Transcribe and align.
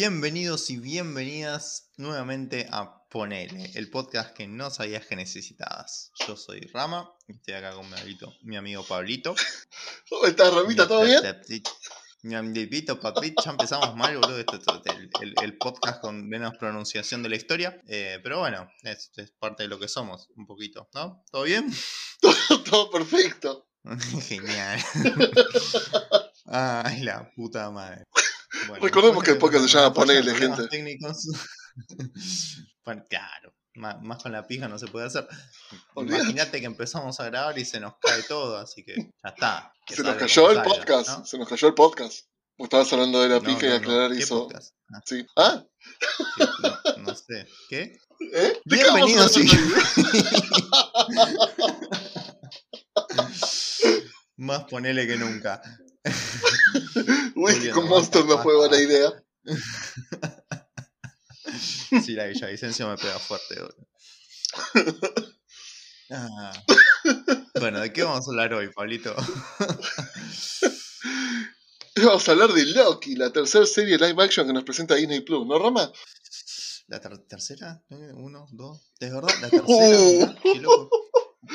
Bienvenidos 0.00 0.70
y 0.70 0.76
bienvenidas 0.76 1.90
nuevamente 1.96 2.68
a 2.70 3.02
Ponele, 3.08 3.72
el 3.74 3.90
podcast 3.90 4.32
que 4.32 4.46
no 4.46 4.70
sabías 4.70 5.04
que 5.04 5.16
necesitabas. 5.16 6.12
Yo 6.24 6.36
soy 6.36 6.60
Rama, 6.72 7.10
estoy 7.26 7.54
acá 7.54 7.72
con 7.72 7.90
mi 7.90 7.98
amigo, 7.98 8.32
mi 8.42 8.56
amigo 8.56 8.84
Pablito. 8.84 9.34
¿Cómo 10.08 10.26
estás, 10.26 10.54
Ramita? 10.54 10.86
¿Todo 10.86 11.02
bien? 11.02 11.24
Mi 12.22 12.36
amiguito 12.36 13.00
Papito, 13.00 13.42
ya 13.44 13.50
empezamos 13.50 13.96
mal, 13.96 14.16
boludo. 14.18 14.38
El, 14.38 15.34
el, 15.42 15.58
podcast 15.58 16.00
con 16.00 16.28
menos 16.28 16.56
pronunciación 16.56 17.24
de 17.24 17.30
la 17.30 17.34
historia. 17.36 17.82
Eh, 17.88 18.20
pero 18.22 18.38
bueno, 18.38 18.70
es, 18.84 19.10
es, 19.16 19.32
parte 19.32 19.64
de 19.64 19.68
lo 19.68 19.80
que 19.80 19.88
somos, 19.88 20.28
un 20.36 20.46
poquito, 20.46 20.88
¿no? 20.94 21.24
¿Todo 21.28 21.42
bien? 21.42 21.74
todo, 22.20 22.62
todo 22.62 22.90
perfecto. 22.92 23.66
Genial. 24.28 24.80
Ay, 26.46 27.02
la 27.02 27.32
puta 27.34 27.68
madre. 27.72 28.04
Recordemos 28.76 29.24
que 29.24 29.30
el 29.32 29.38
podcast 29.38 29.66
se 29.66 29.76
llama 29.76 29.94
Ponele, 29.94 30.34
gente. 30.34 30.68
Técnicos. 30.68 31.28
bueno, 32.84 33.04
claro, 33.08 33.54
más, 33.74 34.02
más, 34.02 34.22
con 34.22 34.32
la 34.32 34.46
pija 34.46 34.68
no 34.68 34.78
se 34.78 34.86
puede 34.88 35.06
hacer. 35.06 35.26
Imagínate 35.96 36.60
que 36.60 36.66
empezamos 36.66 37.18
a 37.20 37.24
grabar 37.24 37.58
y 37.58 37.64
se 37.64 37.80
nos 37.80 37.94
cae 38.00 38.22
todo, 38.24 38.58
así 38.58 38.84
que 38.84 38.94
ya 38.96 39.30
está. 39.30 39.72
Se 39.88 40.02
nos 40.02 40.16
cayó 40.16 40.50
el 40.50 40.62
podcast, 40.62 41.08
¿no? 41.08 41.24
se 41.24 41.38
nos 41.38 41.48
cayó 41.48 41.68
el 41.68 41.74
podcast. 41.74 42.26
Estabas 42.58 42.92
hablando 42.92 43.22
de 43.22 43.28
la 43.28 43.40
pija 43.40 43.60
no, 43.62 43.68
no, 43.68 43.74
y 43.74 43.76
aclarar 43.76 44.12
eso. 44.12 44.48
Ah. 44.92 45.00
Sí. 45.04 45.24
¿Ah? 45.36 45.64
Sí, 46.36 46.44
no, 46.98 47.14
sé. 47.14 47.46
¿Qué? 47.68 47.96
¿Eh? 48.34 48.60
Bienvenidos. 48.64 49.32
Sí. 49.32 49.48
Más 54.36 54.64
ponele 54.64 55.06
que 55.06 55.16
nunca. 55.16 55.62
Whisky 57.36 57.70
con 57.70 57.88
Monster 57.88 58.24
no 58.24 58.42
fue 58.42 58.56
buena 58.56 58.78
idea. 58.78 59.12
sí, 62.04 62.12
la 62.12 62.26
Villavicencio 62.26 62.88
me 62.88 62.96
pega 62.96 63.18
fuerte. 63.18 63.56
Ah. 66.10 66.52
Bueno, 67.58 67.80
¿de 67.80 67.92
qué 67.92 68.02
vamos 68.02 68.26
a 68.26 68.30
hablar 68.30 68.54
hoy, 68.54 68.70
Pablito? 68.72 69.14
vamos 71.96 72.28
a 72.28 72.32
hablar 72.32 72.52
de 72.52 72.66
Loki, 72.66 73.16
la 73.16 73.32
tercera 73.32 73.66
serie 73.66 73.98
live 73.98 74.22
action 74.22 74.46
que 74.46 74.52
nos 74.52 74.64
presenta 74.64 74.94
Disney 74.94 75.20
Plus, 75.20 75.46
¿no, 75.46 75.58
Roma? 75.58 75.90
¿La 76.86 77.00
ter 77.00 77.18
tercera? 77.26 77.82
¿Uno? 77.90 78.46
¿Dos? 78.52 78.92
¿De 78.98 79.10
verdad? 79.10 79.34
¿La 79.42 79.50
tercera? 79.50 80.34
¿Qué 80.42 80.60
loco? 80.60 81.10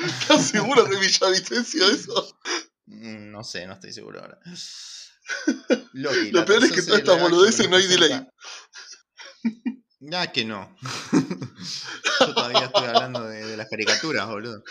¿Estás 0.06 0.48
seguro 0.48 0.84
de 0.84 0.98
Villavicencio 0.98 1.88
eso? 1.88 2.38
Mm, 2.86 3.30
no 3.30 3.42
sé, 3.44 3.66
no 3.66 3.74
estoy 3.74 3.92
seguro 3.92 4.20
ahora. 4.20 4.38
Loki, 5.94 6.30
Lo 6.32 6.44
peor 6.44 6.64
es 6.64 6.72
que 6.72 6.82
todas 6.82 7.00
estas 7.00 7.20
boludeces 7.20 7.68
no 7.68 7.76
hay 7.76 7.86
delay. 7.86 8.26
Ya 10.06 10.30
que 10.30 10.44
no. 10.44 10.76
Yo 12.20 12.34
todavía 12.34 12.66
estoy 12.66 12.84
hablando 12.88 13.24
de, 13.26 13.46
de, 13.46 13.56
las 13.56 13.70
caricaturas, 13.70 14.26
boludo. 14.26 14.62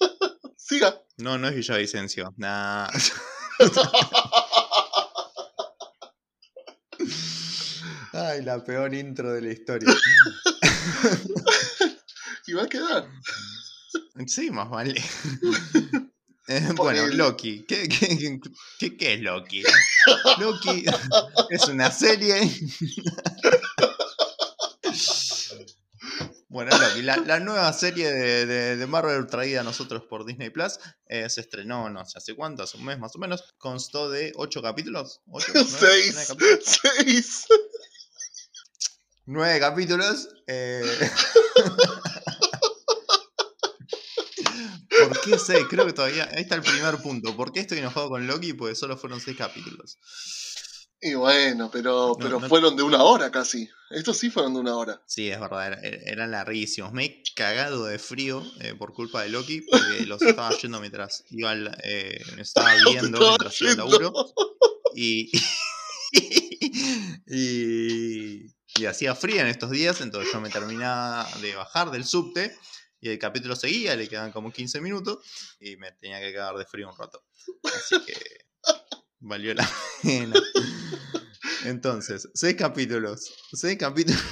Siga. 0.56 1.00
No, 1.18 1.38
no 1.38 1.46
es 1.46 1.54
Villavicencio. 1.54 2.34
Nah. 2.38 2.88
Ay, 8.12 8.42
la 8.42 8.64
peor 8.64 8.92
intro 8.94 9.32
de 9.32 9.42
la 9.42 9.52
historia. 9.52 9.94
y 12.48 12.52
va 12.54 12.64
a 12.64 12.68
quedar. 12.68 13.08
Sí, 14.26 14.50
más 14.50 14.68
vale. 14.68 15.00
Eh, 16.52 16.68
bueno, 16.76 17.06
Loki. 17.06 17.64
¿Qué, 17.66 17.88
qué, 17.88 18.38
qué, 18.78 18.96
¿Qué, 18.98 19.14
es 19.14 19.20
Loki? 19.22 19.62
Loki 20.38 20.84
es 21.50 21.66
una 21.68 21.90
serie. 21.90 22.42
bueno, 26.48 26.76
Loki, 26.78 27.00
la, 27.00 27.16
la 27.16 27.40
nueva 27.40 27.72
serie 27.72 28.12
de, 28.12 28.44
de, 28.44 28.76
de, 28.76 28.86
Marvel 28.86 29.26
traída 29.28 29.62
a 29.62 29.64
nosotros 29.64 30.02
por 30.02 30.26
Disney 30.26 30.50
Plus 30.50 30.78
eh, 31.06 31.30
se 31.30 31.40
estrenó 31.40 31.88
no 31.88 32.04
sé 32.04 32.18
hace 32.18 32.34
cuánto, 32.34 32.64
hace 32.64 32.76
un 32.76 32.84
mes 32.84 32.98
más 32.98 33.16
o 33.16 33.18
menos. 33.18 33.54
Constó 33.56 34.10
de 34.10 34.34
ocho 34.36 34.60
capítulos. 34.60 35.22
¿Ocho? 35.30 35.52
¿Nueve? 35.54 35.70
Seis. 35.78 36.14
¿Nueve 36.14 36.28
capítulos? 36.28 36.64
Seis. 36.66 37.46
Nueve 39.24 39.58
capítulos. 39.58 40.28
Eh... 40.46 41.10
¿Por 45.02 45.11
qué 45.22 45.38
6? 45.38 45.66
Creo 45.70 45.86
que 45.86 45.92
todavía. 45.92 46.28
Ahí 46.32 46.42
está 46.42 46.56
el 46.56 46.62
primer 46.62 46.98
punto. 46.98 47.34
¿Por 47.36 47.52
qué 47.52 47.60
estoy 47.60 47.78
enojado 47.78 48.08
con 48.08 48.26
Loki? 48.26 48.52
Porque 48.52 48.74
solo 48.74 48.96
fueron 48.96 49.20
6 49.20 49.36
capítulos. 49.36 49.98
Y 51.04 51.14
bueno, 51.14 51.68
pero, 51.72 52.16
pero 52.16 52.38
no, 52.38 52.48
fueron 52.48 52.76
de 52.76 52.84
una 52.84 53.02
hora 53.02 53.32
casi. 53.32 53.68
Estos 53.90 54.18
sí 54.18 54.30
fueron 54.30 54.54
de 54.54 54.60
una 54.60 54.76
hora. 54.76 55.02
Sí, 55.06 55.30
es 55.30 55.40
verdad, 55.40 55.76
eran, 55.82 56.30
larguísimos. 56.30 56.92
Me 56.92 57.04
he 57.06 57.22
cagado 57.34 57.86
de 57.86 57.98
frío 57.98 58.40
eh, 58.60 58.74
por 58.74 58.92
culpa 58.92 59.22
de 59.22 59.30
Loki, 59.30 59.62
porque 59.62 60.06
los 60.06 60.22
estaba 60.22 60.50
yendo 60.62 60.78
mientras 60.78 61.24
iba 61.30 61.54
eh, 61.82 62.22
me 62.36 62.42
estaba 62.42 62.72
viendo 62.74 63.18
estaba 63.18 63.30
mientras 63.30 63.60
iba 63.60 63.70
al 63.72 63.78
laburo. 63.78 64.12
Y, 64.94 65.32
y, 67.26 68.42
y 68.76 68.84
hacía 68.84 69.14
frío 69.14 69.40
en 69.40 69.46
estos 69.46 69.70
días, 69.70 70.02
entonces 70.02 70.30
yo 70.30 70.38
me 70.38 70.50
terminaba 70.50 71.26
de 71.40 71.54
bajar 71.54 71.90
del 71.90 72.04
subte 72.04 72.54
y 73.02 73.10
el 73.10 73.18
capítulo 73.18 73.56
seguía, 73.56 73.96
le 73.96 74.08
quedaban 74.08 74.30
como 74.30 74.52
15 74.52 74.80
minutos 74.80 75.18
y 75.58 75.76
me 75.76 75.90
tenía 75.92 76.20
que 76.20 76.30
quedar 76.30 76.56
de 76.56 76.64
frío 76.64 76.88
un 76.88 76.96
rato. 76.96 77.24
Así 77.64 78.00
que 78.06 78.14
valió 79.18 79.52
la 79.54 79.68
pena. 80.02 80.40
Entonces, 81.64 82.28
seis 82.32 82.54
capítulos. 82.56 83.34
Seis 83.52 83.76
capítulos. 83.76 84.22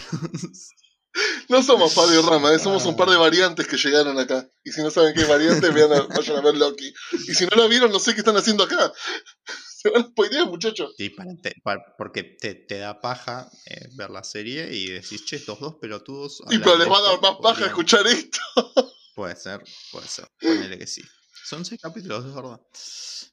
No 1.48 1.64
somos 1.64 1.92
Fabio 1.92 2.22
Rama, 2.22 2.54
eh, 2.54 2.60
somos 2.60 2.86
un 2.86 2.96
par 2.96 3.10
de 3.10 3.16
variantes 3.16 3.66
que 3.66 3.76
llegaron 3.76 4.16
acá. 4.20 4.48
Y 4.62 4.70
si 4.70 4.80
no 4.80 4.90
saben 4.92 5.12
qué 5.14 5.24
variante, 5.24 5.68
vayan 5.70 5.92
a, 5.92 6.02
vayan 6.02 6.36
a 6.36 6.40
ver 6.40 6.56
Loki. 6.56 6.94
Y 7.26 7.34
si 7.34 7.46
no 7.46 7.56
la 7.56 7.66
vieron, 7.66 7.90
no 7.90 7.98
sé 7.98 8.14
qué 8.14 8.20
están 8.20 8.36
haciendo 8.36 8.62
acá. 8.62 8.92
Se 9.82 9.88
van 9.88 10.02
a 10.02 10.06
spoilear, 10.08 10.46
muchachos. 10.46 10.92
Sí, 10.98 11.08
para 11.08 11.34
te, 11.36 11.54
para, 11.62 11.96
porque 11.96 12.22
te, 12.22 12.54
te, 12.54 12.76
da 12.76 13.00
paja 13.00 13.50
eh, 13.64 13.88
ver 13.94 14.10
la 14.10 14.22
serie 14.22 14.70
y 14.74 14.90
decís, 14.90 15.24
che, 15.24 15.36
estos 15.36 15.58
dos 15.58 15.76
pelotudos. 15.76 16.42
Y 16.50 16.58
pero 16.58 16.76
les 16.76 16.86
va 16.86 16.98
a 16.98 17.02
dar 17.02 17.22
más 17.22 17.36
paja 17.42 17.64
escuchar 17.64 18.06
esto. 18.06 18.40
Puede 19.14 19.36
ser, 19.36 19.62
puede 19.90 20.06
ser. 20.06 20.28
Ponele 20.40 20.78
que 20.78 20.86
sí. 20.86 21.02
Son 21.44 21.64
seis 21.64 21.80
capítulos, 21.80 22.24
es 22.24 22.34
verdad. 22.34 22.60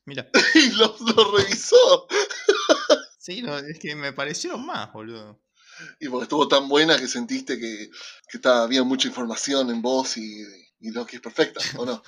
Mira. 0.06 0.30
y 0.56 0.72
los 0.72 1.00
lo 1.00 1.38
revisó. 1.38 2.08
sí, 3.18 3.42
no, 3.42 3.58
es 3.58 3.80
que 3.80 3.96
me 3.96 4.12
parecieron 4.12 4.66
más, 4.66 4.92
boludo. 4.92 5.40
Y 6.00 6.10
porque 6.10 6.24
estuvo 6.24 6.48
tan 6.48 6.68
buena 6.68 6.98
que 6.98 7.08
sentiste 7.08 7.58
que, 7.60 7.90
que 8.28 8.38
estaba, 8.38 8.64
había 8.64 8.84
mucha 8.84 9.08
información 9.08 9.70
en 9.70 9.82
vos 9.82 10.18
y, 10.18 10.44
y 10.80 10.92
Loki 10.92 11.18
es 11.18 11.22
perfecta, 11.22 11.62
¿o 11.78 11.86
no? 11.86 12.02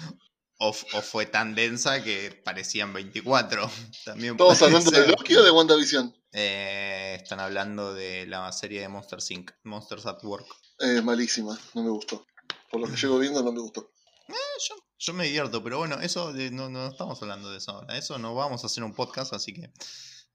O, 0.62 0.70
o, 0.70 1.02
fue 1.02 1.26
tan 1.26 1.56
densa 1.56 2.04
que 2.04 2.32
parecían 2.44 2.92
24. 2.92 3.70
También 4.06 4.34
¿Estamos 4.34 4.62
hablando 4.62 4.92
ser. 4.92 5.06
de 5.06 5.08
Loki 5.08 5.36
o 5.36 5.44
de 5.44 5.52
WandaVision? 5.52 6.14
Eh, 6.34 7.18
están 7.22 7.40
hablando 7.40 7.94
de 7.94 8.28
la 8.28 8.52
serie 8.52 8.82
de 8.82 8.90
Monsters 8.90 9.32
Inc. 9.32 9.52
Monsters 9.64 10.06
at 10.06 10.24
Work. 10.24 10.48
Eh, 10.80 11.02
malísima, 11.02 11.58
no 11.74 11.84
me 11.84 11.90
gustó. 11.90 12.26
Por 12.70 12.82
lo 12.82 12.88
que 12.88 12.98
llego 12.98 13.18
viendo, 13.20 13.42
no 13.42 13.52
me 13.52 13.62
gustó. 13.62 13.92
Eh, 14.28 14.34
yo, 14.68 14.76
yo, 14.98 15.14
me 15.14 15.26
divierto, 15.26 15.64
pero 15.64 15.80
bueno, 15.80 16.00
eso 16.02 16.34
de, 16.34 16.52
no, 16.52 16.70
no 16.70 16.88
estamos 16.88 17.22
hablando 17.22 17.50
de 17.50 17.58
eso 17.58 17.72
ahora. 17.72 17.98
Eso 17.98 18.20
no 18.20 18.36
vamos 18.36 18.64
a 18.64 18.68
hacer 18.68 18.84
un 18.84 18.94
podcast, 18.94 19.34
así 19.34 19.54
que 19.54 19.72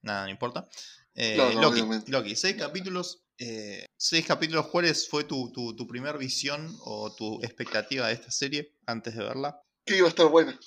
nada, 0.02 0.24
no 0.24 0.30
importa. 0.30 0.68
Eh, 1.14 1.36
no, 1.36 1.52
no, 1.52 1.60
Loki. 1.60 2.10
Loki, 2.10 2.34
seis 2.34 2.56
capítulos. 2.56 3.24
Eh, 3.38 3.86
seis 3.96 4.24
capítulos, 4.26 4.68
¿cuál 4.68 4.92
fue 4.94 5.24
tu, 5.24 5.52
tu, 5.52 5.74
tu 5.76 5.86
primer 5.86 6.18
visión 6.18 6.76
o 6.84 7.14
tu 7.14 7.42
expectativa 7.42 8.06
de 8.06 8.14
esta 8.14 8.30
serie 8.30 8.74
antes 8.86 9.16
de 9.16 9.24
verla? 9.24 9.60
Que 9.84 9.98
iba 9.98 10.06
a 10.06 10.10
estar 10.10 10.28
buena. 10.28 10.58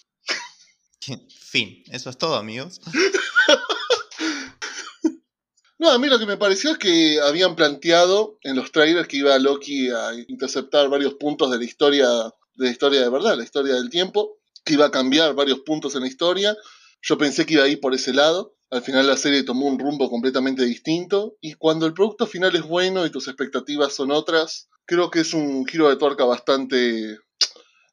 Fin, 1.29 1.83
eso 1.87 2.09
es 2.09 2.17
todo, 2.17 2.35
amigos. 2.35 2.81
No, 5.79 5.91
a 5.91 5.99
mí 5.99 6.07
lo 6.07 6.17
que 6.17 6.25
me 6.25 6.37
pareció 6.37 6.71
es 6.71 6.79
que 6.79 7.19
habían 7.21 7.55
planteado 7.55 8.39
en 8.41 8.55
los 8.55 8.71
trailers 8.71 9.07
que 9.07 9.17
iba 9.17 9.37
Loki 9.37 9.89
a 9.91 10.11
interceptar 10.27 10.89
varios 10.89 11.13
puntos 11.15 11.51
de 11.51 11.59
la 11.59 11.65
historia, 11.65 12.07
de 12.55 12.65
la 12.65 12.71
historia 12.71 13.01
de 13.01 13.09
verdad, 13.09 13.37
la 13.37 13.43
historia 13.43 13.75
del 13.75 13.91
tiempo, 13.91 14.39
que 14.65 14.73
iba 14.73 14.87
a 14.87 14.91
cambiar 14.91 15.35
varios 15.35 15.59
puntos 15.59 15.93
en 15.93 16.01
la 16.01 16.07
historia. 16.07 16.57
Yo 17.03 17.19
pensé 17.19 17.45
que 17.45 17.53
iba 17.53 17.63
a 17.63 17.67
ir 17.67 17.79
por 17.79 17.93
ese 17.93 18.11
lado. 18.11 18.55
Al 18.71 18.81
final 18.81 19.05
la 19.05 19.17
serie 19.17 19.43
tomó 19.43 19.67
un 19.67 19.77
rumbo 19.77 20.09
completamente 20.09 20.65
distinto. 20.65 21.37
Y 21.41 21.53
cuando 21.53 21.85
el 21.85 21.93
producto 21.93 22.25
final 22.25 22.55
es 22.55 22.63
bueno 22.63 23.05
y 23.05 23.11
tus 23.11 23.27
expectativas 23.27 23.93
son 23.93 24.09
otras, 24.09 24.69
creo 24.85 25.11
que 25.11 25.19
es 25.19 25.35
un 25.35 25.67
giro 25.67 25.89
de 25.89 25.97
tuerca 25.97 26.25
bastante 26.25 27.19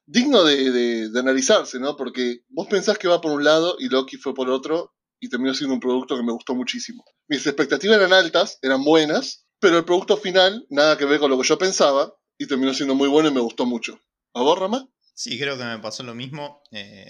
digno 0.05 0.43
de, 0.43 1.09
de, 1.09 1.19
analizarse, 1.19 1.79
¿no? 1.79 1.95
Porque 1.95 2.41
vos 2.49 2.67
pensás 2.67 2.97
que 2.97 3.07
va 3.07 3.21
por 3.21 3.31
un 3.31 3.43
lado 3.43 3.75
y 3.79 3.89
Loki 3.89 4.17
fue 4.17 4.33
por 4.33 4.49
otro 4.49 4.93
y 5.19 5.29
terminó 5.29 5.53
siendo 5.53 5.73
un 5.73 5.79
producto 5.79 6.15
que 6.15 6.23
me 6.23 6.31
gustó 6.31 6.55
muchísimo. 6.55 7.03
Mis 7.27 7.45
expectativas 7.45 7.97
eran 7.97 8.13
altas, 8.13 8.59
eran 8.61 8.83
buenas, 8.83 9.45
pero 9.59 9.77
el 9.77 9.85
producto 9.85 10.17
final 10.17 10.65
nada 10.69 10.97
que 10.97 11.05
ver 11.05 11.19
con 11.19 11.31
lo 11.31 11.39
que 11.39 11.47
yo 11.47 11.57
pensaba 11.57 12.13
y 12.37 12.47
terminó 12.47 12.73
siendo 12.73 12.95
muy 12.95 13.07
bueno 13.07 13.29
y 13.29 13.33
me 13.33 13.39
gustó 13.39 13.65
mucho. 13.65 13.99
¿A 14.33 14.41
vos, 14.41 14.59
Rama? 14.59 14.87
Sí, 15.13 15.39
creo 15.39 15.57
que 15.57 15.63
me 15.63 15.79
pasó 15.79 16.03
lo 16.03 16.13
mismo, 16.13 16.61
eh, 16.71 17.09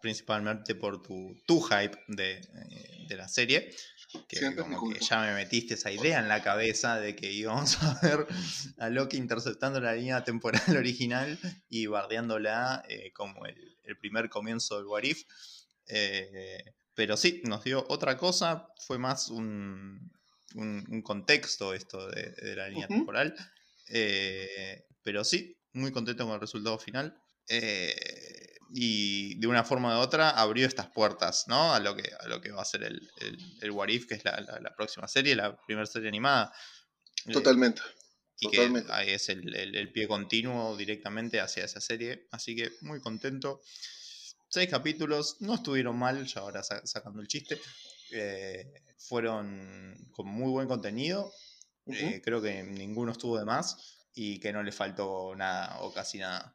principalmente 0.00 0.74
por 0.74 1.00
tu, 1.00 1.36
tu 1.46 1.60
hype 1.62 1.96
de, 2.08 2.32
eh, 2.32 3.06
de, 3.08 3.16
la 3.16 3.28
serie. 3.28 3.72
Que 4.28 4.36
Siempre 4.36 4.62
como 4.64 4.90
que 4.92 5.00
ya 5.00 5.20
me 5.22 5.34
metiste 5.34 5.74
esa 5.74 5.90
idea 5.90 6.18
en 6.18 6.28
la 6.28 6.42
cabeza 6.42 6.98
de 7.00 7.16
que 7.16 7.32
íbamos 7.32 7.78
a 7.82 7.98
ver 8.02 8.26
a 8.78 8.88
Loki 8.90 9.16
interceptando 9.16 9.80
la 9.80 9.94
línea 9.94 10.24
temporal 10.24 10.62
original 10.76 11.38
y 11.68 11.86
bardeándola 11.86 12.82
eh, 12.88 13.12
como 13.12 13.46
el, 13.46 13.78
el 13.84 13.96
primer 13.98 14.28
comienzo 14.28 14.76
del 14.76 14.86
What 14.86 15.02
If. 15.04 15.22
Eh, 15.86 16.62
pero 16.94 17.16
sí, 17.16 17.40
nos 17.44 17.64
dio 17.64 17.84
otra 17.88 18.16
cosa, 18.16 18.68
fue 18.86 18.98
más 18.98 19.28
un, 19.28 20.12
un- 20.54 20.84
un 20.90 21.02
contexto 21.02 21.72
esto 21.74 22.06
de, 22.08 22.30
de 22.32 22.56
la 22.56 22.68
línea 22.68 22.86
temporal. 22.88 23.34
Eh, 23.88 24.86
pero 25.02 25.24
sí, 25.24 25.56
muy 25.72 25.90
contento 25.90 26.24
con 26.24 26.34
el 26.34 26.40
resultado 26.40 26.78
final. 26.78 27.16
Eh, 27.48 28.41
y 28.74 29.34
de 29.38 29.46
una 29.46 29.64
forma 29.64 29.98
u 29.98 30.00
otra 30.02 30.30
abrió 30.30 30.66
estas 30.66 30.88
puertas, 30.88 31.44
¿no? 31.48 31.74
A 31.74 31.80
lo 31.80 31.94
que, 31.94 32.10
a 32.18 32.26
lo 32.28 32.40
que 32.40 32.50
va 32.52 32.62
a 32.62 32.64
ser 32.64 32.84
el, 32.84 33.10
el, 33.20 33.38
el 33.60 33.70
What 33.70 33.88
If, 33.88 34.06
que 34.06 34.14
es 34.14 34.24
la, 34.24 34.40
la- 34.40 34.60
la 34.60 34.74
próxima 34.74 35.06
serie, 35.08 35.34
la 35.36 35.56
primera 35.66 35.86
serie 35.86 36.08
animada. 36.08 36.52
Eh, 37.26 37.32
Totalmente. 37.32 37.82
y 38.40 38.46
totalmente. 38.50 38.86
que 38.88 38.92
ahí 38.94 39.10
es 39.10 39.28
el, 39.28 39.54
el- 39.54 39.92
pie 39.92 40.08
continuo 40.08 40.76
directamente 40.76 41.40
hacia 41.40 41.64
esa 41.64 41.80
serie. 41.80 42.26
Así 42.30 42.56
que 42.56 42.70
muy 42.80 43.00
contento. 43.00 43.60
Seis 44.48 44.68
capítulos, 44.68 45.36
no 45.40 45.54
estuvieron 45.54 45.98
mal, 45.98 46.26
ya 46.26 46.40
ahora 46.40 46.62
sa- 46.62 46.84
sacando 46.86 47.20
el 47.20 47.28
chiste. 47.28 47.60
eh, 48.12 48.72
fueron 48.98 49.96
con 50.12 50.26
muy 50.28 50.50
buen 50.50 50.68
contenido. 50.68 51.32
Eh, 51.86 52.20
creo 52.24 52.40
que 52.40 52.62
ninguno 52.62 53.12
estuvo 53.12 53.38
de 53.38 53.44
más 53.44 53.76
y 54.14 54.38
que 54.38 54.52
no 54.52 54.62
le 54.62 54.70
faltó 54.72 55.34
nada 55.34 55.80
o 55.80 55.92
casi 55.92 56.18
nada. 56.18 56.54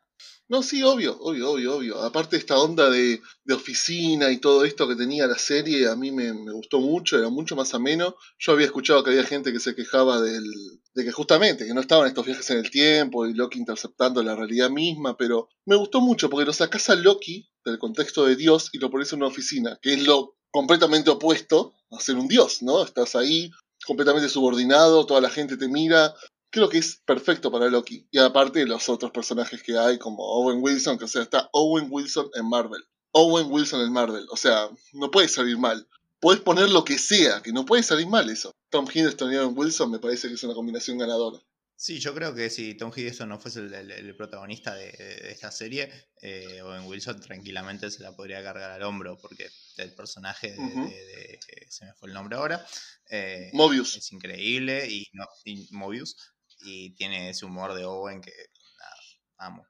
No, 0.50 0.64
sí, 0.64 0.82
obvio, 0.82 1.18
obvio, 1.20 1.52
obvio, 1.52 1.76
obvio. 1.76 2.02
Aparte 2.02 2.38
esta 2.38 2.58
onda 2.58 2.90
de, 2.90 3.22
oficina 3.54 4.32
y 4.32 4.38
todo 4.38 4.64
esto 4.64 4.88
que 4.88 4.96
tenía 4.96 5.28
la 5.28 5.38
serie, 5.38 5.90
a 5.90 5.96
mí 5.98 6.12
me, 6.12 6.32
gustó 6.54 6.80
mucho, 6.80 7.18
era 7.18 7.28
mucho 7.30 7.56
más 7.58 7.74
ameno. 7.74 8.16
Yo 8.40 8.54
había 8.54 8.66
escuchado 8.66 9.04
que 9.04 9.10
había 9.10 9.24
gente 9.24 9.52
que 9.52 9.60
se 9.60 9.76
quejaba 9.76 10.22
del, 10.22 10.46
de 10.94 11.04
que 11.04 11.12
justamente, 11.12 11.66
que 11.66 11.74
no 11.74 11.82
estaban 11.82 12.08
estos 12.08 12.26
viajes 12.26 12.50
en 12.50 12.60
el 12.60 12.72
tiempo 12.72 13.28
y 13.28 13.34
Loki 13.34 13.60
interceptando 13.60 14.24
la 14.24 14.36
realidad 14.36 14.70
misma, 14.70 15.18
pero 15.18 15.50
me 15.66 15.76
gustó 15.76 16.00
mucho 16.00 16.30
porque 16.30 16.46
lo 16.46 16.54
sacás 16.54 16.90
a 16.90 16.96
Loki 16.96 17.50
del 17.66 17.78
contexto 17.78 18.26
de 18.26 18.38
Dios 18.38 18.70
y 18.72 18.80
lo 18.80 18.90
pones 18.90 19.12
en 19.12 19.20
una 19.20 19.28
oficina, 19.28 19.78
que 19.82 19.94
es 19.94 20.04
lo 20.08 20.38
completamente 20.50 21.10
opuesto 21.10 21.74
a 21.92 22.00
ser 22.00 22.16
un 22.16 22.30
Dios, 22.30 22.62
¿no? 22.62 22.84
Estás 22.84 23.16
ahí 23.16 23.52
completamente 23.86 24.30
subordinado, 24.30 25.06
toda 25.06 25.22
la 25.22 25.30
gente 25.30 25.58
te 25.58 25.68
mira, 25.68 26.14
creo 26.62 26.70
que 26.70 26.78
es 26.80 26.98
perfecto 27.06 27.52
para 27.52 27.68
Loki. 27.68 28.08
Y 28.12 28.20
aparte 28.20 28.66
los 28.66 28.90
otros 28.90 29.12
personajes 29.12 29.62
que 29.64 29.78
hay, 29.78 29.98
como 29.98 30.24
Owen 30.24 30.60
Wilson, 30.62 30.98
que 30.98 31.06
o 31.06 31.08
sea, 31.08 31.22
está 31.24 31.50
Owen 31.54 31.88
Wilson 31.90 32.30
en 32.36 32.48
Marvel. 32.50 32.84
Owen 33.12 33.48
Wilson 33.52 33.82
en 33.82 33.92
Marvel. 33.94 34.26
O 34.32 34.38
sea, 34.38 34.70
no 34.94 35.10
puede 35.12 35.28
salir 35.28 35.58
mal. 35.58 35.88
Puedes 36.20 36.42
poner 36.42 36.70
lo 36.70 36.84
que 36.84 36.98
sea, 36.98 37.42
que 37.42 37.52
no 37.54 37.66
puede 37.66 37.84
salir 37.84 38.08
mal 38.08 38.30
eso. 38.30 38.52
Tom 38.70 38.88
Hiddleston 38.92 39.32
y 39.32 39.36
Owen 39.38 39.58
Wilson 39.58 39.92
me 39.92 40.00
parece 40.00 40.28
que 40.28 40.34
es 40.34 40.44
una 40.44 40.54
combinación 40.56 40.98
ganadora. 40.98 41.40
Sí, 41.80 42.00
yo 42.00 42.16
creo 42.16 42.34
que 42.34 42.50
si 42.50 42.74
Tom 42.74 42.92
Hiddleston 42.96 43.30
no 43.30 43.40
fuese 43.40 43.60
el, 43.60 43.72
el- 43.72 43.92
el 43.92 44.16
protagonista 44.16 44.74
de, 44.74 44.92
de 44.94 45.32
esta 45.32 45.52
serie, 45.52 45.92
eh, 46.24 46.60
Owen 46.64 46.86
Wilson 46.88 47.20
tranquilamente 47.22 47.92
se 47.92 48.02
la 48.02 48.16
podría 48.16 48.42
cargar 48.42 48.72
al 48.72 48.82
hombro, 48.82 49.16
porque 49.22 49.48
el 49.78 49.94
personaje 49.94 50.54
de- 50.54 51.40
se 51.70 51.86
me 51.86 51.94
fue 51.94 52.08
el 52.10 52.16
nombre 52.16 52.36
ahora, 52.36 52.66
eh, 53.12 53.52
Mobius. 53.54 53.96
es 53.96 54.12
increíble 54.12 54.90
y, 54.90 55.06
no, 55.14 55.26
y 55.46 55.68
Mobius 55.72 56.16
y 56.60 56.92
tiene 56.96 57.30
ese 57.30 57.46
humor 57.46 57.74
de 57.74 57.86
Owen 57.86 58.22
que 58.22 58.32
nada, 58.78 58.96
amo. 59.38 59.68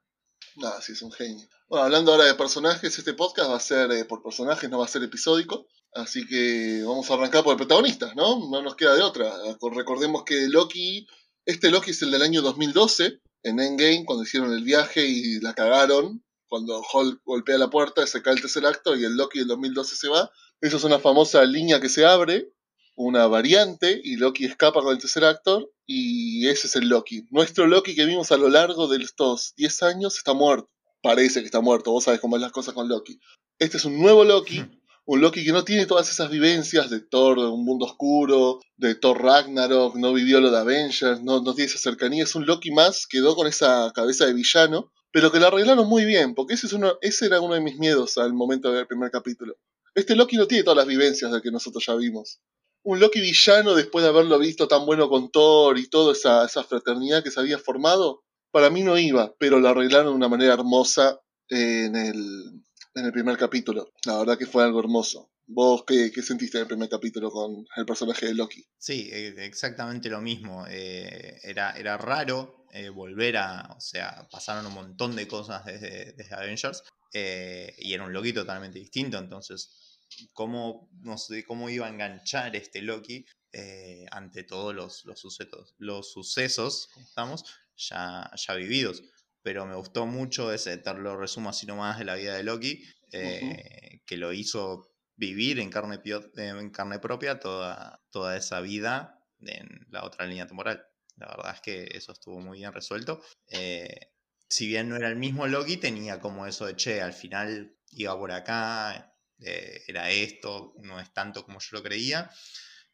Nada, 0.56 0.82
sí, 0.82 0.92
es 0.92 1.02
un 1.02 1.12
genio. 1.12 1.48
Bueno, 1.68 1.84
hablando 1.84 2.12
ahora 2.12 2.24
de 2.24 2.34
personajes, 2.34 2.98
este 2.98 3.12
podcast 3.12 3.50
va 3.50 3.56
a 3.56 3.60
ser 3.60 3.92
eh, 3.92 4.04
por 4.04 4.22
personajes, 4.22 4.68
no 4.68 4.78
va 4.78 4.86
a 4.86 4.88
ser 4.88 5.02
episódico. 5.02 5.68
Así 5.94 6.26
que 6.26 6.82
vamos 6.84 7.10
a 7.10 7.14
arrancar 7.14 7.44
por 7.44 7.52
el 7.52 7.58
protagonista, 7.58 8.12
¿no? 8.14 8.48
No 8.50 8.62
nos 8.62 8.76
queda 8.76 8.94
de 8.94 9.02
otra. 9.02 9.32
Recordemos 9.72 10.24
que 10.24 10.48
Loki, 10.48 11.06
este 11.44 11.70
Loki 11.70 11.92
es 11.92 12.02
el 12.02 12.10
del 12.10 12.22
año 12.22 12.42
2012, 12.42 13.20
en 13.42 13.60
Endgame, 13.60 14.04
cuando 14.04 14.24
hicieron 14.24 14.52
el 14.52 14.64
viaje 14.64 15.06
y 15.06 15.40
la 15.40 15.54
cagaron. 15.54 16.24
Cuando 16.48 16.82
Hulk 16.92 17.22
golpea 17.24 17.58
la 17.58 17.68
puerta, 17.68 18.06
se 18.06 18.22
cae 18.22 18.34
el 18.34 18.40
tercer 18.40 18.64
acto 18.64 18.96
y 18.96 19.04
el 19.04 19.16
Loki 19.16 19.40
del 19.40 19.48
2012 19.48 19.96
se 19.96 20.08
va. 20.08 20.30
Esa 20.60 20.76
es 20.76 20.84
una 20.84 20.98
famosa 20.98 21.44
línea 21.44 21.80
que 21.80 21.88
se 21.88 22.04
abre, 22.04 22.52
una 22.98 23.28
variante, 23.28 24.00
y 24.02 24.16
Loki 24.16 24.44
escapa 24.44 24.82
con 24.82 24.92
el 24.92 24.98
tercer 24.98 25.24
actor, 25.24 25.70
y 25.86 26.48
ese 26.48 26.66
es 26.66 26.76
el 26.76 26.88
Loki. 26.88 27.24
Nuestro 27.30 27.66
Loki 27.66 27.94
que 27.94 28.04
vimos 28.04 28.32
a 28.32 28.36
lo 28.36 28.48
largo 28.48 28.88
de 28.88 29.02
estos 29.02 29.54
10 29.56 29.82
años 29.84 30.18
está 30.18 30.34
muerto. 30.34 30.68
Parece 31.00 31.40
que 31.40 31.46
está 31.46 31.60
muerto, 31.60 31.92
vos 31.92 32.04
sabés 32.04 32.20
cómo 32.20 32.36
es 32.36 32.42
las 32.42 32.50
cosas 32.50 32.74
con 32.74 32.88
Loki. 32.88 33.20
Este 33.60 33.76
es 33.76 33.84
un 33.84 34.00
nuevo 34.00 34.24
Loki, 34.24 34.64
un 35.06 35.20
Loki 35.20 35.44
que 35.44 35.52
no 35.52 35.64
tiene 35.64 35.86
todas 35.86 36.10
esas 36.10 36.28
vivencias 36.28 36.90
de 36.90 37.00
Thor, 37.00 37.40
de 37.40 37.46
un 37.46 37.64
mundo 37.64 37.86
oscuro, 37.86 38.58
de 38.76 38.96
Thor 38.96 39.22
Ragnarok, 39.22 39.94
no 39.94 40.12
vivió 40.12 40.40
lo 40.40 40.50
de 40.50 40.58
Avengers, 40.58 41.22
no, 41.22 41.40
no 41.40 41.54
tiene 41.54 41.70
esa 41.70 41.78
cercanía, 41.78 42.24
es 42.24 42.34
un 42.34 42.46
Loki 42.46 42.72
más, 42.72 43.06
quedó 43.06 43.36
con 43.36 43.46
esa 43.46 43.92
cabeza 43.94 44.26
de 44.26 44.34
villano, 44.34 44.92
pero 45.12 45.30
que 45.30 45.38
la 45.38 45.46
arreglaron 45.46 45.88
muy 45.88 46.04
bien, 46.04 46.34
porque 46.34 46.54
ese, 46.54 46.66
es 46.66 46.72
uno, 46.72 46.98
ese 47.00 47.26
era 47.26 47.40
uno 47.40 47.54
de 47.54 47.60
mis 47.60 47.78
miedos 47.78 48.18
al 48.18 48.34
momento 48.34 48.68
de 48.68 48.74
ver 48.74 48.80
el 48.82 48.88
primer 48.88 49.12
capítulo. 49.12 49.54
Este 49.94 50.16
Loki 50.16 50.36
no 50.36 50.46
tiene 50.46 50.64
todas 50.64 50.76
las 50.76 50.86
vivencias 50.86 51.32
de 51.32 51.40
que 51.40 51.50
nosotros 51.50 51.86
ya 51.86 51.94
vimos. 51.94 52.40
Un 52.82 53.00
Loki 53.00 53.20
villano 53.20 53.74
después 53.74 54.02
de 54.02 54.08
haberlo 54.08 54.38
visto 54.38 54.68
tan 54.68 54.86
bueno 54.86 55.08
con 55.08 55.30
Thor 55.30 55.78
y 55.78 55.88
toda 55.88 56.12
esa, 56.12 56.64
fraternidad 56.64 57.22
que 57.22 57.30
se 57.30 57.40
había 57.40 57.58
formado, 57.58 58.24
para 58.50 58.70
mí 58.70 58.82
no 58.82 58.98
iba, 58.98 59.34
pero 59.38 59.60
lo 59.60 59.68
arreglaron 59.68 60.12
de 60.12 60.16
una 60.16 60.28
manera 60.28 60.54
hermosa 60.54 61.20
en 61.48 61.96
el, 61.96 62.62
en 62.94 63.04
el 63.04 63.12
primer 63.12 63.36
capítulo. 63.36 63.92
La 64.04 64.18
verdad 64.18 64.38
que 64.38 64.46
fue 64.46 64.64
algo 64.64 64.80
hermoso. 64.80 65.30
¿Vos 65.46 65.84
qué, 65.86 66.10
sentiste 66.22 66.58
en 66.58 66.62
el 66.62 66.68
primer 66.68 66.88
capítulo 66.88 67.30
con 67.30 67.66
el 67.76 67.86
personaje 67.86 68.26
de 68.26 68.34
Loki? 68.34 68.64
Sí, 68.76 69.08
eh, 69.10 69.34
exactamente 69.38 70.10
lo 70.10 70.20
mismo. 70.20 70.66
eh, 70.68 71.38
era, 71.42 71.96
raro 71.96 72.66
eh, 72.72 72.90
volver 72.90 73.38
a. 73.38 73.74
O 73.76 73.80
sea, 73.80 74.28
pasaron 74.30 74.66
un 74.66 74.74
montón 74.74 75.16
de 75.16 75.26
cosas 75.26 75.64
desde, 75.64 76.12
desde 76.12 76.34
Avengers. 76.34 76.82
eh, 77.14 77.74
y 77.78 77.94
era 77.94 78.04
un 78.04 78.12
Loki 78.12 78.32
totalmente 78.32 78.78
distinto. 78.78 79.18
Entonces, 79.18 79.87
¿cómo, 80.32 80.88
no 81.00 81.18
sé, 81.18 81.44
cómo 81.44 81.70
iba 81.70 81.86
a 81.86 81.90
enganchar 81.90 82.56
este 82.56 82.82
Loki 82.82 83.24
eh, 83.52 84.06
ante 84.10 84.44
todos 84.44 84.74
los, 84.74 85.04
los 85.04 85.20
sucesos, 85.20 85.74
los 85.78 86.12
sucesos, 86.12 86.90
estamos, 87.00 87.44
ya, 87.76 88.30
ya 88.34 88.54
vividos? 88.54 89.02
Pero 89.42 89.66
me 89.66 89.76
gustó 89.76 90.06
mucho 90.06 90.52
ese, 90.52 90.76
te 90.78 90.94
lo 90.94 91.16
resumo 91.16 91.50
así 91.50 91.66
nomás 91.66 91.98
de 91.98 92.04
la 92.04 92.16
vida 92.16 92.34
de 92.34 92.42
Loki, 92.42 92.84
eh, 93.12 94.02
que 94.04 94.16
lo 94.16 94.32
hizo 94.32 94.90
vivir 95.16 95.58
en 95.58 95.70
carne, 95.70 96.00
en 96.36 96.70
carne 96.70 96.98
propia 96.98 97.40
toda, 97.40 98.02
toda 98.10 98.36
esa 98.36 98.60
vida 98.60 99.24
en 99.40 99.86
la 99.90 100.04
otra 100.04 100.26
línea 100.26 100.46
temporal. 100.46 100.84
La 101.16 101.28
verdad 101.28 101.54
es 101.54 101.60
que 101.60 101.88
eso 101.96 102.12
estuvo 102.12 102.40
muy 102.40 102.58
bien 102.58 102.72
resuelto. 102.72 103.20
Eh, 103.48 104.12
si 104.48 104.66
bien 104.66 104.88
no 104.88 104.96
era 104.96 105.08
el 105.08 105.16
mismo 105.16 105.46
Loki, 105.46 105.76
tenía 105.76 106.20
como 106.20 106.46
eso 106.46 106.66
de, 106.66 106.76
che, 106.76 107.02
al 107.02 107.12
final 107.12 107.76
iba 107.90 108.16
por 108.16 108.32
acá, 108.32 109.17
eh, 109.40 109.82
era 109.86 110.10
esto, 110.10 110.74
no 110.82 111.00
es 111.00 111.12
tanto 111.12 111.44
como 111.44 111.58
yo 111.60 111.68
lo 111.72 111.82
creía. 111.82 112.30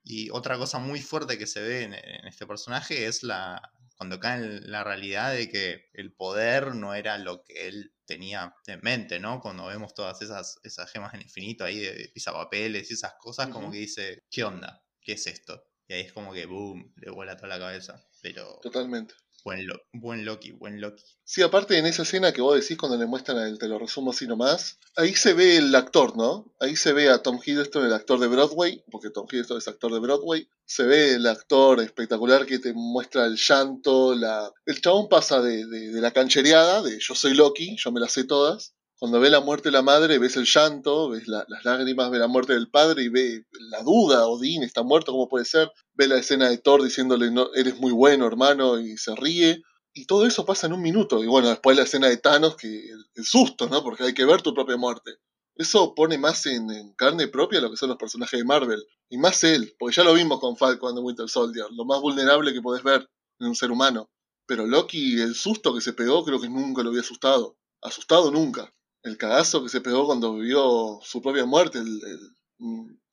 Y 0.03 0.31
otra 0.31 0.59
cosa 0.59 0.79
muy 0.79 1.01
fuerte 1.01 1.39
que 1.39 1.47
se 1.47 1.61
ve 1.63 1.83
en, 1.83 1.95
en 1.95 2.27
este 2.27 2.47
personaje 2.47 3.07
es 3.07 3.23
la 3.23 3.61
cuando 3.97 4.19
cae 4.19 4.41
en 4.43 4.71
la 4.71 4.83
realidad 4.83 5.33
de 5.35 5.49
que 5.49 5.89
el 5.93 6.13
poder 6.15 6.75
no 6.75 6.95
era 6.95 7.17
lo 7.19 7.45
que 7.45 7.69
él 7.69 7.95
tenía 8.07 8.55
en 8.67 8.81
mente, 8.83 9.21
¿no? 9.21 9.41
Cuando 9.41 9.67
vemos 9.67 9.95
todas 9.95 10.21
esas, 10.21 10.59
esas 10.65 10.91
gemas 10.91 11.15
en 11.15 11.23
infinito 11.23 11.65
ahí 11.65 11.79
de 11.79 12.11
pisapapeles 12.13 12.91
y 12.91 12.95
esas 12.95 13.15
cosas, 13.21 13.49
como 13.49 13.67
Ujú. 13.67 13.73
que 13.73 13.79
dice, 13.79 14.25
¿qué 14.31 14.43
onda? 14.45 14.85
¿Qué 15.01 15.13
es 15.13 15.27
esto? 15.29 15.65
Y 15.87 15.95
ahí 15.95 16.01
es 16.03 16.13
como 16.13 16.33
que, 16.33 16.45
boom, 16.47 16.93
le 16.97 17.11
vuela 17.13 17.37
toda 17.37 17.49
la 17.49 17.59
cabeza. 17.59 18.05
Pero 18.21 18.61
Totalmente. 18.63 19.15
Buen, 19.45 19.67
Lo- 19.67 19.81
buen 19.93 20.25
Loki, 20.25 20.53
buen 20.53 20.81
Loki. 20.81 21.05
Sí, 21.25 21.43
aparte 21.43 21.77
en 21.79 21.87
esa 21.87 22.03
escena 22.03 22.33
que 22.33 22.41
vos 22.41 22.59
decís 22.59 22.77
cuando 22.79 22.97
le 22.99 23.07
muestran 23.07 23.39
el, 23.39 23.59
te 23.59 23.69
lo 23.69 23.79
resumo 23.79 24.11
así 24.11 24.27
nomás, 24.27 24.79
ahí 24.97 25.15
se 25.15 25.35
ve 25.35 25.57
el 25.59 25.75
actor, 25.75 26.17
¿no? 26.17 26.53
Ahí 26.61 26.77
se 26.77 26.93
ve 26.93 27.09
a 27.11 27.23
Tom 27.23 27.39
Hiddleston, 27.45 27.85
el 27.87 27.93
actor 27.93 28.19
de 28.19 28.27
Broadway, 28.29 28.83
porque 28.91 29.11
Tom 29.11 29.27
Hiddleston 29.31 29.59
es 29.59 29.69
actor 29.69 29.93
de 29.93 30.01
Broadway. 30.01 30.49
Se 30.65 30.85
ve 30.85 31.15
el 31.15 31.27
actor 31.27 31.81
espectacular 31.81 32.47
que 32.47 32.59
te 32.59 32.73
muestra 32.73 33.27
el 33.27 33.37
llanto, 33.37 34.15
la... 34.15 34.51
El 34.67 34.81
chabón 34.81 35.09
pasa 35.09 35.41
de, 35.43 35.67
de- 35.67 35.91
de 35.93 36.01
la 36.01 36.11
canchereada, 36.13 36.83
de 36.83 36.99
yo 36.99 37.15
soy 37.15 37.35
Loki, 37.35 37.77
yo 37.79 37.93
me 37.93 38.01
las 38.01 38.13
sé 38.13 38.25
todas. 38.25 38.75
Cuando 38.99 39.21
ve 39.21 39.29
la 39.31 39.41
muerte 39.41 39.69
de 39.69 39.73
la 39.73 39.83
madre, 39.83 40.19
ves 40.19 40.37
el 40.37 40.45
llanto, 40.47 41.11
ves 41.11 41.27
la- 41.29 41.45
las 41.49 41.65
lágrimas, 41.65 42.11
ve 42.11 42.19
la 42.19 42.29
muerte 42.29 42.55
del 42.55 42.71
padre 42.71 43.03
y 43.05 43.09
ve 43.09 43.45
la 43.71 43.83
duda, 43.83 44.27
Odín 44.27 44.63
está 44.63 44.83
muerto, 44.83 45.13
¿cómo 45.13 45.29
puede 45.29 45.45
ser? 45.45 45.71
Ve 45.95 46.09
la 46.09 46.17
escena 46.19 46.49
de 46.49 46.59
Thor 46.59 46.83
diciéndole, 46.83 47.31
no, 47.31 47.53
eres 47.55 47.79
muy 47.81 47.93
bueno, 47.93 48.27
hermano, 48.27 48.79
y 48.81 48.97
se 48.97 49.15
ríe. 49.15 49.63
Y 49.93 50.07
todo 50.07 50.27
eso 50.27 50.45
pasa 50.45 50.67
en 50.67 50.73
un 50.73 50.83
minuto. 50.83 51.23
Y 51.23 51.27
bueno, 51.27 51.49
después 51.49 51.77
la 51.77 51.85
escena 51.85 52.09
de 52.09 52.17
Thanos, 52.17 52.57
que 52.57 52.69
el, 53.15 53.25
susto, 53.25 53.69
¿no? 53.69 53.83
Porque 53.83 54.03
hay 54.05 54.15
que 54.15 54.25
ver 54.25 54.43
tu 54.43 54.53
propia 54.55 54.77
muerte. 54.77 55.13
Eso 55.57 55.95
pone 55.95 56.19
más 56.19 56.47
en, 56.47 56.69
en 56.71 56.95
carne 56.95 57.29
propia 57.29 57.61
lo 57.61 57.71
que 57.71 57.77
son 57.77 57.91
los 57.91 57.99
personajes 57.99 58.39
de 58.41 58.45
Marvel. 58.45 58.85
Y 59.09 59.19
más 59.19 59.45
él, 59.45 59.75
porque 59.79 59.95
ya 59.95 60.03
lo 60.05 60.15
vimos 60.15 60.41
con 60.41 60.57
Falcon 60.57 60.95
de 60.97 61.01
Winter 61.01 61.29
Soldier. 61.29 61.67
Lo 61.71 61.85
más 61.85 62.01
vulnerable 62.01 62.53
que 62.53 62.61
podés 62.61 62.83
ver 62.83 63.09
en 63.39 63.47
un 63.49 63.55
ser 63.55 63.71
humano. 63.71 64.11
Pero 64.47 64.67
Loki, 64.67 65.21
el 65.21 65.35
susto 65.37 65.73
que 65.75 65.81
se 65.81 65.93
pegó, 65.93 66.25
creo 66.25 66.41
que 66.41 66.49
nunca 66.49 66.83
lo 66.83 66.89
había 66.91 67.03
asustado. 67.03 67.57
Asustado 67.81 68.31
nunca. 68.33 68.74
El 69.05 69.19
cagazo 69.19 69.63
que 69.63 69.69
se 69.69 69.81
pegó 69.83 70.07
cuando 70.07 70.35
vio 70.39 70.99
su 71.03 71.23
propia 71.23 71.45
muerte. 71.45 71.79
El, 71.79 72.01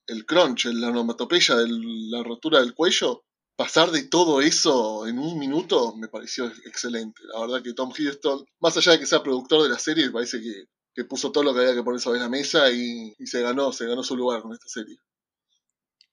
el- 0.08 0.26
crunch, 0.26 0.66
la 0.66 0.90
onomatopeya 0.90 1.56
de 1.58 1.68
la 1.70 2.24
rotura 2.24 2.60
del 2.60 2.74
cuello, 2.74 3.24
pasar 3.56 3.92
de 3.92 4.04
todo 4.04 4.42
eso 4.42 5.06
en 5.08 5.20
un 5.20 5.38
minuto 5.38 5.96
me 5.96 6.08
pareció 6.08 6.48
excelente. 6.66 7.22
La 7.34 7.42
verdad 7.42 7.62
que 7.62 7.74
Tom 7.74 7.92
Hiddleston, 7.96 8.46
más 8.60 8.76
allá 8.78 8.94
de 8.94 9.00
que 9.00 9.06
sea 9.06 9.22
productor 9.24 9.64
de 9.64 9.70
la 9.70 9.80
serie, 9.80 10.10
parece 10.12 10.42
que, 10.42 11.04
puso 11.06 11.32
todo 11.32 11.44
lo 11.44 11.54
que 11.54 11.62
había 11.62 11.76
que 11.76 11.84
poner 11.84 12.00
sobre 12.00 12.20
la 12.20 12.30
mesa 12.30 12.72
y, 12.72 13.14
se 13.26 13.42
ganó, 13.42 13.72
se 13.72 13.86
ganó 13.86 14.04
su 14.04 14.16
lugar 14.16 14.42
con 14.42 14.54
esta 14.54 14.68
serie. 14.68 14.98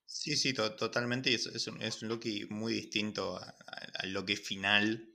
Sí, 0.07 0.37
sí, 0.37 0.53
totalmente. 0.53 1.33
Es, 1.33 1.47
es, 1.47 1.67
un, 1.67 1.81
es 1.83 2.03
un 2.03 2.09
Loki 2.09 2.47
muy 2.51 2.73
distinto 2.73 3.39
al 3.95 4.13
Loki 4.13 4.37
final 4.37 5.09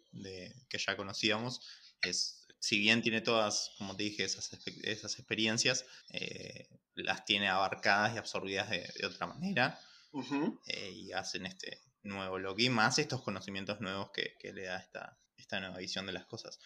que 0.69 0.77
ya 0.77 0.95
conocíamos. 0.95 1.61
Es, 2.01 2.42
si 2.63 2.79
bien 2.79 3.01
tiene 3.01 3.19
todas, 3.19 3.71
como 3.77 3.93
te 3.97 4.03
dije, 4.03 4.23
esas, 4.23 4.49
esas 4.83 5.19
experiencias, 5.19 5.85
eh, 6.11 6.69
las 6.95 7.25
tiene 7.25 7.49
abarcadas 7.49 8.15
y 8.15 8.17
absorbidas 8.17 8.69
de, 8.69 9.05
otra 9.05 9.27
manera. 9.27 9.77
Eh, 10.67 10.91
y 10.91 11.11
hacen 11.11 11.45
este 11.45 11.81
nuevo 12.03 12.39
Loki, 12.39 12.69
más 12.69 12.99
estos 12.99 13.21
conocimientos 13.21 13.81
nuevos 13.81 14.11
que, 14.11 14.37
que 14.39 14.53
le 14.53 14.63
da 14.63 14.77
esta, 14.77 15.19
esta, 15.35 15.59
nueva 15.59 15.77
visión 15.77 16.05
de 16.05 16.13
las 16.13 16.25
cosas. 16.25 16.57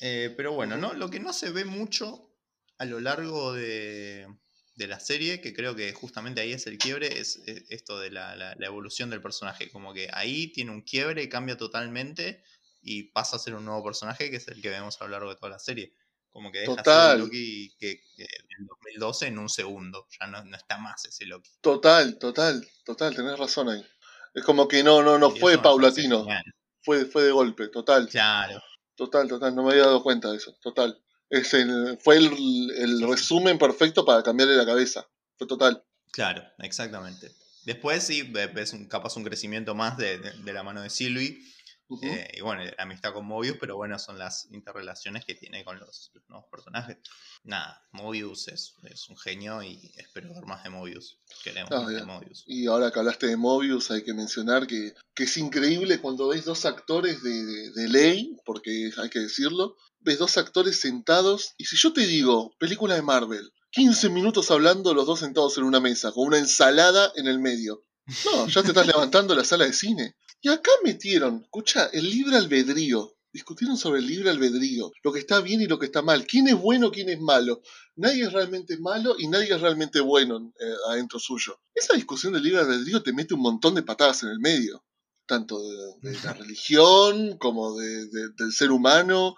Eh, 0.00 0.34
pero 0.36 0.52
bueno, 0.52 0.76
¿no? 0.76 0.92
lo 0.92 1.08
que 1.08 1.20
no 1.20 1.32
se 1.32 1.48
ve 1.48 1.64
mucho 1.64 2.36
a 2.76 2.84
lo 2.84 3.00
largo 3.00 3.54
de, 3.54 4.26
de 4.74 4.86
la 4.88 5.00
serie, 5.00 5.40
que 5.40 5.54
creo 5.54 5.74
que 5.74 5.90
justamente 5.94 6.42
ahí 6.42 6.52
es 6.52 6.66
el 6.66 6.76
quiebre, 6.76 7.18
es, 7.18 7.40
esto 7.70 7.98
de 7.98 8.10
la, 8.10 8.36
la, 8.36 8.66
evolución 8.66 9.08
del 9.08 9.22
personaje. 9.22 9.70
Como 9.70 9.94
que 9.94 10.10
ahí 10.12 10.48
tiene 10.48 10.70
un 10.70 10.82
quiebre, 10.82 11.30
cambia 11.30 11.56
totalmente 11.56 12.42
y 12.82 13.04
pasa 13.04 13.36
a 13.36 13.38
ser 13.38 13.54
un 13.54 13.64
nuevo 13.64 13.84
personaje 13.84 14.30
que 14.30 14.36
es 14.36 14.48
el 14.48 14.60
que 14.62 14.70
vemos 14.70 15.00
a 15.00 15.04
lo 15.04 15.10
largo 15.10 15.30
de 15.30 15.36
toda 15.36 15.50
la 15.50 15.58
serie. 15.58 15.92
Como 16.30 16.52
que 16.52 16.60
deja 16.60 16.76
Total. 16.76 17.10
ser 17.12 17.20
Loki 17.20 17.74
que, 17.78 17.90
en 18.16 18.66
2012 18.66 19.26
en 19.26 19.38
un 19.38 19.48
segundo. 19.48 20.06
Ya 20.20 20.26
no, 20.26 20.44
no, 20.44 20.56
está 20.56 20.78
más 20.78 21.04
ese 21.04 21.26
Loki. 21.26 21.50
Total, 21.60 22.18
total, 22.18 22.66
total, 22.84 23.14
tenés 23.14 23.38
razón 23.38 23.68
ahí. 23.68 23.84
Es 24.34 24.44
como 24.44 24.68
que 24.68 24.82
no, 24.82 25.02
no, 25.02 25.18
no 25.18 25.30
fue 25.30 25.58
paulatino. 25.58 26.26
Fue, 26.82 27.04
fue 27.04 27.24
de 27.24 27.32
golpe, 27.32 27.68
total. 27.68 28.08
Claro. 28.08 28.62
Total, 28.94 29.28
total, 29.28 29.54
no 29.54 29.64
me 29.64 29.72
había 29.72 29.84
dado 29.84 30.02
cuenta 30.02 30.30
de 30.30 30.36
eso, 30.36 30.56
total. 30.62 31.02
Es 31.28 31.52
el, 31.54 31.98
fue 32.00 32.16
el, 32.16 32.70
el 32.76 33.08
resumen 33.08 33.58
perfecto 33.58 34.04
para 34.04 34.22
cambiarle 34.22 34.56
la 34.56 34.66
cabeza. 34.66 35.08
Fue 35.36 35.46
total. 35.46 35.84
Claro, 36.12 36.42
exactamente. 36.58 37.32
Después 37.64 38.04
sí, 38.04 38.22
ves 38.22 38.72
un, 38.72 38.88
capaz 38.88 39.16
un 39.16 39.24
crecimiento 39.24 39.74
más 39.74 39.96
de, 39.96 40.18
de 40.18 40.52
la 40.52 40.62
mano 40.62 40.82
de 40.82 40.90
Sylvie 40.90 41.38
eh, 42.02 42.28
y 42.34 42.40
bueno, 42.40 42.62
la 42.64 42.82
amistad 42.82 43.12
con 43.12 43.26
Mobius, 43.26 43.56
pero 43.58 43.76
bueno, 43.76 43.98
son 43.98 44.18
las 44.18 44.46
interrelaciones 44.52 45.24
que 45.24 45.34
tiene 45.34 45.64
con 45.64 45.80
los, 45.80 46.12
nuevos 46.28 46.48
personajes. 46.50 46.98
Nada, 47.42 47.86
Mobius 47.92 48.48
es, 48.48 48.74
es, 48.84 49.08
un 49.08 49.16
genio 49.16 49.62
y 49.62 49.92
espero 49.96 50.32
ver 50.32 50.44
más 50.44 50.62
de 50.62 50.70
Mobius. 50.70 51.18
Queremos 51.42 51.70
ah, 51.72 51.86
de 51.88 52.04
Mobius. 52.04 52.44
Y 52.46 52.66
ahora 52.66 52.90
que 52.90 52.98
hablaste 52.98 53.26
de 53.26 53.36
Mobius, 53.36 53.90
hay 53.90 54.04
que 54.04 54.14
mencionar 54.14 54.66
que, 54.66 54.94
que 55.14 55.24
es 55.24 55.36
increíble 55.36 56.00
cuando 56.00 56.28
ves 56.28 56.44
dos 56.44 56.64
actores 56.64 57.22
de, 57.22 57.70
de, 57.70 57.88
ley, 57.88 58.36
porque 58.44 58.90
hay 58.96 59.10
que 59.10 59.18
decirlo, 59.18 59.76
ves 59.98 60.18
dos 60.18 60.36
actores 60.38 60.80
sentados, 60.80 61.54
y 61.58 61.64
si 61.64 61.76
yo 61.76 61.92
te 61.92 62.06
digo, 62.06 62.54
película 62.58 62.94
de 62.94 63.02
Marvel, 63.02 63.52
15 63.72 64.10
minutos 64.10 64.50
hablando 64.50 64.94
los 64.94 65.06
dos 65.06 65.20
sentados 65.20 65.56
en 65.58 65.64
una 65.64 65.80
mesa, 65.80 66.12
con 66.12 66.26
una 66.26 66.38
ensalada 66.38 67.12
en 67.16 67.26
el 67.26 67.38
medio. 67.38 67.84
No, 68.24 68.48
ya 68.48 68.62
te 68.62 68.68
estás 68.68 68.86
levantando 68.86 69.34
la 69.34 69.44
sala 69.44 69.64
de 69.64 69.72
cine. 69.72 70.16
Y 70.42 70.48
acá 70.48 70.70
metieron, 70.84 71.42
escucha, 71.42 71.90
el 71.92 72.08
libre 72.08 72.36
albedrío. 72.36 73.14
Discutieron 73.32 73.76
sobre 73.76 74.00
el 74.00 74.08
libre 74.08 74.30
albedrío, 74.30 74.90
lo 75.04 75.12
que 75.12 75.20
está 75.20 75.40
bien 75.40 75.60
y 75.60 75.66
lo 75.66 75.78
que 75.78 75.86
está 75.86 76.02
mal, 76.02 76.26
quién 76.26 76.48
es 76.48 76.56
bueno, 76.56 76.90
quién 76.90 77.08
es 77.10 77.20
malo. 77.20 77.62
Nadie 77.94 78.24
es 78.24 78.32
realmente 78.32 78.76
malo 78.78 79.14
y 79.16 79.28
nadie 79.28 79.54
es 79.54 79.60
realmente 79.60 80.00
bueno 80.00 80.52
eh, 80.58 80.74
adentro 80.88 81.20
suyo. 81.20 81.60
Esa 81.72 81.94
discusión 81.94 82.32
del 82.32 82.42
libre 82.42 82.60
albedrío 82.60 83.04
te 83.04 83.12
mete 83.12 83.34
un 83.34 83.42
montón 83.42 83.76
de 83.76 83.84
patadas 83.84 84.24
en 84.24 84.30
el 84.30 84.40
medio, 84.40 84.84
tanto 85.26 85.60
de, 86.02 86.18
la 86.24 86.32
religión 86.32 87.38
como 87.38 87.76
del 87.76 88.52
ser 88.52 88.72
humano, 88.72 89.36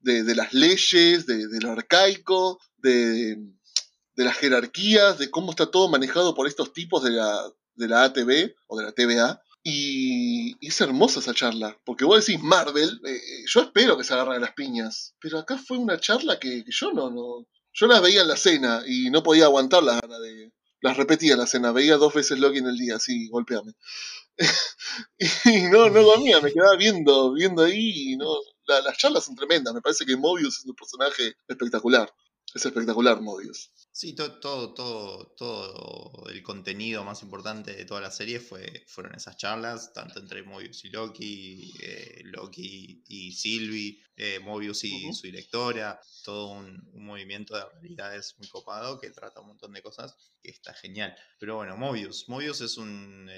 de, 0.00 0.34
las 0.34 0.54
leyes, 0.54 1.26
de, 1.26 1.46
lo 1.60 1.72
arcaico, 1.72 2.58
de, 2.78 3.36
las 4.16 4.36
jerarquías, 4.38 5.18
de 5.18 5.30
cómo 5.30 5.50
está 5.50 5.70
todo 5.70 5.90
manejado 5.90 6.34
por 6.34 6.46
estos 6.46 6.72
tipos 6.72 7.02
de 7.02 7.10
la, 7.10 7.42
de 7.74 7.88
la 7.88 8.04
ATV 8.04 8.54
o 8.68 8.78
de 8.78 8.84
la 8.84 8.92
TVA 8.92 9.43
y, 9.64 10.56
es 10.66 10.80
hermosa 10.82 11.20
esa 11.20 11.34
charla, 11.34 11.78
porque 11.84 12.04
vos 12.04 12.24
decís 12.24 12.42
Marvel, 12.42 13.00
eh, 13.04 13.16
eh, 13.16 13.44
yo 13.46 13.62
espero 13.62 13.96
que 13.96 14.04
se 14.04 14.12
agarren 14.12 14.42
las 14.42 14.52
piñas, 14.52 15.14
pero 15.20 15.38
acá 15.38 15.56
fue 15.58 15.78
una 15.78 15.98
charla 15.98 16.38
que, 16.38 16.64
yo 16.68 16.92
no, 16.92 17.10
no, 17.10 17.46
yo 17.72 17.86
las 17.86 18.02
veía 18.02 18.20
en 18.22 18.28
la 18.28 18.36
cena 18.36 18.82
y 18.86 19.10
no 19.10 19.22
podía 19.22 19.46
aguantar 19.46 19.82
las 19.82 20.00
ganas 20.02 20.20
de, 20.20 20.52
las 20.82 20.98
repetía 20.98 21.32
en 21.32 21.38
la 21.38 21.46
cena, 21.46 21.72
veía 21.72 21.96
dos 21.96 22.12
veces 22.12 22.38
Loki 22.38 22.58
en 22.58 22.66
el 22.66 22.76
día, 22.76 22.96
así, 22.96 23.28
golpeame. 23.28 23.72
y 25.46 25.62
no, 25.70 25.88
no 25.88 26.02
dormía, 26.02 26.40
me 26.40 26.52
quedaba 26.52 26.76
viendo, 26.76 27.32
viendo 27.32 27.62
ahí, 27.62 28.12
y 28.12 28.16
no, 28.18 28.28
las 28.66 28.98
charlas 28.98 29.24
son 29.24 29.34
tremendas, 29.34 29.72
me 29.72 29.80
parece 29.80 30.04
que 30.04 30.16
Mobius 30.16 30.58
es 30.58 30.66
un 30.66 30.74
personaje 30.74 31.36
espectacular. 31.48 32.12
Es 32.54 32.64
espectacular 32.66 33.20
Mobius. 33.20 33.72
Sí, 33.96 34.12
todo, 34.12 34.40
todo, 34.40 34.74
todo, 34.74 35.26
todo 35.36 36.28
el 36.28 36.42
contenido 36.42 37.04
más 37.04 37.22
importante 37.22 37.76
de 37.76 37.84
toda 37.84 38.00
la 38.00 38.10
serie 38.10 38.40
fue, 38.40 38.84
fueron 38.88 39.14
esas 39.14 39.36
charlas, 39.36 39.92
tanto 39.92 40.18
entre 40.18 40.42
Mobius 40.42 40.84
y 40.84 40.88
Loki, 40.90 41.72
eh, 41.80 42.22
Loki 42.24 43.04
y 43.06 43.30
Sylvie, 43.30 44.02
eh, 44.16 44.40
Mobius 44.40 44.82
y 44.82 45.12
su 45.12 45.28
directora, 45.28 46.00
todo 46.24 46.48
un, 46.48 46.90
movimiento 46.94 47.54
de 47.54 47.66
realidades 47.66 48.34
muy 48.38 48.48
copado 48.48 48.98
que 48.98 49.10
trata 49.10 49.40
un 49.40 49.46
montón 49.46 49.72
de 49.72 49.80
cosas 49.80 50.16
que 50.42 50.50
está 50.50 50.74
genial. 50.74 51.16
Pero 51.38 51.54
bueno, 51.54 51.76
Mobius. 51.76 52.28
Mobius 52.28 52.62
es 52.62 52.76
un, 52.78 53.30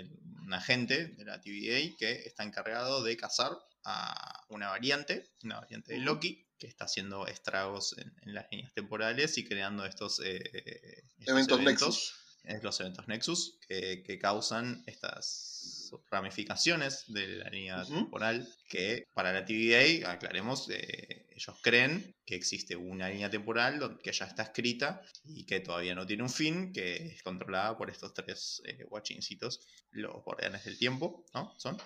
un 0.42 0.54
agente 0.54 1.08
de 1.08 1.25
la 1.26 1.38
TVA 1.38 1.94
que 1.98 2.22
está 2.25 2.44
encargado 2.44 3.02
de 3.02 3.14
cazar 3.18 3.52
a 3.86 4.44
una 4.48 4.68
variante, 4.68 5.30
una 5.44 5.60
variante 5.60 5.92
de 5.94 6.00
Loki, 6.00 6.44
que 6.58 6.66
está 6.66 6.86
haciendo 6.86 7.26
estragos 7.26 7.96
en, 7.98 8.34
las 8.34 8.46
líneas 8.50 8.72
temporales 8.74 9.38
y 9.38 9.44
creando 9.44 9.84
estos, 9.84 10.20
eh, 10.24 11.04
eventos, 11.20 11.60
Nexus. 11.60 12.14
Los 12.62 12.80
eventos 12.80 13.08
Nexus 13.08 13.58
que, 13.68 14.18
causan 14.20 14.82
estas 14.86 15.92
ramificaciones 16.10 17.04
de 17.08 17.28
la 17.28 17.50
línea 17.50 17.84
temporal 17.84 18.48
que 18.68 19.06
para 19.14 19.32
la 19.32 19.44
TVA, 19.44 20.10
aclaremos, 20.10 20.68
eh, 20.70 21.26
ellos 21.30 21.56
creen 21.62 22.14
que 22.24 22.34
existe 22.34 22.76
una 22.76 23.08
línea 23.08 23.30
temporal 23.30 23.98
que 24.02 24.12
ya 24.12 24.26
está 24.26 24.44
escrita 24.44 25.02
y 25.24 25.44
que 25.44 25.60
todavía 25.60 25.94
no 25.94 26.06
tiene 26.06 26.22
un 26.22 26.30
fin, 26.30 26.72
que 26.72 26.96
es 26.96 27.22
controlada 27.22 27.76
por 27.76 27.90
estos 27.90 28.14
tres 28.14 28.62
eh, 28.64 28.84
guachincitos, 28.88 29.60
los 29.90 30.24
guardianes 30.24 30.64
del 30.64 30.78
tiempo, 30.78 31.24
¿no? 31.34 31.54
Son 31.58 31.76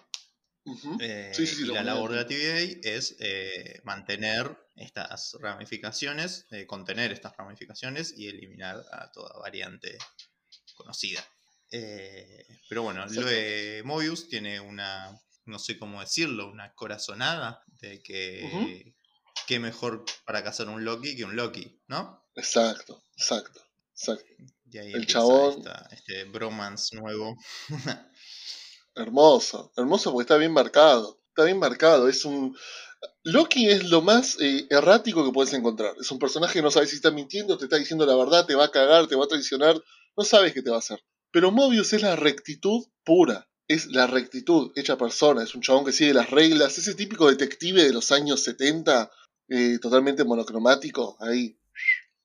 eh, 1.00 1.32
y 1.38 1.64
la 1.66 1.82
labor 1.82 2.10
de 2.10 2.16
la 2.16 2.26
TVA 2.26 2.78
es 2.82 3.16
eh, 3.18 3.80
mantener 3.84 4.56
estas 4.76 5.36
ramificaciones, 5.40 6.46
eh, 6.50 6.66
contener 6.66 7.12
estas 7.12 7.36
ramificaciones 7.36 8.14
y 8.16 8.28
eliminar 8.28 8.84
a 8.92 9.10
toda 9.10 9.38
variante 9.38 9.96
conocida. 10.74 11.24
pero 11.70 12.82
bueno, 12.82 13.06
lo 13.06 13.24
de 13.24 13.82
Mobius 13.84 14.28
tiene 14.28 14.60
una, 14.60 15.18
no 15.46 15.58
sé 15.58 15.78
cómo 15.78 16.00
decirlo, 16.00 16.50
una 16.50 16.74
corazonada 16.74 17.62
de 17.80 18.02
que 18.02 18.94
qué 19.46 19.58
mejor 19.58 20.04
para 20.26 20.44
cazar 20.44 20.68
un 20.68 20.84
Loki 20.84 21.16
que 21.16 21.24
un 21.24 21.36
Loki, 21.36 21.80
¿no? 21.88 22.28
Exacto, 22.34 23.04
exacto, 23.16 23.60
exacto. 23.92 24.30
Y 24.70 24.78
ahí 24.78 24.92
el 24.92 25.06
chabón. 25.06 25.64
este 25.90 26.24
bromance 26.24 26.96
nuevo. 26.96 27.36
Hermoso, 29.00 29.72
hermoso 29.78 30.12
porque 30.12 30.24
está 30.24 30.36
bien 30.36 30.52
marcado. 30.52 31.22
Está 31.28 31.44
bien 31.44 31.58
marcado. 31.58 32.06
Es 32.06 32.26
un. 32.26 32.54
Loki 33.22 33.66
es 33.66 33.88
lo 33.88 34.02
más 34.02 34.38
eh, 34.40 34.66
errático 34.68 35.24
que 35.24 35.32
puedes 35.32 35.54
encontrar. 35.54 35.94
Es 35.98 36.10
un 36.10 36.18
personaje 36.18 36.54
que 36.54 36.62
no 36.62 36.70
sabes 36.70 36.90
si 36.90 36.96
está 36.96 37.10
mintiendo, 37.10 37.56
te 37.56 37.64
está 37.64 37.76
diciendo 37.76 38.04
la 38.04 38.14
verdad, 38.14 38.44
te 38.44 38.54
va 38.54 38.66
a 38.66 38.70
cagar, 38.70 39.06
te 39.06 39.16
va 39.16 39.24
a 39.24 39.28
traicionar. 39.28 39.82
No 40.18 40.24
sabes 40.24 40.52
qué 40.52 40.60
te 40.60 40.68
va 40.68 40.76
a 40.76 40.80
hacer. 40.80 41.02
Pero 41.30 41.50
Mobius 41.50 41.94
es 41.94 42.02
la 42.02 42.14
rectitud 42.14 42.84
pura. 43.02 43.48
Es 43.68 43.86
la 43.86 44.06
rectitud 44.06 44.72
hecha 44.74 44.98
persona. 44.98 45.44
Es 45.44 45.54
un 45.54 45.62
chabón 45.62 45.86
que 45.86 45.92
sigue 45.92 46.12
las 46.12 46.28
reglas. 46.28 46.76
Ese 46.76 46.94
típico 46.94 47.30
detective 47.30 47.82
de 47.82 47.94
los 47.94 48.12
años 48.12 48.42
70, 48.42 49.10
eh, 49.48 49.78
totalmente 49.80 50.24
monocromático. 50.24 51.16
Ahí. 51.20 51.58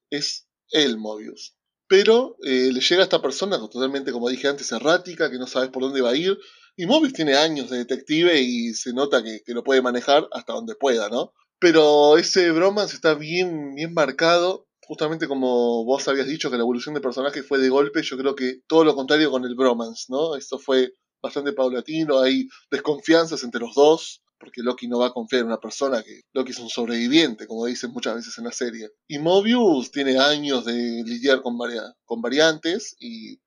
Es 0.09 0.49
el 0.71 0.97
Mobius 0.97 1.55
pero 1.87 2.37
eh, 2.43 2.71
le 2.71 2.79
llega 2.79 3.01
a 3.01 3.03
esta 3.03 3.21
persona 3.21 3.57
totalmente, 3.57 4.11
como 4.11 4.29
dije 4.29 4.47
antes, 4.47 4.71
errática, 4.71 5.29
que 5.29 5.37
no 5.37 5.47
sabes 5.47 5.69
por 5.69 5.83
dónde 5.83 6.01
va 6.01 6.11
a 6.11 6.15
ir. 6.15 6.37
Y 6.77 6.85
Mobius 6.85 7.13
tiene 7.13 7.35
años 7.35 7.69
de 7.69 7.77
detective 7.77 8.39
y 8.41 8.73
se 8.73 8.93
nota 8.93 9.23
que, 9.23 9.41
lo 9.47 9.63
puede 9.63 9.81
manejar 9.81 10.27
hasta 10.33 10.53
donde 10.53 10.75
pueda, 10.75 11.09
¿no? 11.09 11.31
Pero 11.59 12.17
ese 12.17 12.51
bromance 12.51 12.95
está 12.95 13.13
bien, 13.13 13.75
bien 13.75 13.93
marcado. 13.93 14.67
Justamente 14.85 15.27
como 15.27 15.85
vos 15.85 16.07
habías 16.07 16.27
dicho 16.27 16.51
que 16.51 16.57
la 16.57 16.63
evolución 16.63 16.93
del 16.93 17.01
personaje 17.01 17.43
fue 17.43 17.59
de 17.59 17.69
golpe, 17.69 18.03
yo 18.03 18.17
creo 18.17 18.35
que 18.35 18.59
todo 18.67 18.83
lo 18.83 18.93
contrario 18.93 19.31
con 19.31 19.45
el 19.45 19.55
bromance, 19.55 20.05
¿no? 20.09 20.35
Esto 20.35 20.59
fue 20.59 20.93
bastante 21.23 21.53
paulatino, 21.53 22.19
hay 22.19 22.47
desconfianzas 22.69 23.43
entre 23.43 23.61
los 23.61 23.73
dos 23.73 24.21
porque 24.37 24.61
Loki 24.61 24.87
no 24.87 24.99
va 24.99 25.07
a 25.07 25.13
confiar 25.13 25.41
en 25.41 25.47
una 25.47 25.59
persona 25.59 26.03
que 26.03 26.21
Loki 26.33 26.51
es 26.51 26.59
un 26.59 26.69
sobreviviente, 26.69 27.47
como 27.47 27.65
dicen 27.65 27.91
muchas 27.91 28.15
veces 28.15 28.37
en 28.37 28.43
la 28.43 28.51
serie. 28.51 28.89
Y 29.07 29.17
Mobius 29.17 29.91
tiene 29.91 30.19
años 30.19 30.65
de 30.65 31.03
lidiar 31.05 31.41
con, 31.41 31.57
con 32.05 32.21
variantes 32.21 32.95
y 32.99 33.39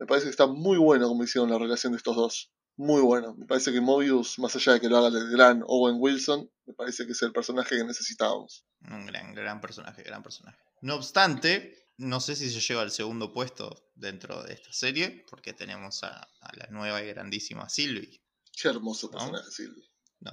Me 0.00 0.06
parece 0.06 0.26
que 0.26 0.30
está 0.30 0.48
muy 0.48 0.78
bueno 0.78 1.06
como 1.06 1.22
hicieron 1.22 1.48
la 1.48 1.58
relación 1.58 1.92
de 1.92 1.98
estos 1.98 2.16
dos. 2.16 2.50
Muy 2.82 3.00
bueno. 3.00 3.36
Me 3.36 3.46
parece 3.46 3.70
que 3.70 3.80
Mobius, 3.80 4.40
más 4.40 4.56
allá 4.56 4.72
de 4.72 4.80
que 4.80 4.88
lo 4.88 4.96
haga 4.96 5.16
el 5.16 5.30
gran 5.30 5.62
Owen 5.68 5.98
Wilson, 6.00 6.50
me 6.66 6.74
parece 6.74 7.06
que 7.06 7.12
es 7.12 7.22
el 7.22 7.30
personaje 7.32 7.76
que 7.76 7.84
necesitábamos. 7.84 8.66
Un 8.90 9.06
gran, 9.06 9.32
gran 9.34 9.60
personaje, 9.60 10.02
gran 10.02 10.20
personaje. 10.20 10.58
No 10.80 10.96
obstante, 10.96 11.90
no 11.98 12.18
sé 12.18 12.34
si 12.34 12.50
se 12.50 12.58
lleva 12.58 12.82
al 12.82 12.90
segundo 12.90 13.32
puesto 13.32 13.88
dentro 13.94 14.42
de 14.42 14.54
esta 14.54 14.72
serie, 14.72 15.24
porque 15.30 15.52
tenemos 15.52 16.02
a, 16.02 16.28
la 16.54 16.66
nueva 16.70 17.00
y 17.04 17.06
grandísima 17.06 17.68
Sylvie. 17.68 18.20
Qué 18.60 18.66
hermoso 18.66 19.12
personaje, 19.12 19.48
Sylvie. 19.52 19.88
No, 20.18 20.32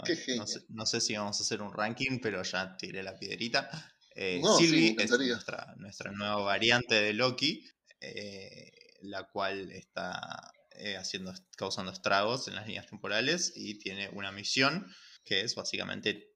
no, 0.70 0.86
sé, 0.88 1.02
si 1.02 1.16
vamos 1.16 1.40
a 1.40 1.44
hacer 1.44 1.62
un 1.62 1.72
ranking, 1.72 2.20
pero 2.20 2.42
ya 2.42 2.76
tiré 2.78 3.04
la 3.04 3.16
piedrita. 3.16 3.70
Eh, 4.16 4.42
Sylvie 4.58 4.96
es 4.98 5.12
nuestra, 5.12 5.76
nuestra, 5.78 6.12
nueva 6.12 6.42
variante 6.42 6.96
de 6.96 7.14
Loki, 7.14 7.64
eh, 8.02 8.72
la 9.02 9.28
cual 9.28 9.72
está 9.72 10.52
eh, 10.72 10.98
haciendo, 10.98 11.34
causando 11.58 11.92
estragos 11.92 12.48
en 12.48 12.56
las 12.56 12.68
líneas 12.68 12.88
temporales 12.88 13.54
y 13.56 13.80
tiene 13.80 14.10
una 14.10 14.32
misión 14.32 14.88
que 15.24 15.42
es 15.42 15.56
básicamente 15.56 16.34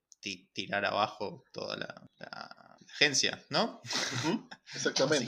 tirar 0.53 0.85
abajo 0.85 1.43
toda 1.51 1.75
la, 1.77 2.09
agencia, 2.95 3.43
¿no? 3.49 3.81
Exactamente. 4.75 5.25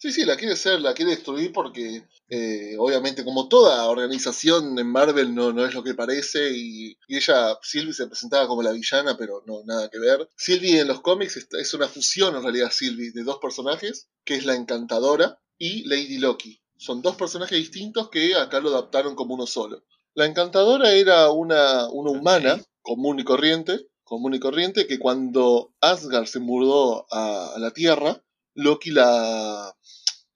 Sí, 0.00 0.12
sí, 0.12 0.24
la 0.24 0.36
quiere 0.36 0.56
ser, 0.56 0.80
la 0.80 0.94
quiere 0.94 1.10
destruir 1.10 1.52
porque 1.52 2.08
eh, 2.30 2.74
obviamente 2.78 3.22
como 3.22 3.48
toda 3.48 3.84
organización 3.84 4.78
en 4.78 4.86
Marvel 4.86 5.34
no, 5.34 5.52
no 5.52 5.66
es 5.66 5.74
lo 5.74 5.84
que 5.84 5.92
parece 5.92 6.56
y, 6.56 6.96
ella, 7.06 7.58
Sylvie 7.60 7.92
se 7.92 8.06
presentaba 8.06 8.48
como 8.48 8.62
la 8.62 8.72
villana, 8.72 9.18
pero 9.18 9.42
no, 9.46 9.62
nada 9.66 9.90
que 9.90 9.98
ver. 9.98 10.26
Sylvie 10.38 10.80
en 10.80 10.88
los 10.88 11.02
cómics 11.02 11.46
es, 11.52 11.74
una 11.74 11.86
fusión 11.86 12.34
en 12.34 12.42
realidad 12.42 12.70
Sylvie 12.70 13.12
de 13.12 13.24
dos 13.24 13.40
personajes, 13.42 14.08
que 14.24 14.36
es 14.36 14.46
la 14.46 14.54
encantadora 14.54 15.38
y 15.58 15.86
Lady 15.86 16.16
Loki. 16.16 16.62
Son 16.80 17.02
dos 17.02 17.14
personajes 17.16 17.58
distintos 17.58 18.08
que 18.08 18.34
acá 18.34 18.58
lo 18.58 18.70
adaptaron 18.70 19.14
como 19.14 19.34
uno 19.34 19.46
solo. 19.46 19.84
La 20.14 20.24
encantadora 20.24 20.94
era 20.94 21.30
una, 21.30 21.86
una 21.90 22.10
humana 22.10 22.58
común 22.80 23.20
y 23.20 23.24
corriente, 23.24 23.86
común 24.02 24.32
y 24.32 24.40
corriente, 24.40 24.86
que 24.86 24.98
cuando 24.98 25.74
Asgard 25.82 26.24
se 26.24 26.38
mudó 26.38 27.06
a, 27.10 27.56
la 27.58 27.72
Tierra, 27.72 28.24
Loki 28.54 28.92
la, 28.92 29.76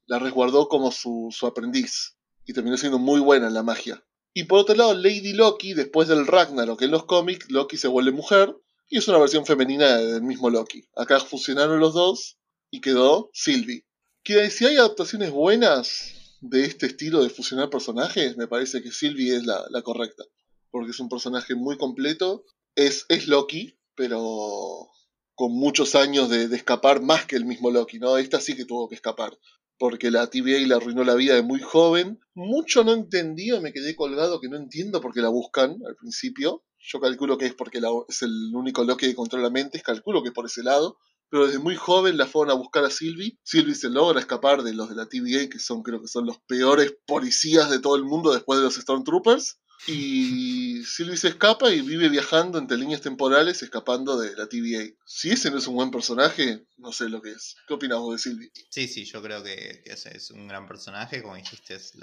la 0.05 0.19
resguardó 0.19 0.69
como 0.69 0.93
su, 0.93 1.31
su 1.35 1.47
aprendiz 1.47 2.19
y 2.45 2.53
terminó 2.53 2.77
siendo 2.77 2.99
muy 2.99 3.21
buena 3.21 3.47
en 3.47 3.55
la 3.55 3.63
magia. 3.63 4.05
Y 4.35 4.45
por 4.45 4.59
otro 4.59 4.75
lado, 4.75 4.93
Lady 4.93 5.33
Loki, 5.33 5.73
después 5.73 6.09
del 6.09 6.27
Ragnarok 6.27 6.83
en 6.83 6.91
los 6.91 7.07
cómics, 7.07 7.51
Loki 7.51 7.79
se 7.79 7.89
vuelve 7.89 8.13
mujer 8.13 8.55
y 8.91 8.99
es 8.99 9.09
una 9.09 9.17
versión 9.17 9.47
femenina 9.47 9.97
del 9.97 10.23
mismo 10.23 10.51
Loki. 10.51 10.85
Acá 10.95 11.21
fusionaron 11.21 11.81
los 11.81 11.95
dos 11.95 12.37
y 12.71 12.83
quedó 12.83 13.31
Sylvie. 13.33 13.87
Que 14.23 14.51
si 14.51 14.67
hay 14.67 14.77
adaptaciones 14.77 15.31
buenas 15.31 16.21
de 16.45 16.65
este 16.65 16.87
estilo 16.87 17.23
de 17.23 17.31
fusionar 17.31 17.71
personajes, 17.71 18.37
me 18.37 18.47
parece 18.47 18.83
que 18.83 18.91
Sylvie 18.91 19.37
es 19.37 19.47
la, 19.47 19.65
la 19.71 19.83
correcta. 19.83 20.25
Porque 20.71 20.91
es 20.91 21.01
un 21.01 21.09
personaje 21.09 21.55
muy 21.55 21.79
completo. 21.79 22.45
Es, 22.75 23.07
es 23.09 23.29
Loki, 23.29 23.79
pero 23.95 24.91
con 25.35 25.53
muchos 25.53 25.95
años 25.95 26.29
de, 26.29 26.45
escapar 26.55 27.01
más 27.01 27.25
que 27.25 27.37
el 27.37 27.47
mismo 27.47 27.71
Loki, 27.71 27.99
¿no? 27.99 28.19
Esta 28.19 28.41
sí 28.41 28.55
que 28.55 28.67
tuvo 28.67 28.89
que 28.89 28.95
escapar 28.95 29.39
porque 29.79 30.11
la 30.11 30.29
TVA 30.29 30.59
le 30.67 30.75
arruinó 30.75 31.03
la 31.03 31.15
vida 31.15 31.35
de 31.35 31.43
muy 31.43 31.61
joven. 31.61 32.21
Mucho 32.35 32.85
no 32.85 32.93
entendí, 32.93 33.51
me 33.61 33.73
quedé 33.73 33.97
colgado 33.97 34.41
que 34.41 34.49
no 34.49 34.57
entiendo 34.57 35.01
por 35.01 35.13
qué 35.13 35.21
la 35.21 35.31
buscan 35.31 35.79
al 35.87 35.97
principio. 35.97 36.63
Yo 36.79 37.01
calculo 37.01 37.39
que 37.39 37.47
es 37.47 37.55
porque 37.55 37.81
es 38.09 38.23
el 38.23 38.55
único 38.55 38.85
Loki 38.85 39.07
que 39.07 39.15
controla 39.15 39.51
mentes, 39.51 39.83
calculo 39.83 40.23
que 40.23 40.31
por 40.31 40.47
ese 40.47 40.63
lado. 40.63 40.99
Pero 41.31 41.47
desde 41.47 41.59
muy 41.59 41.77
joven 41.77 42.17
la 42.17 42.27
fueron 42.27 42.53
a 42.53 42.55
buscar 42.55 42.85
a 42.85 42.91
Sylvie. 42.91 43.39
Sylvie 43.43 43.75
se 43.75 43.91
logra 43.91 44.21
escapar 44.21 44.63
de 44.63 44.75
los 44.75 44.89
de 44.89 44.95
la 44.95 45.07
TVA, 45.07 45.49
que 45.49 45.59
son 45.59 45.83
creo 45.83 46.01
que 46.01 46.09
son 46.09 46.27
los 46.27 46.39
peores 46.39 46.95
policías 47.07 47.71
de 47.71 47.81
todo 47.81 47.97
el 47.97 48.05
mundo 48.05 48.33
después 48.33 48.59
de 48.59 48.65
los 48.65 48.75
Stormtroopers. 48.75 49.59
Y 49.87 50.83
Sylvie 50.85 51.17
se 51.17 51.29
escapa 51.29 51.71
y 51.71 51.81
vive 51.81 52.09
viajando 52.09 52.59
entre 52.59 52.79
líneas 52.79 53.01
temporales, 53.01 53.63
escapando 53.63 54.17
de 54.19 54.35
la 54.37 54.49
TVA. 54.49 54.95
Si 55.05 55.31
ese 55.31 55.51
no 55.51 55.59
es 55.59 55.67
un 55.67 55.75
buen 55.75 55.91
personaje, 55.91 56.67
no 56.79 56.93
sé 56.93 57.09
lo 57.09 57.21
que 57.21 57.33
es. 57.33 57.57
¿Qué 57.67 57.75
opinas 57.75 57.99
vos 57.99 58.15
de 58.15 58.19
Sylvie? 58.19 58.53
Sí, 58.71 58.89
sí, 58.89 59.05
yo 59.05 59.23
creo 59.23 59.43
que, 59.43 59.83
ese 59.85 60.17
es 60.17 60.31
un 60.31 60.47
gran 60.49 60.67
personaje. 60.67 61.23
Como 61.23 61.37
dijiste, 61.37 61.75
es 61.75 61.95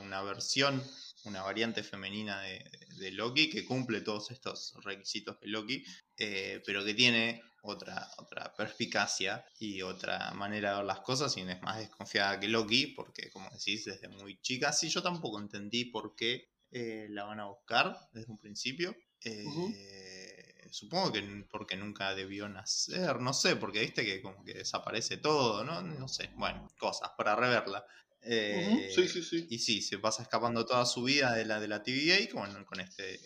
una 0.00 0.22
versión, 0.22 0.82
una 1.24 1.42
variante 1.42 1.82
femenina 1.82 2.40
de, 2.42 3.10
Loki 3.12 3.48
que 3.48 3.64
cumple 3.64 4.00
todos 4.00 4.30
estos 4.30 4.74
requisitos 4.82 5.40
de 5.40 5.48
Loki, 5.48 5.84
eh, 6.16 6.60
pero 6.66 6.84
que 6.84 6.94
tiene 6.94 7.42
otra, 7.62 8.10
otra 8.18 8.52
perspicacia 8.54 9.44
y 9.58 9.82
otra 9.82 10.32
manera 10.32 10.70
de 10.70 10.76
ver 10.78 10.84
las 10.84 11.00
cosas 11.00 11.36
y 11.36 11.42
es 11.42 11.62
más 11.62 11.78
desconfiada 11.78 12.38
que 12.40 12.48
Loki, 12.48 12.88
porque 12.88 13.30
como 13.30 13.48
decís, 13.50 13.84
desde 13.84 14.08
muy 14.08 14.40
chica, 14.40 14.72
sí, 14.72 14.88
yo 14.88 15.02
tampoco 15.02 15.38
entendí 15.38 15.86
por 15.86 16.14
qué 16.16 16.50
eh, 16.70 17.06
la 17.10 17.24
van 17.24 17.40
a 17.40 17.46
buscar 17.46 17.96
desde 18.12 18.30
un 18.30 18.38
principio. 18.38 18.94
Eh, 19.24 20.68
supongo 20.70 21.12
que 21.12 21.46
porque 21.50 21.76
nunca 21.76 22.14
debió 22.14 22.48
nacer, 22.48 23.20
no 23.20 23.32
sé, 23.32 23.56
porque 23.56 23.80
viste 23.80 24.04
que 24.04 24.22
como 24.22 24.44
que 24.44 24.54
desaparece 24.54 25.16
todo, 25.16 25.64
¿no? 25.64 25.82
No 25.82 26.08
sé, 26.08 26.30
bueno, 26.36 26.68
cosas 26.78 27.10
para 27.16 27.34
reverla. 27.36 27.84
Eh, 28.30 28.90
sí, 28.94 29.08
sí, 29.08 29.22
sí. 29.22 29.46
Y 29.48 29.58
sí, 29.58 29.80
se 29.80 29.98
pasa 29.98 30.22
escapando 30.22 30.66
toda 30.66 30.84
su 30.84 31.02
vida 31.02 31.34
de 31.34 31.46
la 31.46 31.60
de 31.60 31.68
la 31.68 31.82
TVA 31.82 32.28
con, 32.30 32.64
con 32.66 32.80
este, 32.80 33.18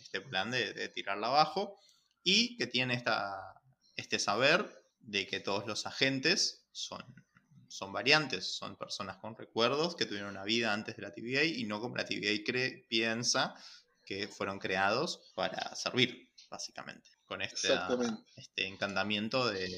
este 0.00 0.20
plan 0.20 0.50
de, 0.52 0.88
tirarla 0.90 1.26
abajo 1.26 1.80
y 2.22 2.56
que 2.56 2.68
tiene 2.68 2.94
esta, 2.94 3.60
este 3.96 4.20
saber 4.20 4.84
de 5.00 5.26
que 5.26 5.40
todos 5.40 5.66
los 5.66 5.86
agentes 5.86 6.66
son 6.70 7.04
son 7.74 7.92
variantes, 7.92 8.46
son 8.56 8.76
personas 8.76 9.16
con 9.16 9.36
recuerdos 9.36 9.96
que 9.96 10.06
tuvieron 10.06 10.30
una 10.30 10.44
vida 10.44 10.72
antes 10.72 10.94
de 10.94 11.02
la 11.02 11.12
TVA 11.12 11.42
y 11.42 11.64
no 11.64 11.80
como 11.80 11.96
la 11.96 12.04
TVA 12.04 12.44
cree, 12.46 12.86
piensa 12.88 13.56
que 14.04 14.28
fueron 14.28 14.60
creados 14.60 15.32
para 15.34 15.74
servir, 15.74 16.30
básicamente, 16.48 17.10
con 17.24 17.42
este, 17.42 17.74
este 18.36 18.68
encantamiento 18.68 19.48
de, 19.48 19.76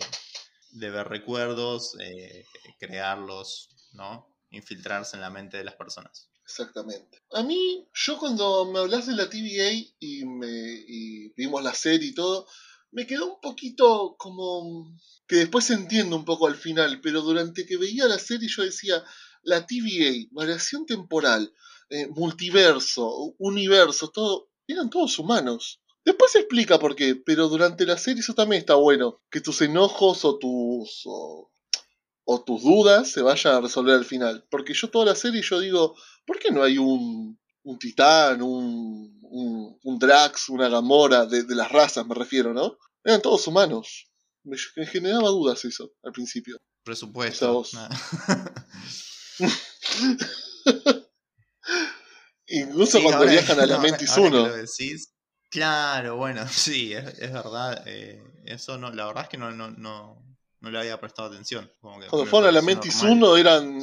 ver 0.73 1.09
recuerdos, 1.09 1.97
eh, 1.99 2.45
crearlos, 2.79 3.71
¿no? 3.93 4.36
Infiltrarse 4.51 5.17
en 5.17 5.23
la 5.23 5.31
mente 5.31 5.57
de 5.57 5.65
las 5.65 5.75
personas. 5.75 6.29
Exactamente. 6.45 7.23
A 7.33 7.43
mí, 7.43 7.89
yo 7.93 8.19
cuando 8.19 8.67
me 8.67 8.79
hablas 8.79 9.07
de 9.07 9.15
la 9.15 9.29
TVA 9.29 9.73
y, 9.99 10.25
me, 10.25 10.85
y 10.87 11.33
vimos 11.37 11.63
la 11.63 11.75
serie 11.75 12.11
y 12.11 12.15
todo, 12.15 12.47
me 12.93 13.07
quedó 13.07 13.35
un 13.35 13.41
poquito 13.41 14.17
como 14.19 14.97
que 15.27 15.37
después 15.37 15.69
entiendo 15.71 16.17
un 16.17 16.25
poco 16.25 16.47
al 16.47 16.55
final, 16.55 17.01
pero 17.01 17.21
durante 17.23 17.67
que 17.67 17.77
veía 17.77 18.07
la 18.07 18.19
serie 18.19 18.49
yo 18.49 18.63
decía, 18.63 19.03
la 19.43 19.67
TVA, 19.67 20.29
variación 20.31 20.87
temporal, 20.87 21.53
eh, 21.91 22.07
multiverso, 22.09 23.35
universo, 23.39 24.11
todo, 24.11 24.51
eran 24.67 24.91
todos 24.91 25.19
humanos. 25.19 25.81
Después 26.05 26.33
se 26.33 26.39
explica 26.41 26.79
por 26.79 26.95
qué, 26.95 27.17
pero 27.17 27.49
durante 27.49 27.85
la 27.87 27.99
serie 27.99 28.21
eso 28.21 28.35
también 28.35 28.61
está 28.61 28.77
bueno, 28.77 29.21
que 29.31 29.41
tus 29.41 29.61
enojos 29.63 30.25
o 30.25 30.39
tus 30.39 31.03
o, 31.05 31.51
tus 32.45 32.63
dudas 32.63 33.11
se 33.11 33.23
vayan 33.23 33.55
a 33.55 33.61
resolver 33.61 33.95
al 33.95 34.05
final. 34.05 34.45
Porque 34.51 34.75
yo 34.75 34.91
toda 34.91 35.07
la 35.07 35.15
serie 35.15 35.43
yo 35.43 35.61
digo, 35.61 35.95
¿por 36.27 36.39
qué 36.39 36.51
no 36.51 36.63
hay 36.63 36.79
un, 36.79 37.39
un 37.63 37.79
titán, 37.79 38.43
un, 38.43 39.19
un, 39.83 39.99
Drax, 39.99 40.49
una 40.49 40.69
Gamora, 40.69 41.27
de, 41.27 41.45
de, 41.45 41.55
las 41.55 41.71
razas 41.71 42.07
me 42.07 42.15
refiero, 42.15 42.53
¿no? 42.53 42.77
Eran 43.05 43.23
todos 43.23 43.47
humanos. 43.47 44.11
Me, 44.45 44.57
generaba 44.87 45.29
dudas 45.29 45.65
eso 45.65 45.93
al 46.03 46.13
principio. 46.13 46.59
Presupuesto. 46.85 47.65
Incluso 52.49 53.03
cuando 53.03 53.27
viajan 53.27 53.59
a 53.61 53.67
la 53.67 53.79
Mentis 53.83 54.17
1. 54.17 54.49
Claro, 55.51 56.17
bueno, 56.17 56.47
sí, 56.53 56.93
es, 56.93 57.33
verdad. 57.33 57.83
Eh, 57.87 58.23
eso 58.45 58.79
no, 58.79 58.93
la 58.93 59.07
verdad 59.07 59.25
es 59.25 59.29
que 59.29 59.39
no, 59.39 59.51
no, 59.53 59.71
no, 59.71 60.26
no 60.61 60.71
le 60.71 60.79
había 60.79 61.01
prestado 61.01 61.29
atención. 61.29 61.71
cuando 61.81 62.27
fueron 62.27 62.49
a 62.49 62.53
la 62.53 62.63
Mentis 62.63 63.03
1 63.03 63.37
eran, 63.37 63.79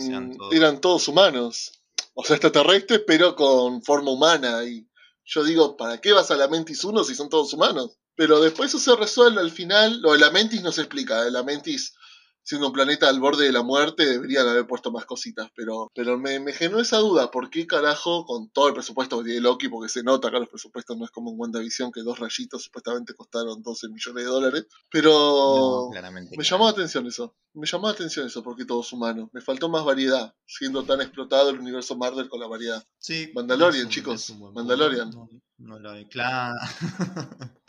eran 0.52 0.82
todos 0.82 1.08
humanos. 1.08 1.72
O 2.16 2.24
sea, 2.24 2.36
extraterrestres, 2.36 3.02
pero 3.06 3.36
con 3.36 3.82
forma 3.82 4.12
humana. 4.12 4.64
Y 4.66 4.88
yo 5.26 5.44
digo, 5.44 5.78
¿para 5.78 6.00
qué 6.00 6.14
vas 6.14 6.32
a 6.32 6.36
la 6.36 6.48
Mentis 6.48 6.84
1 6.84 7.04
si 7.04 7.16
son 7.16 7.30
todos 7.30 7.54
humanos? 7.54 7.98
Pero 8.16 8.40
después 8.40 8.70
eso 8.70 8.80
se 8.80 8.96
resuelve 8.96 9.42
al 9.42 9.52
final. 9.52 10.00
Lo 10.02 10.14
de 10.14 10.20
la 10.20 10.30
Mentis 10.30 10.62
no 10.62 10.72
se 10.72 10.82
explica. 10.82 11.24
La 11.30 11.44
Mentis, 11.44 11.96
siendo 12.44 12.68
un 12.68 12.74
planeta 12.74 13.10
al 13.10 13.20
borde 13.20 13.46
de 13.46 13.52
la 13.52 13.64
muerte, 13.64 14.06
deberían 14.06 14.48
haber 14.48 14.68
puesto 14.68 14.92
más 14.92 15.06
cositas. 15.06 15.50
Pero, 15.56 15.92
pero 15.96 16.18
me, 16.18 16.40
me 16.40 16.54
generó 16.54 16.80
esa 16.80 16.98
duda. 16.98 17.32
¿Por 17.32 17.50
qué 17.50 17.66
carajo, 17.66 18.26
con 18.26 18.50
todo 18.50 18.68
el 18.68 18.74
presupuesto 18.74 19.20
que 19.20 19.26
tiene 19.26 19.42
Loki, 19.42 19.70
porque 19.70 19.90
se 19.90 20.04
nota 20.04 20.28
acá 20.28 20.40
los 20.40 20.50
presupuestos, 20.50 20.98
no 20.98 21.06
es 21.06 21.12
como 21.12 21.32
en 21.32 21.40
WandaVision 21.40 21.92
que 21.92 22.02
dos 22.02 22.20
rayitos 22.20 22.64
supuestamente 22.64 23.14
costaron 23.14 23.62
12 23.62 23.90
millones 23.90 24.24
de 24.24 24.30
dólares? 24.30 24.68
Pero 24.90 25.90
me 26.38 26.44
llamó 26.44 26.66
la 26.66 26.72
atención 26.72 27.08
eso. 27.08 27.36
Me 27.54 27.68
llamó 27.68 27.88
la 27.88 27.94
atención 27.94 28.28
eso, 28.28 28.44
porque 28.44 28.66
todos 28.66 28.92
humanos. 28.94 29.30
Me 29.32 29.42
faltó 29.42 29.70
más 29.70 29.86
variedad, 29.86 30.34
siendo 30.46 30.84
tan 30.84 31.02
explotado 31.02 31.50
el 31.50 31.60
universo 31.60 31.96
Marvel 31.96 32.30
con 32.30 32.40
la 32.40 32.48
variedad. 32.48 32.84
Sí. 32.98 33.32
Mandalorian, 33.34 33.90
chicos. 33.90 34.34
Mandalorian. 34.54 35.12
No, 35.58 35.80
lo 35.80 35.92
hay, 35.92 36.06
claro. 36.06 36.56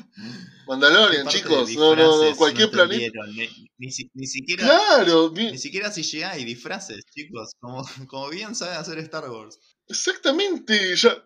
Mandalorian, 0.66 1.27
¿Qué 1.29 1.40
parte 1.40 1.40
chicos. 1.40 1.70
No, 1.77 1.94
no, 1.96 2.37
Cualquier 2.37 2.70
planeta. 2.70 3.18
Ni, 3.29 3.48
ni 3.79 3.90
si- 3.92 4.11
ni 4.14 4.27
siquiera, 4.27 4.64
Claro, 4.64 5.33
ni 5.35 5.59
siquiera 5.59 5.90
CGI 5.90 6.22
hay 6.22 6.44
disfraces, 6.44 7.05
chicos. 7.14 7.53
Como, 7.61 7.85
como 8.09 8.29
bien 8.31 8.55
sabe 8.55 8.77
hacer 8.77 8.98
Star 9.00 9.29
Wars. 9.31 9.59
exactamente. 9.88 10.94
Ya, 10.96 11.22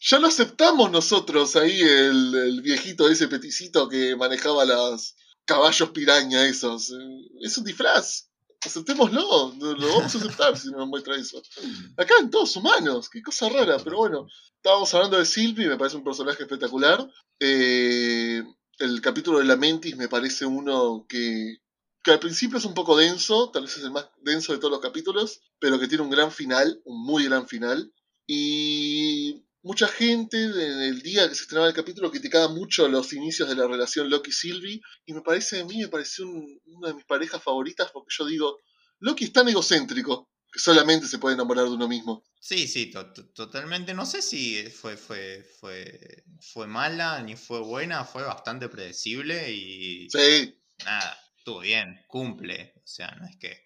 ya 0.00 0.18
lo 0.18 0.26
aceptamos 0.26 0.90
nosotros 0.90 1.56
ahí, 1.56 1.80
el, 1.80 2.34
el 2.34 2.62
viejito 2.62 3.08
ese 3.08 3.28
peticito 3.28 3.88
que 3.88 4.16
manejaba 4.16 4.64
los 4.64 5.14
caballos 5.44 5.90
piraña 5.90 6.44
esos. 6.46 6.92
Es 7.40 7.56
un 7.56 7.64
disfraz. 7.64 8.28
Aceptémoslo, 8.64 9.54
lo 9.58 9.88
vamos 9.88 10.14
a 10.14 10.18
aceptar 10.18 10.56
si 10.56 10.70
nos 10.70 10.88
muestra 10.88 11.16
eso. 11.16 11.42
Acá 11.96 12.14
en 12.20 12.30
todos 12.30 12.56
humanos, 12.56 13.08
qué 13.10 13.22
cosa 13.22 13.48
rara, 13.48 13.78
pero 13.82 13.98
bueno. 13.98 14.26
Estábamos 14.56 14.94
hablando 14.94 15.18
de 15.18 15.26
Sylvie, 15.26 15.68
me 15.68 15.76
parece 15.76 15.98
un 15.98 16.04
personaje 16.04 16.42
espectacular. 16.42 17.06
Eh, 17.38 18.42
el 18.78 19.00
capítulo 19.02 19.38
de 19.38 19.44
la 19.44 19.56
Mentis 19.56 19.96
me 19.96 20.08
parece 20.08 20.46
uno 20.46 21.04
que, 21.06 21.58
que 22.02 22.10
al 22.12 22.18
principio 22.18 22.58
es 22.58 22.64
un 22.64 22.74
poco 22.74 22.96
denso, 22.96 23.50
tal 23.50 23.64
vez 23.64 23.76
es 23.76 23.84
el 23.84 23.90
más 23.90 24.08
denso 24.22 24.52
de 24.52 24.58
todos 24.58 24.70
los 24.70 24.80
capítulos, 24.80 25.42
pero 25.58 25.78
que 25.78 25.88
tiene 25.88 26.02
un 26.02 26.10
gran 26.10 26.30
final, 26.30 26.80
un 26.84 27.04
muy 27.04 27.24
gran 27.24 27.46
final. 27.46 27.92
Y 28.26 29.13
mucha 29.64 29.88
gente 29.88 30.44
en 30.44 30.52
el 30.82 31.02
día 31.02 31.28
que 31.28 31.34
se 31.34 31.42
estrenaba 31.42 31.68
el 31.68 31.74
capítulo 31.74 32.10
criticaba 32.12 32.48
mucho 32.48 32.86
los 32.88 33.12
inicios 33.12 33.48
de 33.48 33.56
la 33.56 33.66
relación 33.66 34.08
Loki-Sylvie, 34.10 34.80
y 35.06 35.12
me 35.12 35.22
parece, 35.22 35.60
a 35.60 35.64
mí 35.64 35.78
me 35.78 35.88
pareció 35.88 36.26
un- 36.26 36.60
una 36.66 36.88
de 36.88 36.94
mis 36.94 37.04
parejas 37.06 37.42
favoritas 37.42 37.90
porque 37.92 38.14
yo 38.16 38.26
digo, 38.26 38.60
Loki 39.00 39.24
es 39.24 39.32
tan 39.32 39.48
egocéntrico 39.48 40.30
que 40.52 40.60
solamente 40.60 41.08
se 41.08 41.18
puede 41.18 41.34
enamorar 41.34 41.64
de 41.64 41.72
uno 41.72 41.88
mismo. 41.88 42.22
Sí, 42.40 42.68
sí, 42.68 42.90
to- 42.90 43.12
to- 43.12 43.28
totalmente. 43.32 43.92
No 43.94 44.06
sé 44.06 44.22
si 44.22 44.62
fue, 44.70 44.96
fue, 44.96 45.44
fue, 45.58 46.24
fue 46.52 46.66
mala 46.68 47.20
ni 47.22 47.34
fue 47.36 47.60
buena, 47.60 48.04
fue 48.04 48.22
bastante 48.22 48.68
predecible 48.68 49.50
y 49.50 50.08
Sí, 50.10 50.54
nada, 50.84 51.18
estuvo 51.38 51.60
bien, 51.60 51.98
cumple. 52.06 52.72
O 52.76 52.86
sea, 52.86 53.10
no 53.18 53.26
es 53.26 53.36
que. 53.38 53.64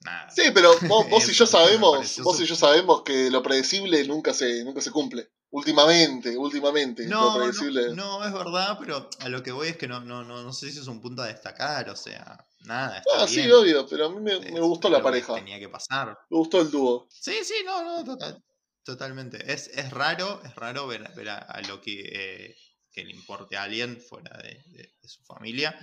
Nada. 0.00 0.30
Sí, 0.30 0.42
pero 0.54 0.70
vos, 0.88 1.08
vos 1.10 1.28
y 1.28 1.32
yo 1.32 1.46
sabemos, 1.46 2.18
vos 2.22 2.40
y 2.40 2.46
yo 2.46 2.54
sabemos 2.56 3.02
que 3.02 3.30
lo 3.30 3.42
predecible 3.42 4.04
nunca 4.06 4.32
se, 4.32 4.64
nunca 4.64 4.80
se 4.80 4.90
cumple. 4.90 5.30
Últimamente, 5.50 6.36
últimamente, 6.36 7.04
lo 7.04 7.08
No, 7.32 7.36
predecible. 7.36 7.88
no, 7.94 8.18
no, 8.20 8.24
es 8.26 8.32
verdad, 8.32 8.76
pero 8.78 9.08
a 9.20 9.28
lo 9.30 9.42
que 9.42 9.50
voy 9.50 9.68
es 9.68 9.76
que 9.78 9.88
no, 9.88 10.00
no, 10.00 10.22
no, 10.22 10.42
no 10.42 10.52
sé 10.52 10.70
si 10.70 10.78
es 10.78 10.86
un 10.86 11.00
punto 11.00 11.22
a 11.22 11.26
destacar, 11.26 11.88
o 11.88 11.96
sea, 11.96 12.46
nada, 12.60 12.98
está 12.98 13.22
Ah, 13.22 13.26
bien. 13.26 13.44
sí, 13.46 13.50
obvio, 13.50 13.86
pero 13.88 14.06
a 14.06 14.10
mí 14.10 14.20
me, 14.20 14.36
gustó 14.60 14.90
la 14.90 14.98
lo 14.98 15.04
que 15.04 15.10
pareja. 15.10 15.34
Tenía 15.34 15.58
que 15.58 15.70
pasar. 15.70 16.08
Me 16.28 16.36
gustó 16.36 16.60
el 16.60 16.70
dúo. 16.70 17.08
Sí, 17.10 17.32
sí, 17.44 17.54
no, 17.64 17.82
no, 17.82 18.04
total- 18.04 18.44
totalmente. 18.84 19.50
Es, 19.52 19.68
es 19.68 19.90
raro, 19.90 20.40
es 20.44 20.54
raro 20.54 20.86
ver, 20.86 21.10
ver 21.14 21.30
a, 21.30 21.38
a 21.38 21.62
Loki 21.62 21.98
eh, 22.04 22.54
que 22.92 23.04
le 23.04 23.12
importe 23.12 23.56
a 23.56 23.62
alguien 23.64 24.00
fuera 24.00 24.36
de, 24.42 24.62
de- 24.66 24.94
de 25.00 25.08
su 25.08 25.22
familia 25.24 25.74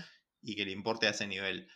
y 0.46 0.56
que 0.56 0.66
le 0.66 0.72
importe 0.72 1.08
a 1.08 1.12
ese 1.12 1.28
nivel. 1.28 1.68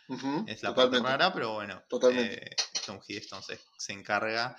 Es 0.48 0.62
la 0.64 0.70
totalmente. 0.70 0.76
parte 0.76 1.00
rara, 1.02 1.34
pero 1.34 1.54
bueno, 1.54 1.84
Totalmente. 1.90 2.52
eh, 2.52 2.56
Tom 2.86 3.00
Hiddleston 3.06 3.42
se, 3.44 3.60
se 3.78 3.94
encarga. 3.94 4.56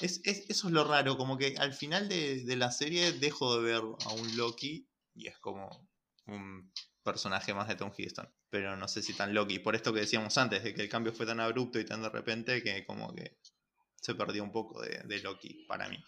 Es, 0.00 0.20
es- 0.24 0.48
eso 0.48 0.66
es 0.68 0.72
lo 0.72 0.84
raro, 0.84 1.16
como 1.16 1.36
que 1.38 1.54
al 1.58 1.72
final 1.74 2.08
de, 2.08 2.42
de 2.44 2.56
la 2.56 2.70
serie 2.72 3.12
dejo 3.12 3.56
de 3.56 3.62
ver 3.62 3.82
a 4.06 4.12
un 4.12 4.36
Loki 4.36 4.88
y 5.14 5.26
es 5.28 5.38
como 5.38 5.88
un 6.26 6.72
personaje 7.02 7.52
más 7.54 7.68
de 7.68 7.74
Tom 7.76 7.92
Hiddleston. 7.96 8.28
Pero 8.50 8.76
no 8.76 8.88
sé 8.88 9.02
si 9.02 9.12
tan 9.14 9.32
Loki. 9.34 9.58
Por 9.58 9.76
esto 9.76 9.92
que 9.92 10.00
decíamos 10.00 10.36
antes, 10.38 10.64
de 10.64 10.74
que 10.74 10.82
el 10.82 10.88
cambio 10.88 11.12
fue 11.12 11.26
tan 11.26 11.38
abrupto 11.40 11.78
y 11.78 11.84
tan 11.84 12.02
de 12.02 12.08
repente 12.08 12.62
que 12.62 12.84
como 12.84 13.14
que 13.14 13.38
se 13.96 14.14
perdió 14.14 14.42
un 14.42 14.50
poco 14.52 14.80
de, 14.82 15.02
de 15.04 15.18
Loki 15.20 15.64
para 15.68 15.88
mí. 15.88 16.02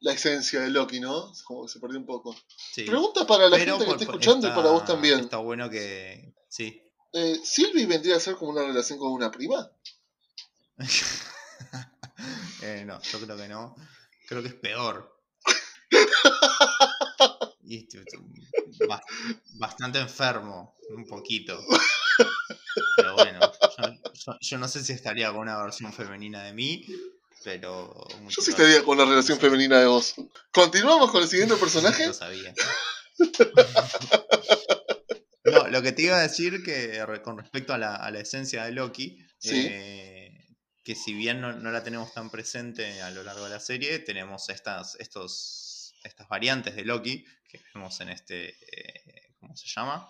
La 0.00 0.12
esencia 0.12 0.60
de 0.60 0.68
Loki, 0.70 1.00
¿no? 1.00 1.32
Como 1.44 1.64
que 1.64 1.72
se 1.72 1.80
perdió 1.80 1.98
un 1.98 2.04
poco. 2.06 2.36
Sí. 2.74 2.84
Pregunta 2.84 3.26
para 3.26 3.48
la 3.48 3.56
Pero 3.56 3.78
gente 3.78 3.86
que 3.86 3.92
está 3.92 4.04
escuchando 4.04 4.46
y 4.48 4.50
para 4.50 4.70
vos 4.70 4.84
también. 4.84 5.20
Está 5.20 5.38
bueno 5.38 5.70
que. 5.70 6.34
Sí. 6.48 6.82
Eh, 7.18 7.40
¿Sylvie 7.42 7.86
vendría 7.86 8.16
a 8.16 8.20
ser 8.20 8.36
como 8.36 8.50
una 8.52 8.62
relación 8.62 8.98
con 8.98 9.10
una 9.12 9.30
prima? 9.30 9.70
Eh, 12.62 12.84
no, 12.86 13.00
yo 13.02 13.20
creo 13.20 13.36
que 13.36 13.48
no. 13.48 13.76
Creo 14.28 14.42
que 14.42 14.48
es 14.48 14.54
peor. 14.54 15.14
Y 17.68 17.88
bastante 19.58 19.98
enfermo, 19.98 20.76
un 20.90 21.04
poquito. 21.06 21.60
Pero 22.96 23.14
bueno, 23.14 23.40
yo, 23.78 23.84
yo- 24.14 24.38
yo 24.40 24.58
no 24.58 24.68
sé 24.68 24.84
si 24.84 24.92
estaría 24.92 25.28
con 25.30 25.40
una 25.40 25.60
versión 25.62 25.92
femenina 25.92 26.42
de 26.44 26.52
mí, 26.52 26.86
pero. 27.44 27.92
Yo 28.28 28.42
sí 28.42 28.50
estaría 28.50 28.84
con 28.84 28.98
una 29.00 29.08
relación 29.10 29.38
femenina 29.38 29.80
de 29.80 29.86
vos. 29.86 30.14
Continuamos 30.52 31.10
con 31.10 31.22
el 31.22 31.28
siguiente 31.28 31.56
personaje. 31.60 32.06
Lo 32.06 32.14
sabía. 32.14 32.54
Lo 35.76 35.82
que 35.82 35.92
te 35.92 36.02
iba 36.02 36.16
a 36.16 36.22
decir 36.22 36.62
que 36.64 37.02
con 37.22 37.36
respecto 37.38 37.74
a 37.74 37.78
la, 37.78 37.96
a 37.96 38.10
la 38.10 38.20
esencia 38.20 38.64
de 38.64 38.72
Loki, 38.72 39.18
Sí. 39.38 39.66
eh, 39.68 40.46
que 40.82 40.94
si 40.94 41.12
bien 41.12 41.40
no, 41.42 41.52
no 41.52 41.70
la 41.70 41.84
tenemos 41.84 42.14
tan 42.14 42.30
presente 42.30 43.02
a 43.02 43.10
lo 43.10 43.22
largo 43.22 43.44
de 43.44 43.50
la 43.50 43.60
serie, 43.60 43.98
tenemos 43.98 44.48
estas, 44.48 44.94
estos, 44.98 45.94
estas 46.02 46.28
variantes 46.28 46.74
de 46.76 46.84
Loki 46.84 47.24
que 47.46 47.60
vemos 47.74 48.00
en 48.00 48.08
este, 48.08 48.48
eh, 48.50 49.34
¿cómo 49.38 49.54
se 49.56 49.66
llama? 49.68 50.08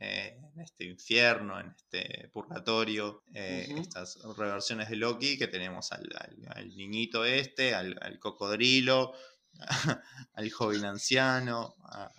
Eh, 0.00 0.36
en 0.54 0.60
este 0.60 0.84
infierno, 0.84 1.60
en 1.60 1.68
este 1.76 2.28
purgatorio, 2.32 3.22
eh, 3.34 3.68
estas 3.78 4.18
reversiones 4.36 4.88
de 4.88 4.96
Loki 4.96 5.38
que 5.38 5.46
tenemos 5.48 5.92
al, 5.92 6.08
al- 6.18 6.48
al 6.56 6.68
niñito 6.76 7.24
este, 7.24 7.74
al, 7.74 7.96
al 8.00 8.18
cocodrilo, 8.18 9.12
al 10.34 10.50
joven 10.50 10.84
anciano, 10.84 11.76
a 11.84 12.10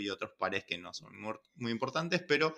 y 0.00 0.10
otros 0.10 0.32
pares 0.38 0.64
que 0.64 0.78
no 0.78 0.92
son 0.92 1.12
muy, 1.56 1.70
importantes, 1.72 2.22
pero 2.26 2.54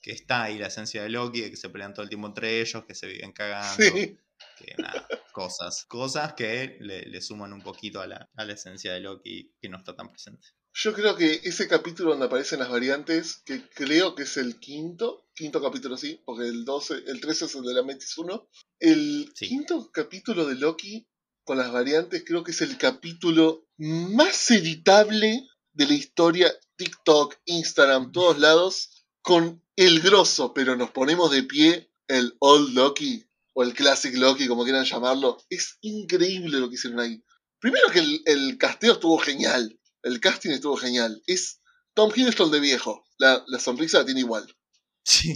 que 0.00 0.12
está 0.12 0.44
ahí 0.44 0.58
la 0.58 0.68
esencia 0.68 1.02
de 1.02 1.08
Loki, 1.08 1.40
de 1.40 1.50
que 1.50 1.56
se 1.56 1.70
pelean 1.70 1.92
todo 1.94 2.02
el 2.04 2.08
tiempo 2.08 2.26
entre 2.28 2.60
ellos, 2.60 2.84
que 2.84 2.94
se 2.94 3.06
viven 3.06 3.32
cagando, 3.32 3.82
Sí. 3.82 4.16
que 4.56 4.74
nada, 4.78 5.06
cosas, 5.32 5.84
cosas 5.86 6.34
que 6.34 6.76
le, 6.80 7.02
le 7.06 7.20
suman 7.20 7.52
un 7.52 7.62
poquito 7.62 8.00
a 8.00 8.06
la, 8.06 8.28
a 8.36 8.44
la 8.44 8.52
esencia 8.52 8.92
de 8.92 9.00
Loki 9.00 9.52
que 9.60 9.68
no 9.68 9.78
está 9.78 9.94
tan 9.96 10.08
presente. 10.10 10.46
Yo 10.80 10.92
creo 10.92 11.16
que 11.16 11.40
ese 11.42 11.66
capítulo 11.66 12.10
donde 12.10 12.26
aparecen 12.26 12.60
las 12.60 12.70
variantes, 12.70 13.42
que 13.44 13.68
creo 13.70 14.14
que 14.14 14.22
es 14.22 14.36
el 14.36 14.60
quinto, 14.60 15.26
quinto 15.34 15.60
capítulo 15.60 15.96
sí, 15.96 16.22
porque 16.24 16.46
el 16.46 16.64
12, 16.64 17.02
el 17.06 17.20
13 17.20 17.46
es 17.46 17.54
el 17.56 17.62
de 17.62 17.74
la 17.74 17.82
Metis 17.82 18.16
1. 18.16 18.48
El 18.78 19.32
Sí. 19.34 19.48
quinto 19.48 19.90
capítulo 19.90 20.46
de 20.46 20.54
Loki 20.54 21.08
con 21.42 21.58
las 21.58 21.72
variantes 21.72 22.22
creo 22.24 22.44
que 22.44 22.52
es 22.52 22.60
el 22.60 22.76
capítulo 22.78 23.66
más 23.78 24.50
editable 24.52 25.48
de 25.78 25.86
la 25.86 25.94
historia 25.94 26.52
TikTok, 26.76 27.36
Instagram, 27.46 28.12
todos 28.12 28.38
lados, 28.38 29.06
con 29.22 29.64
el 29.76 30.00
grosso, 30.00 30.52
pero 30.52 30.76
nos 30.76 30.90
ponemos 30.90 31.30
de 31.30 31.44
pie 31.44 31.90
el 32.08 32.34
Old 32.40 32.74
Loki 32.74 33.24
o 33.54 33.62
el 33.62 33.74
Classic 33.74 34.14
Loki, 34.14 34.48
como 34.48 34.64
quieran 34.64 34.84
llamarlo. 34.84 35.38
Es 35.48 35.78
increíble 35.80 36.58
lo 36.58 36.68
que 36.68 36.74
hicieron 36.74 37.00
ahí. 37.00 37.22
Primero 37.60 37.88
que 37.90 38.00
el, 38.00 38.22
el 38.26 38.58
casteo 38.58 38.94
estuvo 38.94 39.18
genial. 39.18 39.78
El 40.02 40.20
casting 40.20 40.50
estuvo 40.50 40.76
genial. 40.76 41.22
Es 41.26 41.60
Tom 41.94 42.12
Hiddleston 42.14 42.50
de 42.50 42.60
viejo. 42.60 43.04
La, 43.18 43.42
la 43.46 43.58
sonrisa 43.58 43.98
la 43.98 44.04
tiene 44.04 44.20
igual. 44.20 44.46
Sí, 45.04 45.34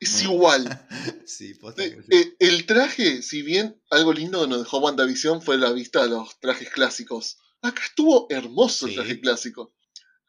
Es 0.00 0.22
igual. 0.22 0.86
sí, 1.26 1.54
Eh, 1.78 2.02
sí. 2.06 2.16
eh, 2.16 2.34
el 2.40 2.66
traje, 2.66 3.22
si 3.22 3.42
bien 3.42 3.80
algo 3.90 4.12
lindo 4.12 4.42
que 4.42 4.48
nos 4.48 4.58
dejó 4.64 4.78
WandaVision 4.78 5.42
fue 5.42 5.58
la 5.58 5.72
vista 5.72 6.02
de 6.02 6.08
los 6.10 6.38
trajes 6.40 6.70
clásicos. 6.70 7.38
Acá 7.62 7.82
estuvo 7.84 8.26
hermoso 8.30 8.86
el 8.86 8.92
Sí. 8.92 8.96
traje 8.96 9.20
clásico. 9.20 9.74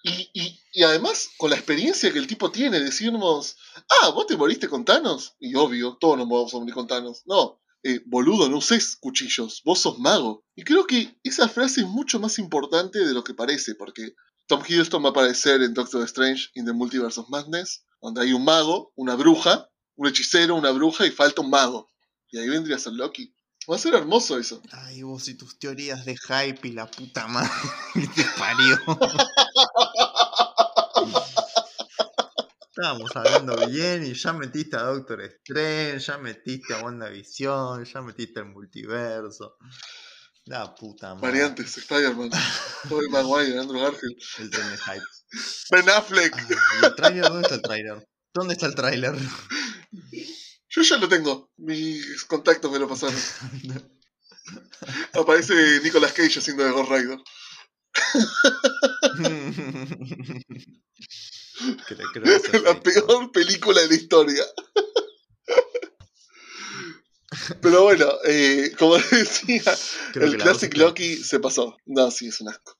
Y, 0.04 0.30
y- 0.34 0.60
y 0.74 0.84
además, 0.84 1.30
con 1.38 1.50
la 1.50 1.56
experiencia 1.56 2.12
que 2.12 2.19
el 2.19 2.28
tipo 2.28 2.52
tiene, 2.52 2.80
decirnos, 2.80 3.56
ah, 4.02 4.10
vos 4.10 4.28
te 4.28 4.36
moriste 4.38 4.67
con 4.67 4.84
Thanos. 4.86 5.36
Y 5.39 5.56
obvio, 5.56 5.98
todos 6.00 6.17
nos 6.17 6.28
vamos 6.28 6.54
a 6.54 6.58
morir 6.60 6.74
con 6.74 6.88
Thanos. 6.88 7.22
No, 7.26 7.62
eh, 7.84 8.02
boludo, 8.06 8.50
no 8.50 8.58
uses 8.58 8.98
cuchillos, 8.98 9.62
vos 9.63 9.80
sos 9.80 9.98
mago. 10.00 10.46
Y 10.56 10.63
creo 10.63 10.86
que 10.86 11.17
esa 11.24 11.48
frase 11.48 11.82
es 11.82 11.88
mucho 11.88 12.19
más 12.19 12.38
importante 12.38 13.00
de 13.06 13.13
lo 13.13 13.24
que 13.24 13.34
parece, 13.34 13.76
porque 13.76 14.13
Tom 14.48 14.62
Hiddleston 14.67 15.02
va 15.04 15.08
a 15.08 15.12
aparecer 15.12 15.62
en 15.62 15.74
Doctor 15.74 16.04
Strange 16.04 16.50
in 16.56 16.65
the 16.65 16.74
Multiverse 16.74 17.19
of 17.19 17.30
Madness, 17.30 17.86
donde 18.02 18.22
hay 18.22 18.34
un 18.34 18.43
mago, 18.43 18.91
una 18.96 19.15
bruja, 19.15 19.69
un 19.96 20.08
hechicero, 20.10 20.56
una 20.56 20.72
bruja 20.72 21.06
y 21.08 21.12
falta 21.12 21.41
un 21.41 21.50
mago. 21.50 21.89
Y 22.30 22.39
ahí 22.39 22.50
vendría 22.50 22.76
a 22.76 22.80
ser 22.80 22.91
Loki. 22.93 23.34
Va 23.69 23.76
a 23.76 23.80
ser 23.80 23.93
hermoso 23.95 24.38
eso. 24.38 24.62
Ay, 24.71 25.04
vos 25.04 25.28
y 25.30 25.36
tus 25.36 25.58
teorías 25.58 26.04
de 26.06 26.17
hype 26.17 26.67
y 26.67 26.71
la 26.71 26.89
puta 26.89 27.28
madre 27.28 27.49
que 27.93 28.08
te 28.08 28.26
parió. 28.38 28.78
Estábamos 32.76 33.15
hablando 33.15 33.67
bien 33.67 34.06
y 34.06 34.13
ya 34.13 34.34
metiste 34.34 34.76
a 34.76 34.82
Doctor 34.82 35.21
Strange, 35.21 35.99
ya 35.99 36.17
metiste 36.17 36.73
a 36.73 36.84
WandaVision, 36.84 37.86
ya 37.86 38.02
metiste 38.02 38.41
el 38.41 38.47
multiverso. 38.47 39.58
La 40.45 40.76
puta 40.76 41.15
madre. 41.15 41.28
Variantes, 41.30 41.78
Spider-Man, 41.78 42.32
Tobey 42.89 43.08
Maguire, 43.08 43.58
Andrew 43.60 43.80
Garfield, 43.80 44.17
El 44.39 44.49
tren 44.49 44.69
de 44.71 44.78
hype. 44.78 45.06
Ben 45.71 45.89
Affleck. 45.89 46.36
Ay, 46.36 46.45
¿y 46.82 46.86
el 46.86 46.95
tráiler? 46.95 47.23
¿Dónde 47.23 47.41
está 47.43 47.56
el 47.56 47.62
tráiler? 47.62 48.08
¿Dónde 48.34 48.54
está 48.54 48.65
el 48.65 48.76
tráiler? 48.76 49.15
Yo 50.75 50.81
ya 50.81 50.97
lo 50.97 51.07
tengo. 51.07 51.51
Mis 51.57 52.23
contactos 52.25 52.71
me 52.71 52.79
lo 52.79 52.88
pasaron. 52.88 53.15
Aparece 55.13 55.79
Nicolas 55.83 56.13
Cage 56.13 56.39
haciendo 56.39 56.63
de 56.63 56.71
Ghost 56.71 56.91
Rider. 56.91 57.19
Creo- 61.88 62.07
creo 62.13 62.23
que 62.23 62.36
eso 62.36 62.59
la 62.63 62.79
peor 62.81 63.31
película 63.31 63.81
de 63.81 63.88
la 63.88 63.93
historia. 63.95 64.43
Pero 67.62 67.83
bueno, 67.83 68.05
eh, 68.25 68.71
como 68.77 68.97
decía, 69.12 69.63
creo 70.13 70.27
el 70.27 70.38
Classic 70.38 70.75
Loki 70.77 71.17
se 71.17 71.39
pasó. 71.39 71.77
No, 71.86 72.12
sí, 72.12 72.27
es 72.27 72.41
un 72.41 72.49
asco. 72.49 72.77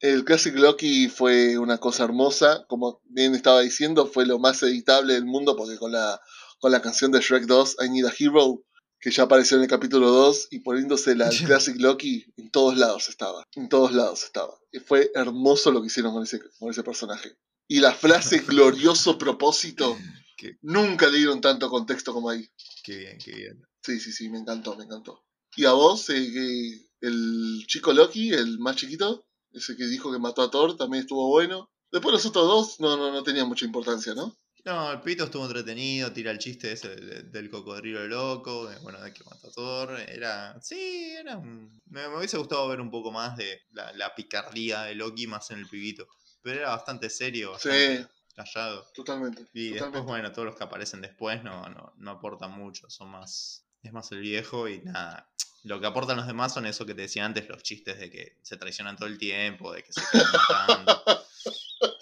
El 0.00 0.24
Classic 0.24 0.54
Loki 0.54 1.08
fue 1.08 1.58
una 1.58 1.78
cosa 1.78 2.04
hermosa. 2.04 2.64
Como 2.68 3.00
bien 3.04 3.34
estaba 3.34 3.60
diciendo, 3.60 4.06
fue 4.06 4.26
lo 4.26 4.38
más 4.38 4.62
editable 4.62 5.14
del 5.14 5.24
mundo 5.24 5.56
porque 5.56 5.78
con 5.78 5.92
la, 5.92 6.20
con 6.64 6.72
la 6.72 6.80
canción 6.80 7.12
de 7.12 7.20
Shrek 7.20 7.44
2, 7.44 7.76
I 7.84 7.90
Need 7.90 8.06
a 8.06 8.14
Hero, 8.18 8.64
que 8.98 9.10
ya 9.10 9.24
apareció 9.24 9.58
en 9.58 9.64
el 9.64 9.68
capítulo 9.68 10.10
2, 10.10 10.48
y 10.50 10.60
poniéndose 10.60 11.14
la 11.14 11.28
el 11.28 11.36
Classic 11.44 11.78
Loki, 11.78 12.24
en 12.38 12.50
todos 12.50 12.78
lados 12.78 13.10
estaba. 13.10 13.46
En 13.54 13.68
todos 13.68 13.92
lados 13.92 14.24
estaba. 14.24 14.58
Y 14.72 14.78
fue 14.78 15.10
hermoso 15.14 15.70
lo 15.70 15.82
que 15.82 15.88
hicieron 15.88 16.14
con 16.14 16.22
ese, 16.22 16.40
con 16.58 16.70
ese 16.70 16.82
personaje. 16.82 17.36
Y 17.68 17.80
la 17.80 17.92
frase 17.92 18.38
glorioso 18.48 19.18
propósito, 19.18 19.94
Qué, 20.38 20.56
nunca 20.62 21.08
le 21.08 21.18
dieron 21.18 21.42
tanto 21.42 21.68
contexto 21.68 22.14
como 22.14 22.30
ahí. 22.30 22.48
qué 22.82 22.96
bien, 22.96 23.18
qué 23.22 23.32
bien. 23.32 23.62
Sí, 23.82 24.00
sí, 24.00 24.10
sí, 24.10 24.30
me 24.30 24.38
encantó, 24.38 24.74
me 24.74 24.84
encantó. 24.84 25.22
¿Y 25.56 25.66
a 25.66 25.72
vos, 25.72 26.08
eh, 26.08 26.88
el 27.02 27.64
chico 27.66 27.92
Loki, 27.92 28.32
el 28.32 28.58
más 28.58 28.76
chiquito, 28.76 29.26
ese 29.52 29.76
que 29.76 29.84
dijo 29.84 30.10
que 30.10 30.18
mató 30.18 30.40
a 30.40 30.50
Thor, 30.50 30.78
también 30.78 31.02
estuvo 31.02 31.28
bueno? 31.28 31.70
Después 31.92 32.14
los 32.14 32.24
otros 32.24 32.46
dos 32.46 32.80
no, 32.80 32.96
no, 32.96 33.12
no 33.12 33.22
tenían 33.22 33.48
mucha 33.48 33.66
importancia, 33.66 34.14
¿no? 34.14 34.34
No, 34.64 34.92
el 34.92 35.00
pito 35.02 35.24
estuvo 35.24 35.44
entretenido, 35.44 36.10
tira 36.12 36.30
el 36.30 36.38
chiste 36.38 36.72
ese 36.72 36.88
de- 36.96 37.22
del 37.24 37.50
cocodrilo 37.50 38.06
loco, 38.08 38.66
de, 38.66 38.78
bueno, 38.78 38.98
de 39.00 39.12
que 39.12 39.22
Thor. 39.54 40.00
Era. 40.08 40.58
Sí, 40.62 41.14
era 41.18 41.36
un. 41.36 41.70
Me, 41.86 42.08
me 42.08 42.16
hubiese 42.16 42.38
gustado 42.38 42.66
ver 42.68 42.80
un 42.80 42.90
poco 42.90 43.12
más 43.12 43.36
de 43.36 43.62
la, 43.72 43.92
la 43.92 44.14
picardía 44.14 44.82
de 44.84 44.94
Loki 44.94 45.26
más 45.26 45.50
en 45.50 45.58
el 45.58 45.68
pibito. 45.68 46.06
Pero 46.42 46.60
era 46.60 46.70
bastante 46.70 47.10
serio, 47.10 47.52
bastante 47.52 47.98
Sí, 47.98 48.06
callado. 48.34 48.86
totalmente. 48.94 49.44
Y 49.52 49.70
después, 49.70 50.02
bueno, 50.02 50.32
todos 50.32 50.46
los 50.46 50.56
que 50.56 50.64
aparecen 50.64 51.00
después 51.02 51.42
no, 51.44 51.68
no, 51.68 51.92
no 51.98 52.10
aportan 52.10 52.52
mucho, 52.52 52.88
son 52.88 53.10
más. 53.10 53.66
Es 53.82 53.92
más 53.92 54.10
el 54.12 54.20
viejo 54.20 54.66
y 54.66 54.78
nada. 54.80 55.30
Lo 55.64 55.78
que 55.80 55.86
aportan 55.86 56.16
los 56.16 56.26
demás 56.26 56.52
son 56.54 56.64
eso 56.66 56.84
que 56.86 56.94
te 56.94 57.02
decía 57.02 57.24
antes, 57.24 57.48
los 57.48 57.62
chistes 57.62 57.98
de 57.98 58.10
que 58.10 58.38
se 58.42 58.56
traicionan 58.56 58.96
todo 58.96 59.08
el 59.08 59.18
tiempo, 59.18 59.72
de 59.72 59.82
que 59.82 59.92
se 59.92 60.00
quedan 60.10 60.32
matando. 60.32 61.02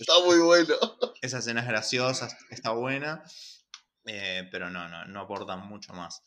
Está 0.03 0.25
muy 0.25 0.39
bueno. 0.39 0.75
Esa 1.23 1.39
escena 1.39 1.61
es 1.61 1.69
graciosa, 1.69 2.29
está 2.51 2.71
buena, 2.73 3.23
eh, 4.07 4.49
pero 4.51 4.71
no, 4.71 4.89
no, 4.89 5.05
no 5.07 5.21
aportan 5.21 5.67
mucho 5.69 5.93
más. 5.93 6.23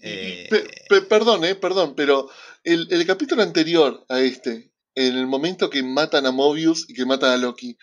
Eh, 0.00 0.46
pe- 0.50 0.68
pe- 0.88 1.02
perdón, 1.02 1.44
eh, 1.44 1.54
perdón, 1.54 1.94
pero 1.96 2.30
el, 2.62 2.86
el 2.92 3.06
capítulo 3.06 3.42
anterior 3.42 4.04
a 4.08 4.20
este, 4.20 4.72
en 4.94 5.16
el 5.16 5.26
momento 5.26 5.68
que 5.70 5.82
matan 5.82 6.26
a 6.26 6.30
Mobius 6.32 6.88
y 6.88 6.94
que 6.94 7.04
matan 7.06 7.30
a 7.30 7.36
Loki, 7.36 7.76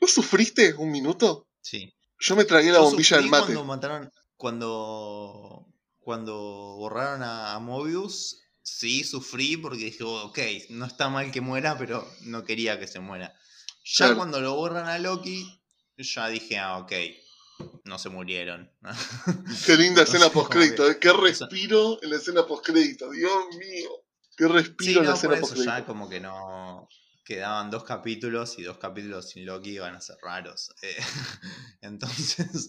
¿no 0.00 0.08
sufriste 0.08 0.74
un 0.74 0.90
minuto? 0.90 1.48
sí. 1.60 1.94
Yo 2.22 2.36
me 2.36 2.44
tragué 2.44 2.70
la 2.70 2.80
bombilla 2.80 3.16
del 3.16 3.28
mate. 3.30 3.44
Cuando 3.54 3.64
mataron, 3.64 4.12
cuando, 4.36 5.66
cuando 6.00 6.34
borraron 6.76 7.22
a, 7.22 7.54
a 7.54 7.58
Mobius, 7.60 8.42
sí 8.62 9.04
sufrí 9.04 9.56
porque 9.56 9.84
dije, 9.86 10.04
"Oh, 10.04 10.24
ok, 10.26 10.38
no 10.68 10.84
está 10.84 11.08
mal 11.08 11.30
que 11.30 11.40
muera, 11.40 11.78
pero 11.78 12.06
no 12.22 12.44
quería 12.44 12.78
que 12.78 12.86
se 12.86 13.00
muera. 13.00 13.34
Ya 13.92 14.06
Claro. 14.06 14.16
cuando 14.18 14.40
lo 14.40 14.54
borran 14.54 14.88
a 14.88 14.98
Loki, 14.98 15.60
ya 15.96 16.28
dije, 16.28 16.58
ah, 16.58 16.78
ok, 16.78 16.92
no 17.84 17.98
se 17.98 18.08
murieron. 18.08 18.70
Qué 19.66 19.76
linda 19.76 20.02
escena 20.02 20.30
postcrédito, 20.30 20.84
que- 20.86 20.92
eh, 20.92 20.98
qué 21.00 21.12
respiro 21.12 21.98
en 22.02 22.10
la 22.10 22.16
escena 22.16 22.46
postcrédito, 22.46 23.10
Dios 23.10 23.32
mío. 23.58 23.90
Qué 24.36 24.44
Sí, 24.46 24.52
respiro 24.52 25.00
en 25.00 25.06
la 25.06 25.10
no, 25.10 25.16
escena 25.16 25.36
postcrédito. 25.40 25.70
ya 25.76 25.84
como 25.86 26.08
que 26.08 26.20
no 26.20 26.88
quedaban 27.24 27.70
dos 27.70 27.82
capítulos 27.84 28.58
y 28.58 28.62
dos 28.62 28.78
capítulos 28.78 29.28
sin 29.30 29.44
Loki 29.44 29.70
iban 29.70 29.94
a 29.96 30.00
ser 30.00 30.16
raros. 30.22 30.72
eh, 30.82 30.96
entonces, 31.82 32.68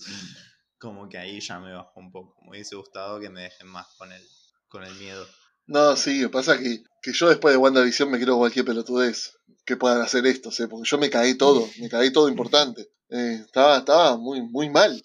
como 0.79 1.07
que 1.07 1.17
ahí 1.19 1.39
ya 1.39 1.59
me 1.59 1.71
bajó 1.73 1.99
un 1.99 2.11
poco. 2.11 2.41
Me 2.43 2.49
hubiese 2.51 2.75
gustado 2.75 3.19
que 3.19 3.29
me 3.29 3.43
dejen 3.43 3.67
más 3.67 3.87
con 3.97 4.11
el, 4.11 4.23
con 4.67 4.83
el 4.83 4.93
miedo. 4.95 5.25
No, 5.67 5.95
sí, 5.95 6.27
pasa 6.27 6.57
que, 6.57 6.83
que 7.01 7.13
yo 7.13 7.29
después 7.29 7.53
de 7.53 7.57
WandaVision 7.57 8.09
me 8.11 8.17
quiero 8.17 8.37
cualquier 8.37 8.65
pelotudez 8.65 9.33
que 9.65 9.77
puedan 9.77 10.01
hacer 10.01 10.25
esto, 10.25 10.51
¿sí? 10.51 10.65
porque 10.67 10.89
yo 10.89 10.97
me 10.97 11.09
caí 11.09 11.37
todo, 11.37 11.69
me 11.79 11.89
caí 11.89 12.11
todo 12.11 12.27
importante. 12.29 12.89
Eh, 13.09 13.41
estaba 13.45 13.77
estaba 13.77 14.17
muy, 14.17 14.41
muy 14.41 14.69
mal, 14.69 15.01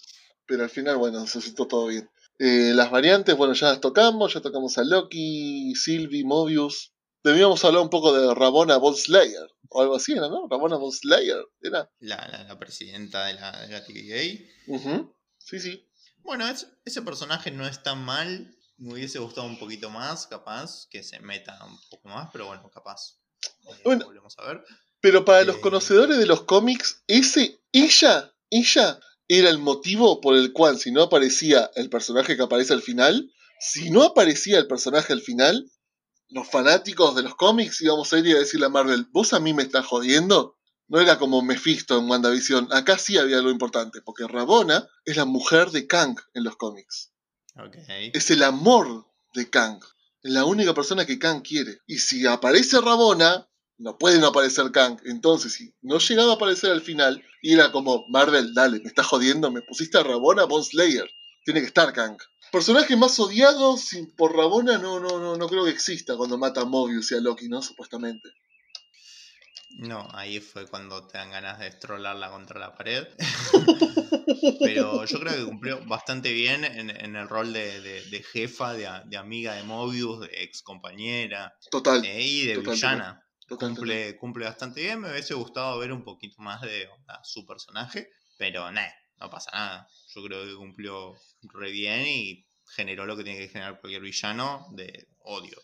pero 0.46 0.62
al 0.64 0.70
final, 0.70 0.96
bueno, 0.96 1.26
se 1.26 1.40
sentó 1.40 1.66
todo 1.66 1.86
bien. 1.86 2.08
Eh, 2.38 2.72
las 2.74 2.90
variantes, 2.90 3.36
bueno, 3.36 3.54
ya 3.54 3.68
las 3.68 3.80
tocamos, 3.80 4.34
ya 4.34 4.40
tocamos 4.40 4.76
a 4.78 4.84
Loki, 4.84 5.74
Sylvie, 5.74 6.24
Mobius. 6.24 6.92
Debíamos 7.22 7.64
hablar 7.64 7.82
un 7.82 7.90
poco 7.90 8.12
de 8.12 8.34
Ramona 8.34 8.76
Von 8.76 8.94
Slayer, 8.96 9.46
o 9.70 9.82
algo 9.82 9.96
así, 9.96 10.12
¿era, 10.12 10.28
¿no? 10.28 10.46
Ramona 10.48 10.76
Von 10.76 10.92
Slayer, 10.92 11.44
era. 11.60 11.90
La, 11.98 12.16
la, 12.30 12.44
la 12.44 12.58
presidenta 12.58 13.26
de 13.26 13.34
la, 13.34 13.52
de 13.66 13.68
la 13.72 13.84
TVA. 13.84 14.44
Ujú, 14.68 15.12
Sí, 15.38 15.58
sí. 15.60 15.86
Bueno, 16.22 16.46
es- 16.48 16.66
ese 16.84 17.02
personaje 17.02 17.50
no 17.50 17.66
es 17.66 17.82
tan 17.82 18.04
mal. 18.04 18.55
Me 18.78 18.92
hubiese 18.92 19.18
gustado 19.18 19.46
un 19.46 19.58
poquito 19.58 19.88
más, 19.90 20.26
capaz, 20.26 20.86
que 20.90 21.02
se 21.02 21.18
meta 21.20 21.58
un 21.64 21.78
poco 21.90 22.08
más, 22.08 22.28
pero 22.32 22.46
bueno, 22.46 22.70
capaz. 22.70 23.16
eh, 23.68 23.80
Bueno. 23.84 24.04
volvemos 24.06 24.36
a 24.38 24.46
ver. 24.46 24.64
Pero 25.00 25.24
para 25.24 25.44
los 25.44 25.56
Eh. 25.56 25.60
conocedores 25.60 26.18
de 26.18 26.26
los 26.26 26.42
cómics, 26.42 27.02
ese, 27.06 27.60
ella, 27.72 28.34
ella 28.50 29.00
era 29.28 29.50
el 29.50 29.58
motivo 29.58 30.20
por 30.20 30.36
el 30.36 30.52
cual 30.52 30.78
si 30.78 30.90
no 30.90 31.02
aparecía 31.02 31.70
el 31.74 31.88
personaje 31.90 32.36
que 32.36 32.42
aparece 32.42 32.72
al 32.72 32.82
final, 32.82 33.30
si 33.60 33.90
no 33.90 34.02
aparecía 34.02 34.58
el 34.58 34.66
personaje 34.66 35.12
al 35.12 35.20
final, 35.20 35.70
los 36.28 36.48
fanáticos 36.48 37.14
de 37.14 37.22
los 37.22 37.34
cómics 37.36 37.80
íbamos 37.82 38.12
a 38.12 38.18
ir 38.18 38.26
y 38.26 38.32
a 38.32 38.38
decirle 38.38 38.66
a 38.66 38.70
Marvel, 38.70 39.06
¿vos 39.12 39.32
a 39.32 39.40
mí 39.40 39.54
me 39.54 39.62
estás 39.62 39.86
jodiendo? 39.86 40.56
No 40.88 41.00
era 41.00 41.18
como 41.18 41.42
Mephisto 41.42 41.98
en 41.98 42.08
WandaVision, 42.10 42.68
acá 42.72 42.98
sí 42.98 43.16
había 43.18 43.38
algo 43.38 43.50
importante, 43.50 44.00
porque 44.02 44.26
Rabona 44.26 44.88
es 45.04 45.16
la 45.16 45.24
mujer 45.24 45.70
de 45.70 45.86
Kang 45.86 46.16
en 46.34 46.44
los 46.44 46.56
cómics. 46.56 47.12
Es 48.12 48.30
el 48.30 48.42
amor 48.42 49.06
de 49.34 49.48
Kang. 49.48 49.80
Es 50.22 50.32
la 50.32 50.44
única 50.44 50.74
persona 50.74 51.06
que 51.06 51.18
Kang 51.18 51.42
quiere. 51.42 51.80
Y 51.86 51.98
si 51.98 52.26
aparece 52.26 52.80
Rabona, 52.80 53.48
no 53.78 53.98
puede 53.98 54.18
no 54.18 54.28
aparecer 54.28 54.70
Kang. 54.72 54.98
Entonces, 55.04 55.52
si 55.54 55.74
no 55.82 55.98
llegaba 55.98 56.32
a 56.32 56.34
aparecer 56.36 56.70
al 56.70 56.82
final, 56.82 57.22
y 57.42 57.54
era 57.54 57.72
como, 57.72 58.04
Marvel, 58.08 58.52
dale, 58.54 58.80
me 58.80 58.88
estás 58.88 59.06
jodiendo, 59.06 59.50
me 59.50 59.62
pusiste 59.62 59.98
a 59.98 60.02
Rabona 60.02 60.44
Von 60.44 60.64
Slayer. 60.64 61.08
Tiene 61.44 61.60
que 61.60 61.66
estar 61.66 61.92
Kang. 61.92 62.18
Personaje 62.52 62.96
más 62.96 63.18
odiado 63.18 63.76
sin, 63.76 64.14
por 64.14 64.36
Rabona 64.36 64.78
no, 64.78 65.00
no, 65.00 65.18
no, 65.18 65.36
no 65.36 65.48
creo 65.48 65.64
que 65.64 65.70
exista 65.70 66.16
cuando 66.16 66.38
mata 66.38 66.62
a 66.62 66.64
Mobius 66.64 67.12
y 67.12 67.14
a 67.14 67.20
Loki, 67.20 67.48
¿no? 67.48 67.62
Supuestamente. 67.62 68.30
No, 69.70 70.08
ahí 70.14 70.40
fue 70.40 70.66
cuando 70.66 71.06
te 71.06 71.18
dan 71.18 71.30
ganas 71.32 71.58
de 71.58 71.66
estrolarla 71.66 72.30
contra 72.30 72.58
la 72.58 72.74
pared. 72.74 73.06
Pero 74.60 75.04
yo 75.04 75.20
creo 75.20 75.34
que 75.34 75.44
cumplió 75.44 75.84
bastante 75.86 76.32
bien 76.32 76.64
en, 76.64 76.90
en 76.90 77.16
el 77.16 77.28
rol 77.28 77.52
de, 77.52 77.80
de- 77.80 78.02
de 78.04 78.22
jefa, 78.22 78.72
de, 78.74 78.86
amiga 79.16 79.54
de 79.54 79.62
Mobius, 79.64 80.20
de 80.20 80.30
ex 80.42 80.62
compañera 80.62 81.54
Total. 81.70 82.04
y 82.04 82.46
de 82.46 82.54
total, 82.54 82.74
villana. 82.74 83.04
total, 83.48 83.74
total. 83.74 83.76
Cumple, 83.76 84.16
cumple 84.16 84.44
bastante 84.46 84.80
bien. 84.82 85.00
Me 85.00 85.10
hubiese 85.10 85.34
gustado 85.34 85.78
ver 85.78 85.92
un 85.92 86.04
poquito 86.04 86.40
más 86.42 86.60
de 86.62 86.88
onda, 86.88 87.20
su 87.24 87.44
personaje. 87.44 88.08
Pero 88.38 88.70
nah, 88.70 88.88
no 89.18 89.30
pasa 89.30 89.50
nada. 89.52 89.88
Yo 90.14 90.22
creo 90.24 90.44
que 90.46 90.54
cumplió 90.54 91.14
re 91.42 91.70
bien 91.70 92.06
y 92.06 92.46
generó 92.74 93.04
lo 93.06 93.16
que 93.16 93.24
tiene 93.24 93.38
que 93.40 93.48
generar 93.48 93.80
cualquier 93.80 94.02
villano 94.02 94.66
de 94.72 95.08
odio. 95.20 95.58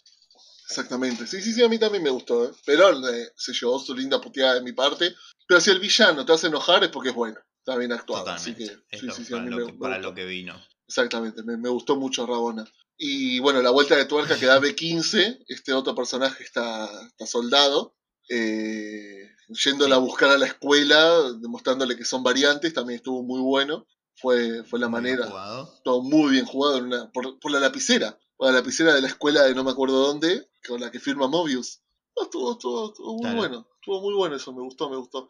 Exactamente. 0.72 1.26
Sí, 1.26 1.40
sí, 1.42 1.52
sí, 1.52 1.62
a 1.62 1.68
mí 1.68 1.78
también 1.78 2.02
me 2.02 2.10
gustó, 2.10 2.44
¿eh? 2.46 2.50
Pero 2.64 2.90
eh, 3.08 3.32
se 3.36 3.52
llevó 3.52 3.78
su 3.78 3.94
linda 3.94 4.20
puteada 4.20 4.54
de 4.54 4.62
mi 4.62 4.72
parte. 4.72 5.14
Pero 5.46 5.60
si 5.60 5.70
el 5.70 5.78
villano 5.80 6.24
te 6.24 6.32
hace 6.32 6.46
enojar 6.46 6.82
es 6.84 6.90
porque 6.90 7.10
es 7.10 7.14
bueno. 7.14 7.38
Está 7.58 7.76
bien 7.76 7.92
actuado. 7.92 8.28
Así 8.30 8.54
que, 8.54 8.66
sí, 8.66 9.06
lo- 9.06 9.14
sí, 9.14 9.24
sí, 9.24 9.32
a 9.34 9.36
para, 9.36 9.44
mí 9.44 9.50
lo 9.50 9.66
me, 9.66 9.72
para 9.74 9.98
lo 9.98 10.14
que 10.14 10.24
vino. 10.24 10.54
Exactamente, 10.88 11.42
me, 11.42 11.56
me 11.56 11.68
gustó 11.68 11.96
mucho 11.96 12.26
Rabona. 12.26 12.64
Y 12.96 13.38
bueno, 13.40 13.62
la 13.62 13.70
vuelta 13.70 13.96
de 13.96 14.04
tuerca 14.04 14.38
que 14.38 14.46
da 14.46 14.60
B15, 14.60 15.44
este 15.48 15.72
otro 15.72 15.94
personaje 15.94 16.42
está, 16.44 16.88
está 17.06 17.26
soldado, 17.26 17.94
eh, 18.28 19.28
yéndola 19.48 19.96
a 19.96 19.98
buscar 19.98 20.30
a 20.30 20.38
la 20.38 20.46
escuela, 20.46 21.32
demostrándole 21.40 21.96
que 21.96 22.04
son 22.04 22.22
variantes, 22.22 22.72
también 22.74 22.96
estuvo 22.96 23.22
muy 23.22 23.40
bueno. 23.40 23.86
Fue, 24.16 24.62
fue 24.64 24.78
la 24.78 24.88
Muy 24.88 25.00
bien 25.02 25.14
manera, 25.16 25.28
jugado. 25.30 25.80
todo 25.84 26.02
muy 26.02 26.30
bien 26.32 26.44
jugado 26.44 26.78
en 26.78 26.84
una- 26.86 27.10
por, 27.12 27.38
por 27.40 27.50
la 27.50 27.60
lapicera, 27.60 28.18
por 28.36 28.48
la 28.48 28.52
lapicera 28.58 28.94
de 28.94 29.02
la 29.02 29.08
escuela 29.08 29.42
de 29.42 29.54
no 29.54 29.64
me 29.64 29.70
acuerdo 29.70 29.98
dónde, 30.06 30.48
con 30.66 30.80
la 30.80 30.90
que 30.90 31.00
firma 31.00 31.28
Mobius. 31.28 31.80
No, 32.16 32.24
estuvo, 32.24 32.52
estuvo, 32.52 32.88
estuvo 32.88 33.12
muy 33.14 33.22
Claro. 33.22 33.36
bueno, 33.36 33.68
estuvo 33.74 34.00
muy 34.02 34.14
bueno 34.14 34.36
eso, 34.36 34.52
me 34.52 34.62
gustó, 34.62 34.90
me 34.90 34.96
gustó. 34.96 35.28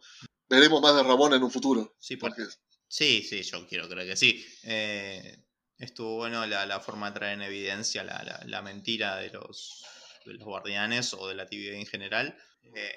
Veremos 0.49 0.81
más 0.81 0.95
de 0.95 1.03
Rabona 1.03 1.35
en 1.37 1.43
un 1.43 1.51
futuro. 1.51 1.95
Sí, 1.99 2.17
por- 2.17 2.35
Porque 2.35 2.51
sí, 2.87 3.21
sí, 3.23 3.41
yo 3.43 3.65
quiero 3.67 3.87
creer 3.87 4.07
que 4.09 4.15
sí. 4.17 4.45
Eh, 4.63 5.37
estuvo 5.77 6.17
bueno 6.17 6.45
la, 6.45 6.65
la 6.65 6.79
forma 6.79 7.09
de 7.11 7.19
traer 7.19 7.33
en 7.35 7.41
evidencia 7.43 8.03
la, 8.03 8.21
la- 8.23 8.43
la 8.45 8.61
mentira 8.61 9.15
de 9.17 9.29
los, 9.31 9.83
de 10.25 10.33
los 10.33 10.43
guardianes 10.43 11.13
o 11.13 11.27
de 11.27 11.35
la 11.35 11.45
TVA 11.47 11.77
en 11.77 11.85
general. 11.85 12.37
Eh, 12.75 12.91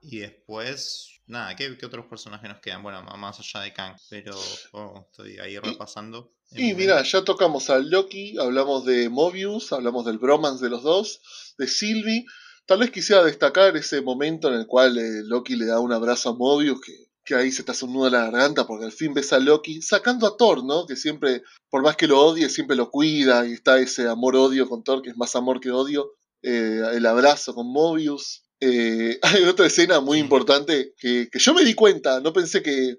y 0.00 0.18
después, 0.18 1.11
nada, 1.26 1.54
¿qué, 1.56 1.76
qué 1.78 1.86
otros 1.86 2.06
personajes 2.06 2.48
nos 2.48 2.60
quedan? 2.60 2.82
Bueno, 2.82 3.02
más 3.02 3.38
allá 3.38 3.60
de 3.64 3.72
Kang, 3.72 3.96
pero 4.08 4.34
oh, 4.72 5.06
estoy 5.10 5.38
ahí 5.38 5.58
repasando. 5.58 6.32
Y 6.50 6.64
mi 6.64 6.74
mira, 6.74 7.02
ya 7.02 7.24
tocamos 7.24 7.70
a 7.70 7.78
Loki, 7.78 8.36
hablamos 8.38 8.84
de 8.84 9.08
Mobius, 9.08 9.72
hablamos 9.72 10.04
del 10.04 10.18
bromance 10.18 10.64
de 10.64 10.70
los 10.70 10.82
dos, 10.82 11.20
de 11.58 11.66
Sylvie. 11.66 12.26
Tal 12.66 12.78
vez 12.78 12.90
quisiera 12.90 13.24
destacar 13.24 13.76
ese 13.76 14.02
momento 14.02 14.48
en 14.48 14.54
el 14.54 14.66
cual 14.66 14.98
eh, 14.98 15.22
Loki 15.24 15.56
le 15.56 15.66
da 15.66 15.80
un 15.80 15.92
abrazo 15.92 16.30
a 16.30 16.34
Mobius, 16.34 16.80
que 16.80 16.92
que 17.24 17.34
ahí 17.34 17.52
se 17.52 17.62
te 17.62 17.70
hace 17.70 17.84
un 17.84 17.92
nudo 17.92 18.06
en 18.06 18.12
la 18.14 18.30
garganta 18.30 18.66
porque 18.66 18.86
al 18.86 18.92
fin 18.92 19.14
ves 19.14 19.32
a 19.32 19.38
Loki 19.38 19.80
sacando 19.80 20.26
a 20.26 20.36
Thor, 20.36 20.64
¿no? 20.64 20.86
Que 20.86 20.96
siempre, 20.96 21.42
por 21.70 21.82
más 21.82 21.96
que 21.96 22.08
lo 22.08 22.20
odie, 22.20 22.48
siempre 22.48 22.76
lo 22.76 22.90
cuida 22.90 23.46
y 23.46 23.52
está 23.52 23.78
ese 23.78 24.08
amor-odio 24.08 24.68
con 24.68 24.82
Thor, 24.82 25.02
que 25.02 25.10
es 25.10 25.16
más 25.16 25.36
amor 25.36 25.60
que 25.60 25.70
odio. 25.70 26.12
Eh, 26.42 26.82
el 26.92 27.06
abrazo 27.06 27.54
con 27.54 27.70
Mobius. 27.70 28.44
Eh, 28.64 29.18
hay 29.22 29.42
otra 29.42 29.66
escena 29.66 30.00
muy 30.00 30.18
importante 30.18 30.94
que, 30.96 31.28
que, 31.30 31.38
yo 31.40 31.52
me 31.52 31.64
di 31.64 31.74
cuenta, 31.74 32.20
no 32.20 32.32
pensé 32.32 32.62
que, 32.62 32.96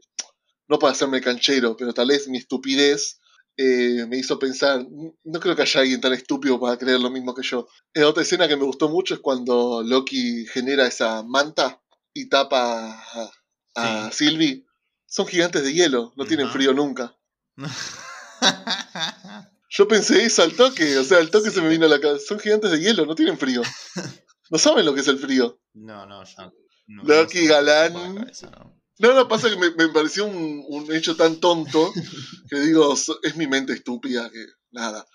no 0.68 0.78
para 0.78 0.92
hacerme 0.92 1.22
canchero, 1.22 1.78
pero 1.78 1.94
tal 1.94 2.10
vez 2.10 2.28
mi 2.28 2.38
estupidez 2.38 3.22
eh, 3.56 4.06
me 4.10 4.18
hizo 4.18 4.38
pensar, 4.40 4.86
no 5.24 5.40
creo 5.40 5.56
que 5.56 5.62
haya 5.62 5.82
alguien 5.82 6.02
tan 6.02 6.12
estúpido 6.12 6.60
para 6.60 6.78
creer 6.78 7.00
lo 7.00 7.10
mismo 7.10 7.34
que 7.34 7.44
yo. 7.44 7.68
otra 8.06 8.24
escena 8.24 8.48
que 8.48 8.58
me 8.58 8.66
gustó 8.66 8.90
mucho 8.90 9.14
es 9.14 9.22
cuando 9.22 9.84
Loki 9.84 10.46
genera 10.48 10.86
esa 10.86 11.24
manta 11.24 11.82
y 12.14 12.28
tapa 12.28 13.02
a, 13.76 14.12
Sylvie. 14.12 14.66
Son 15.06 15.28
gigantes 15.28 15.64
de 15.64 15.74
hielo, 15.74 16.12
no 16.18 16.26
tienen 16.26 16.50
frío 16.50 16.74
nunca. 16.74 17.16
Yo 19.70 19.88
pensé 19.88 20.26
eso 20.26 20.44
al 20.44 20.54
toque, 20.54 20.98
o 20.98 21.04
sea, 21.04 21.20
al 21.20 21.32
toque 21.32 21.52
se 21.52 21.62
me 21.62 21.70
vino 21.70 21.86
a 21.86 21.90
la 21.90 22.02
cabeza. 22.02 22.26
Son 22.28 22.40
gigantes 22.40 22.72
de 22.72 22.80
hielo, 22.80 23.06
no 23.06 23.16
tienen 23.16 23.38
frío. 23.38 23.62
No 24.54 24.60
saben 24.60 24.86
lo 24.86 24.94
que 24.94 25.02
es 25.02 25.08
el 25.08 25.18
frío. 25.18 25.60
No, 25.74 26.06
no, 26.06 26.24
ya. 26.24 26.54
Loki 26.86 27.48
Galán. 27.48 27.94
no. 29.00 29.14
no, 29.16 29.28
pasa 29.28 29.50
que 29.50 29.58
me, 29.58 29.90
pareció 29.90 30.28
un, 30.28 30.64
un, 30.68 30.94
hecho 30.94 31.16
tan 31.16 31.38
tonto 31.38 31.92
que 32.52 32.60
digo, 32.60 32.94
es 33.24 33.36
mi 33.36 33.48
mente 33.48 33.74
estúpida 33.74 34.30
que 34.30 34.46
nada. 34.70 35.08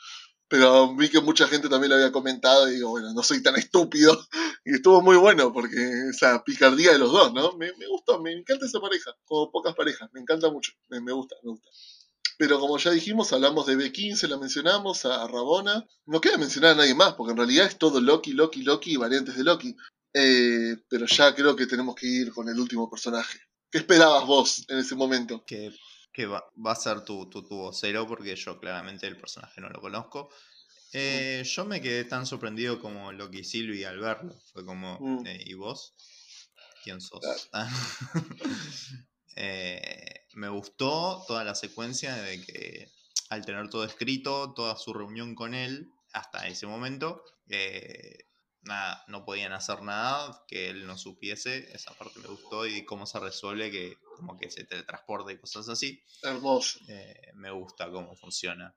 Pero 0.48 0.96
vi 0.96 1.08
que 1.08 1.20
mucha 1.20 1.46
gente 1.46 1.68
también 1.68 1.90
lo 1.90 1.94
había 1.94 2.10
comentado 2.10 2.68
y 2.68 2.74
digo, 2.74 2.88
bueno, 2.88 3.12
no 3.12 3.22
soy 3.22 3.40
tan 3.40 3.54
estúpido. 3.54 4.18
Y 4.64 4.74
estuvo 4.74 5.00
muy 5.00 5.16
bueno 5.16 5.52
porque 5.52 5.76
esa 6.10 6.42
picardía 6.42 6.92
de 6.92 6.98
los 6.98 7.12
dos, 7.12 7.32
¿no? 7.32 7.52
Me, 7.52 7.72
me 7.78 7.86
gustó, 7.86 8.20
me 8.20 8.32
encanta 8.32 8.66
esa 8.66 8.80
pareja, 8.80 9.12
como 9.24 9.50
pocas 9.50 9.74
parejas, 9.74 10.10
me 10.12 10.20
encanta 10.20 10.50
mucho, 10.50 10.72
me, 10.88 11.00
me 11.00 11.12
gusta, 11.12 11.36
me 11.42 11.52
gusta. 11.52 11.70
Pero 12.38 12.60
como 12.60 12.78
ya 12.78 12.92
dijimos, 12.92 13.32
hablamos 13.32 13.66
de 13.66 13.76
B15, 13.76 14.28
la 14.28 14.38
mencionamos, 14.38 15.04
a 15.04 15.26
Rabona. 15.26 15.84
No 16.06 16.20
queda 16.20 16.38
mencionar 16.38 16.72
a 16.72 16.74
nadie 16.76 16.94
más, 16.94 17.14
porque 17.14 17.32
en 17.32 17.36
realidad 17.36 17.66
es 17.66 17.76
todo 17.76 18.00
Loki, 18.00 18.32
Loki, 18.32 18.62
Loki 18.62 18.92
y 18.92 18.96
variantes 18.96 19.36
de 19.36 19.42
Loki. 19.42 19.76
Eh, 20.14 20.76
pero 20.88 21.06
ya 21.06 21.34
creo 21.34 21.56
que 21.56 21.66
tenemos 21.66 21.96
que 21.96 22.06
ir 22.06 22.32
con 22.32 22.48
el 22.48 22.58
último 22.58 22.88
personaje. 22.88 23.40
¿Qué 23.70 23.78
esperabas 23.78 24.24
vos 24.24 24.64
en 24.68 24.78
ese 24.78 24.94
momento? 24.94 25.44
Que, 25.44 25.72
que 26.12 26.26
va, 26.26 26.44
va, 26.64 26.72
a 26.72 26.76
ser 26.76 27.04
tu, 27.04 27.28
tu, 27.28 27.42
tu 27.42 27.56
vocero, 27.56 28.06
porque 28.06 28.36
yo 28.36 28.60
claramente 28.60 29.08
el 29.08 29.16
personaje 29.16 29.60
no 29.60 29.68
lo 29.68 29.80
conozco. 29.80 30.30
Eh, 30.92 31.42
yo 31.44 31.64
me 31.64 31.82
quedé 31.82 32.04
tan 32.04 32.24
sorprendido 32.24 32.80
como 32.80 33.10
Loki 33.10 33.42
Silvi 33.42 33.82
al 33.82 33.98
verlo. 33.98 34.32
Fue 34.52 34.64
como, 34.64 34.96
mm. 35.00 35.26
eh, 35.26 35.42
¿y 35.44 35.54
vos? 35.54 35.94
¿Quién 36.84 37.00
sos? 37.00 37.20
Eh, 39.36 40.26
me 40.34 40.48
gustó 40.48 41.24
toda 41.26 41.44
la 41.44 41.54
secuencia 41.54 42.14
de 42.14 42.44
que 42.44 42.88
al 43.28 43.44
tener 43.44 43.68
todo 43.68 43.84
escrito, 43.84 44.52
toda 44.54 44.76
su 44.76 44.92
reunión 44.92 45.34
con 45.34 45.54
él, 45.54 45.92
hasta 46.12 46.46
ese 46.48 46.66
momento, 46.66 47.22
eh, 47.48 48.28
nada, 48.62 49.04
no 49.08 49.24
podían 49.24 49.52
hacer 49.52 49.82
nada 49.82 50.44
que 50.48 50.70
él 50.70 50.86
no 50.86 50.96
supiese. 50.96 51.70
Esa 51.74 51.92
parte 51.94 52.20
me 52.20 52.28
gustó 52.28 52.66
y 52.66 52.84
cómo 52.84 53.06
se 53.06 53.20
resuelve 53.20 53.70
que 53.70 53.96
como 54.16 54.36
que 54.36 54.50
se 54.50 54.64
teletransporte 54.64 55.32
y 55.32 55.38
cosas 55.38 55.68
así. 55.68 56.02
Hermoso. 56.22 56.80
Eh, 56.88 57.30
me 57.34 57.50
gusta 57.50 57.90
cómo 57.90 58.16
funciona. 58.16 58.74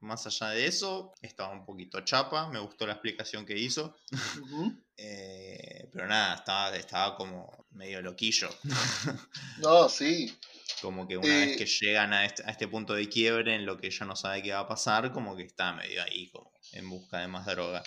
Más 0.00 0.26
allá 0.26 0.50
de 0.50 0.66
eso, 0.66 1.12
estaba 1.20 1.52
un 1.52 1.64
poquito 1.64 2.00
chapa, 2.02 2.48
me 2.48 2.60
gustó 2.60 2.86
la 2.86 2.92
explicación 2.92 3.44
que 3.44 3.58
hizo. 3.58 3.96
pero 4.96 6.06
nada, 6.06 6.36
estaba, 6.36 6.76
estaba 6.76 7.16
como 7.16 7.66
medio 7.70 8.02
loquillo. 8.02 8.48
No, 9.58 9.88
sí. 9.88 10.36
Como 10.82 11.08
que 11.08 11.16
una 11.16 11.26
vez 11.26 11.56
que 11.56 11.64
llegan 11.64 12.12
a 12.12 12.26
este, 12.26 12.42
a 12.44 12.50
este, 12.50 12.68
punto 12.68 12.92
de 12.92 13.08
quiebre 13.08 13.54
en 13.54 13.64
lo 13.64 13.78
que 13.78 13.90
ya 13.90 14.04
no 14.04 14.14
sabe 14.14 14.42
qué 14.42 14.52
va 14.52 14.60
a 14.60 14.68
pasar, 14.68 15.10
como 15.12 15.34
que 15.34 15.44
está 15.44 15.72
medio 15.72 16.02
ahí, 16.02 16.28
como 16.30 16.52
en 16.72 16.90
busca 16.90 17.20
de 17.20 17.28
más 17.28 17.46
droga. 17.46 17.82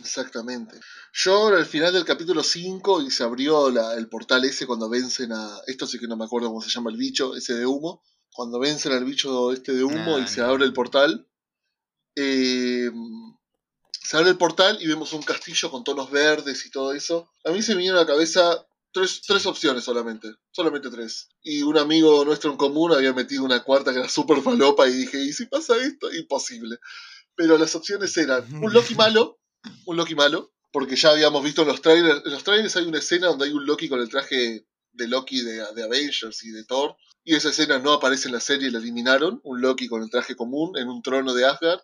Exactamente. 0.00 0.78
Yo 1.12 1.48
al 1.48 1.66
final 1.66 1.92
del 1.92 2.04
capítulo 2.04 2.42
5 2.42 3.02
y 3.02 3.10
se 3.10 3.24
abrió 3.24 3.68
el 3.68 4.08
portal 4.08 4.44
ese 4.44 4.66
cuando 4.66 4.88
vencen 4.88 5.32
a. 5.32 5.60
Esto 5.66 5.86
sí 5.86 5.98
que 5.98 6.06
no 6.06 6.16
me 6.16 6.24
acuerdo 6.24 6.48
cómo 6.48 6.62
se 6.62 6.70
llama 6.70 6.90
el 6.90 6.96
bicho, 6.96 7.36
ese 7.36 7.54
de 7.54 7.66
humo. 7.66 8.02
Cuando 8.38 8.60
vencen 8.60 8.92
al 8.92 9.04
bicho 9.04 9.52
este 9.52 9.72
de 9.72 9.82
humo 9.82 10.20
y 10.20 10.28
se 10.28 10.42
abre 10.42 10.64
el 10.64 10.72
portal. 10.72 11.28
Eh, 12.14 12.88
se 13.90 14.16
abre 14.16 14.30
el 14.30 14.38
portal 14.38 14.78
y 14.80 14.86
vemos 14.86 15.12
un 15.12 15.24
castillo 15.24 15.72
con 15.72 15.82
tonos 15.82 16.08
verdes 16.12 16.64
y 16.64 16.70
todo 16.70 16.92
eso. 16.92 17.32
A 17.44 17.50
mí 17.50 17.62
se 17.62 17.74
me 17.74 17.80
vino 17.80 17.94
a 17.94 17.96
la 17.96 18.06
cabeza 18.06 18.64
tres, 18.92 19.22
tres 19.26 19.44
opciones 19.44 19.82
solamente, 19.82 20.28
solamente 20.52 20.88
tres. 20.88 21.30
Y 21.42 21.64
un 21.64 21.78
amigo 21.78 22.24
nuestro 22.24 22.52
en 22.52 22.58
común 22.58 22.92
había 22.92 23.12
metido 23.12 23.42
una 23.42 23.64
cuarta 23.64 23.92
que 23.92 23.98
era 23.98 24.08
súper 24.08 24.40
falopa 24.40 24.86
y 24.86 24.92
dije, 24.92 25.18
¿y 25.20 25.32
si 25.32 25.46
pasa 25.46 25.76
esto? 25.76 26.14
Imposible. 26.14 26.78
Pero 27.34 27.58
las 27.58 27.74
opciones 27.74 28.16
eran 28.18 28.44
un 28.62 28.72
Loki 28.72 28.94
malo, 28.94 29.40
un 29.84 29.96
Loki 29.96 30.14
malo, 30.14 30.52
porque 30.70 30.94
ya 30.94 31.10
habíamos 31.10 31.42
visto 31.42 31.62
en 31.62 31.68
los 31.68 31.82
trailers, 31.82 32.24
en 32.24 32.30
los 32.30 32.44
trailers 32.44 32.76
hay 32.76 32.86
una 32.86 32.98
escena 32.98 33.26
donde 33.26 33.46
hay 33.46 33.50
un 33.50 33.66
Loki 33.66 33.88
con 33.88 33.98
el 33.98 34.08
traje 34.08 34.64
de 34.98 35.08
Loki 35.08 35.40
de, 35.40 35.64
de 35.74 35.82
Avengers 35.82 36.44
y 36.44 36.50
de 36.50 36.64
Thor, 36.64 36.96
y 37.24 37.34
esa 37.34 37.48
escena 37.48 37.78
no 37.78 37.92
aparece 37.92 38.28
en 38.28 38.34
la 38.34 38.40
serie 38.40 38.70
la 38.70 38.78
eliminaron, 38.78 39.40
un 39.44 39.60
Loki 39.60 39.88
con 39.88 40.02
el 40.02 40.10
traje 40.10 40.36
común 40.36 40.76
en 40.76 40.88
un 40.88 41.02
trono 41.02 41.32
de 41.32 41.46
Asgard, 41.46 41.80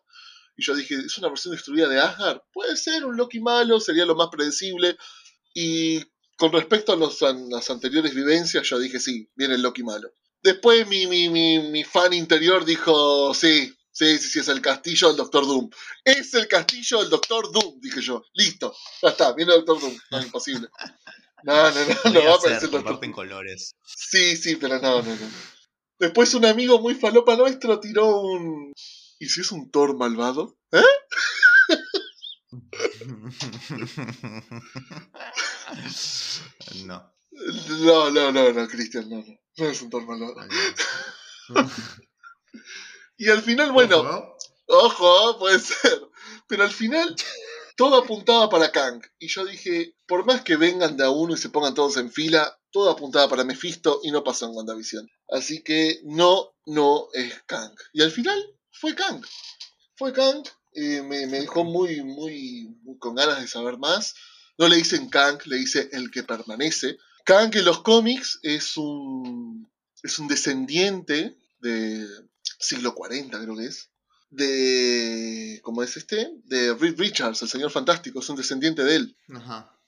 y 0.56 0.64
yo 0.64 0.74
dije, 0.74 0.94
¿es 0.94 1.18
una 1.18 1.28
versión 1.28 1.54
destruida 1.54 1.88
de 1.88 2.00
Asgard? 2.00 2.40
Puede 2.52 2.76
ser 2.76 3.04
un 3.04 3.16
Loki 3.16 3.40
malo, 3.40 3.80
sería 3.80 4.04
lo 4.04 4.14
más 4.14 4.28
predecible. 4.30 4.96
Y 5.52 6.00
con 6.36 6.52
respecto 6.52 6.92
a, 6.92 6.96
las 6.96 7.70
anteriores 7.70 8.14
vivencias, 8.14 8.68
yo 8.68 8.78
dije, 8.78 9.00
sí, 9.00 9.28
viene 9.34 9.54
el 9.54 9.62
Loki 9.62 9.82
malo. 9.82 10.12
Después 10.42 10.86
mi, 10.86 11.06
mi, 11.06 11.28
mi, 11.28 11.84
fan 11.84 12.12
interior 12.12 12.64
dijo, 12.64 13.32
sí, 13.34 13.74
sí, 13.90 14.18
sí, 14.18 14.28
sí, 14.28 14.38
es 14.40 14.48
el 14.48 14.60
castillo 14.60 15.08
del 15.08 15.16
Doctor 15.16 15.46
Doom. 15.46 15.70
Es 16.04 16.34
el 16.34 16.46
castillo 16.46 17.00
del 17.00 17.10
Doctor 17.10 17.50
Doom, 17.50 17.80
dije 17.80 18.00
yo. 18.00 18.22
Listo, 18.34 18.76
ya 19.02 19.08
está, 19.08 19.32
viene 19.32 19.54
el 19.54 19.64
Doctor 19.64 19.80
Doom. 19.80 19.98
No, 20.10 20.22
imposible. 20.22 20.68
No, 21.46 21.70
no, 21.70 21.80
no, 22.04 22.10
no 22.10 22.24
va 22.24 22.32
a 22.32 22.34
aparecer 22.36 22.64
el 22.64 22.70
Doctor 22.70 23.00
Doom. 23.00 23.12
colores. 23.12 23.76
Sí, 23.84 24.36
sí, 24.36 24.56
pero 24.56 24.80
no, 24.80 25.02
no, 25.02 25.14
no. 25.14 25.28
Después 25.98 26.34
un 26.34 26.46
amigo 26.46 26.80
muy 26.80 26.94
falopa 26.94 27.36
nuestro 27.36 27.80
tiró 27.80 28.20
un, 28.20 28.72
¿Y 29.18 29.28
si 29.28 29.40
es 29.40 29.52
un 29.52 29.70
Thor 29.70 29.96
malvado? 29.96 30.58
¿Eh? 30.72 30.82
no. 36.84 37.14
No, 37.80 38.10
no, 38.10 38.32
no, 38.32 38.52
no, 38.52 38.68
Cristian, 38.68 39.08
no, 39.08 39.16
no. 39.16 39.38
No 39.56 39.66
es 39.66 39.80
un 39.82 39.90
Thor 39.90 40.04
malvado. 40.06 40.34
y 43.16 43.30
al 43.30 43.42
final, 43.42 43.72
bueno. 43.72 44.36
Ojo. 44.66 45.38
puede 45.38 45.58
ser. 45.58 46.00
Pero 46.48 46.64
al 46.64 46.70
final, 46.70 47.16
todo 47.76 47.96
apuntaba 47.96 48.48
para 48.48 48.72
Kang. 48.72 49.02
Y 49.18 49.28
yo 49.28 49.44
dije, 49.44 49.96
por 50.06 50.24
más 50.26 50.42
que 50.42 50.56
vengan 50.56 50.96
de 50.96 51.04
a 51.04 51.10
uno 51.10 51.34
y 51.34 51.38
se 51.38 51.50
pongan 51.50 51.74
todos 51.74 51.96
en 51.96 52.10
fila, 52.10 52.58
todo 52.70 52.90
apuntaba 52.90 53.28
para 53.28 53.44
Mephisto 53.44 54.00
y 54.02 54.10
no 54.10 54.24
pasó 54.24 54.46
en 54.46 54.56
WandaVision. 54.56 55.08
Así 55.28 55.62
que 55.62 56.00
no, 56.04 56.54
no 56.66 57.08
es 57.12 57.42
Kang. 57.46 57.74
Y 57.92 58.02
al 58.02 58.10
final, 58.10 58.38
fue 58.70 58.94
Kang. 58.94 59.24
Fue 59.96 60.12
Kang, 60.12 60.44
y 60.72 61.00
me, 61.02 61.26
dejó 61.26 61.64
muy, 61.64 62.02
muy, 62.02 62.76
con 62.98 63.14
ganas 63.14 63.40
de 63.40 63.46
saber 63.46 63.78
más. 63.78 64.14
No 64.58 64.68
le 64.68 64.76
dicen 64.76 65.08
Kang, 65.08 65.38
le 65.46 65.56
dice 65.56 65.88
el 65.92 66.10
que 66.10 66.24
permanece. 66.24 66.98
Kang 67.24 67.54
en 67.56 67.64
los 67.64 67.82
cómics 67.82 68.40
es 68.42 68.76
un, 68.76 69.70
es 70.02 70.18
un 70.18 70.28
descendiente 70.28 71.38
de 71.60 72.06
siglo 72.58 72.94
40, 72.94 73.40
creo 73.40 73.56
que 73.56 73.66
es. 73.66 73.90
De. 74.34 75.60
¿Cómo 75.62 75.82
es 75.82 75.96
este? 75.96 76.30
De 76.44 76.74
Reed 76.74 76.98
Richards, 76.98 77.42
el 77.42 77.48
señor 77.48 77.70
fantástico, 77.70 78.20
es 78.20 78.28
un 78.28 78.36
descendiente 78.36 78.84
de 78.84 78.96
él. 78.96 79.16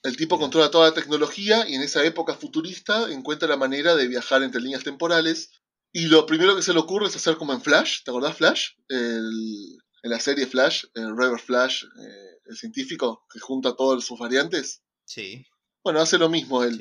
El 0.03 0.15
tipo 0.15 0.39
controla 0.39 0.71
toda 0.71 0.89
la 0.89 0.93
tecnología 0.93 1.67
y 1.67 1.75
en 1.75 1.81
esa 1.81 2.03
época 2.03 2.35
futurista 2.35 3.11
encuentra 3.11 3.47
la 3.47 3.57
manera 3.57 3.95
de 3.95 4.07
viajar 4.07 4.43
entre 4.43 4.61
líneas 4.61 4.83
temporales 4.83 5.51
y 5.91 6.07
lo 6.07 6.25
primero 6.25 6.55
que 6.55 6.61
se 6.61 6.73
le 6.73 6.79
ocurre 6.79 7.07
es 7.07 7.15
hacer 7.15 7.37
como 7.37 7.53
en 7.53 7.61
Flash, 7.61 8.03
¿te 8.03 8.11
acordás 8.11 8.37
Flash? 8.37 8.71
en 8.87 10.11
la 10.11 10.19
serie 10.19 10.45
Flash, 10.45 10.85
el 10.93 11.17
River 11.17 11.39
Flash, 11.39 11.83
eh, 11.83 12.39
el 12.45 12.55
científico 12.55 13.25
que 13.31 13.39
junta 13.39 13.75
todas 13.75 14.03
sus 14.03 14.19
variantes. 14.19 14.81
Sí. 15.05 15.45
Bueno, 15.83 15.99
hace 15.99 16.17
lo 16.17 16.29
mismo 16.29 16.63
él. 16.63 16.77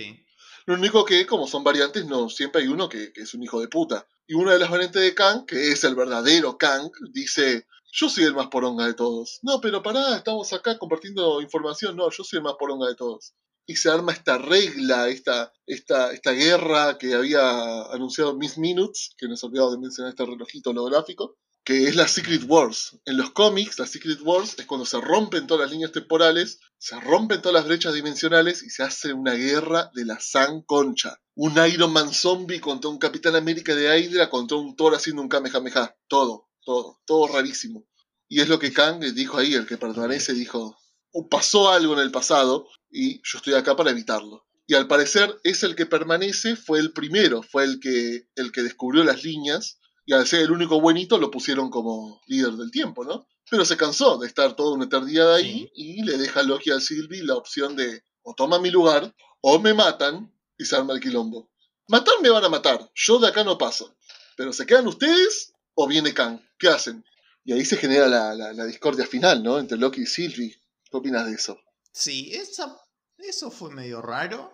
Lo 0.66 0.74
único 0.74 1.04
que, 1.04 1.26
como 1.26 1.46
son 1.46 1.64
variantes, 1.64 2.06
no 2.06 2.28
siempre 2.28 2.62
hay 2.62 2.68
uno 2.68 2.88
que, 2.88 3.12
es 3.14 3.34
un 3.34 3.42
hijo 3.42 3.60
de 3.60 3.68
puta. 3.68 4.06
Y 4.26 4.34
una 4.34 4.52
de 4.52 4.58
las 4.58 4.70
variantes 4.70 5.02
de 5.02 5.14
Kang, 5.14 5.46
que 5.46 5.70
es 5.70 5.84
el 5.84 5.94
verdadero 5.94 6.58
Kang, 6.58 6.90
dice, 7.12 7.66
yo 7.92 8.08
soy 8.08 8.24
el 8.24 8.34
más 8.34 8.48
poronga 8.48 8.86
de 8.86 8.94
todos. 8.94 9.38
No, 9.42 9.60
pero 9.60 9.82
pará, 9.82 10.16
estamos 10.16 10.52
acá 10.52 10.78
compartiendo 10.78 11.40
información. 11.40 11.96
No, 11.96 12.10
yo 12.10 12.24
soy 12.24 12.38
el 12.38 12.42
más 12.42 12.54
poronga 12.58 12.88
de 12.88 12.94
todos 12.94 13.34
y 13.66 13.76
se 13.76 13.90
arma 13.90 14.12
esta 14.12 14.38
regla, 14.38 15.08
esta, 15.08 15.52
esta, 15.66 16.12
esta 16.12 16.30
guerra 16.30 16.96
que 16.98 17.14
había 17.14 17.82
anunciado 17.92 18.36
Miss 18.36 18.58
Minutes, 18.58 19.14
que 19.18 19.26
nos 19.26 19.42
olvidado 19.42 19.72
de 19.72 19.78
mencionar 19.78 20.10
este 20.10 20.24
relojito 20.24 20.70
holográfico, 20.70 21.36
que 21.66 21.88
es 21.88 21.96
la 21.96 22.06
Secret 22.06 22.44
Wars. 22.46 22.96
En 23.06 23.16
los 23.16 23.32
cómics, 23.32 23.80
la 23.80 23.88
Secret 23.88 24.20
Wars 24.22 24.54
es 24.56 24.66
cuando 24.66 24.86
se 24.86 25.00
rompen 25.00 25.48
todas 25.48 25.62
las 25.62 25.72
líneas 25.72 25.90
temporales, 25.90 26.60
se 26.78 26.98
rompen 27.00 27.42
todas 27.42 27.54
las 27.54 27.66
brechas 27.66 27.92
dimensionales 27.92 28.62
y 28.62 28.70
se 28.70 28.84
hace 28.84 29.12
una 29.12 29.32
guerra 29.32 29.90
de 29.92 30.04
la 30.04 30.20
San 30.20 30.62
Concha. 30.62 31.20
Un 31.34 31.54
Iron 31.66 31.92
Man 31.92 32.14
zombie 32.14 32.60
contra 32.60 32.88
un 32.88 32.98
Capitán 32.98 33.34
América 33.34 33.74
de 33.74 33.98
Hydra 33.98 34.30
contra 34.30 34.56
un 34.56 34.76
Thor 34.76 34.94
haciendo 34.94 35.22
un 35.22 35.28
Kamehameha. 35.28 35.96
Todo, 36.06 36.48
todo, 36.64 37.00
todo 37.04 37.26
rarísimo. 37.26 37.84
Y 38.28 38.42
es 38.42 38.48
lo 38.48 38.60
que 38.60 38.72
Kang 38.72 39.00
dijo 39.00 39.36
ahí, 39.36 39.54
el 39.54 39.66
que 39.66 39.76
permanece, 39.76 40.34
dijo, 40.34 40.78
"O 41.10 41.28
pasó 41.28 41.72
algo 41.72 41.94
en 41.94 42.00
el 42.00 42.12
pasado 42.12 42.68
y 42.88 43.16
yo 43.24 43.38
estoy 43.38 43.54
acá 43.54 43.74
para 43.74 43.90
evitarlo. 43.90 44.46
Y 44.68 44.74
al 44.74 44.86
parecer 44.86 45.36
es 45.42 45.64
el 45.64 45.74
que 45.74 45.86
permanece, 45.86 46.54
fue 46.54 46.78
el 46.78 46.92
primero, 46.92 47.42
fue 47.42 47.64
el 47.64 47.80
que, 47.80 48.28
el 48.36 48.52
que 48.52 48.62
descubrió 48.62 49.02
las 49.02 49.24
líneas 49.24 49.80
y 50.06 50.12
al 50.14 50.26
ser 50.26 50.40
el 50.42 50.52
único 50.52 50.80
buenito 50.80 51.18
lo 51.18 51.30
pusieron 51.30 51.68
como 51.68 52.22
líder 52.26 52.52
del 52.52 52.70
tiempo, 52.70 53.04
¿no? 53.04 53.26
Pero 53.50 53.64
se 53.64 53.76
cansó 53.76 54.16
de 54.18 54.26
estar 54.26 54.56
toda 54.56 54.74
una 54.74 54.86
eternidad 54.86 55.34
ahí 55.34 55.70
y 55.74 56.02
le 56.02 56.16
deja 56.16 56.40
a 56.40 56.42
Loki 56.44 56.70
a 56.70 56.80
Sylvie 56.80 57.22
la 57.24 57.34
opción 57.36 57.76
de 57.76 58.02
o 58.22 58.34
toma 58.34 58.58
mi 58.58 58.70
lugar 58.70 59.14
o 59.40 59.58
me 59.58 59.74
matan 59.74 60.32
y 60.58 60.64
se 60.64 60.74
arma 60.76 60.94
el 60.94 61.00
quilombo. 61.00 61.50
Matar 61.88 62.14
me 62.22 62.30
van 62.30 62.44
a 62.44 62.48
matar, 62.48 62.90
yo 62.94 63.18
de 63.18 63.28
acá 63.28 63.44
no 63.44 63.58
paso. 63.58 63.96
Pero 64.36 64.52
se 64.52 64.66
quedan 64.66 64.86
ustedes 64.88 65.52
o 65.74 65.86
viene 65.86 66.12
Kang. 66.14 66.40
¿Qué 66.58 66.68
hacen? 66.68 67.04
Y 67.44 67.52
ahí 67.52 67.64
se 67.64 67.76
genera 67.76 68.08
la, 68.08 68.34
la- 68.34 68.52
la 68.52 68.64
discordia 68.64 69.06
final, 69.06 69.42
¿no? 69.42 69.58
Entre 69.58 69.78
Loki 69.78 70.02
y 70.02 70.06
Sylvie. 70.06 70.56
¿Qué 70.90 70.96
opinas 70.96 71.26
de 71.26 71.34
eso? 71.34 71.60
Sí, 71.92 72.32
esa, 72.34 72.76
eso 73.18 73.50
fue 73.52 73.70
medio 73.70 74.02
raro. 74.02 74.52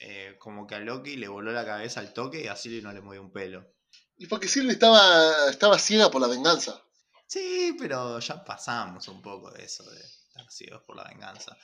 Eh, 0.00 0.36
como 0.40 0.66
que 0.66 0.74
a 0.74 0.80
Loki 0.80 1.16
le 1.16 1.28
voló 1.28 1.52
la 1.52 1.64
cabeza 1.64 2.00
al 2.00 2.12
toque 2.12 2.42
y 2.42 2.46
a 2.48 2.56
Sylvie 2.56 2.82
no 2.82 2.92
le 2.92 3.00
movió 3.00 3.22
un 3.22 3.30
pelo. 3.32 3.64
Y 4.22 4.28
porque 4.28 4.46
Sylvie 4.46 4.74
estaba, 4.74 5.50
estaba 5.50 5.80
ciega 5.80 6.08
por 6.08 6.20
la 6.20 6.28
venganza. 6.28 6.80
Sí, 7.26 7.74
pero 7.76 8.20
ya 8.20 8.44
pasamos 8.44 9.08
un 9.08 9.20
poco 9.20 9.50
de 9.50 9.64
eso, 9.64 9.82
de 9.90 9.98
estar 9.98 10.48
ciegos 10.48 10.84
por 10.86 10.94
la 10.94 11.02
venganza. 11.02 11.56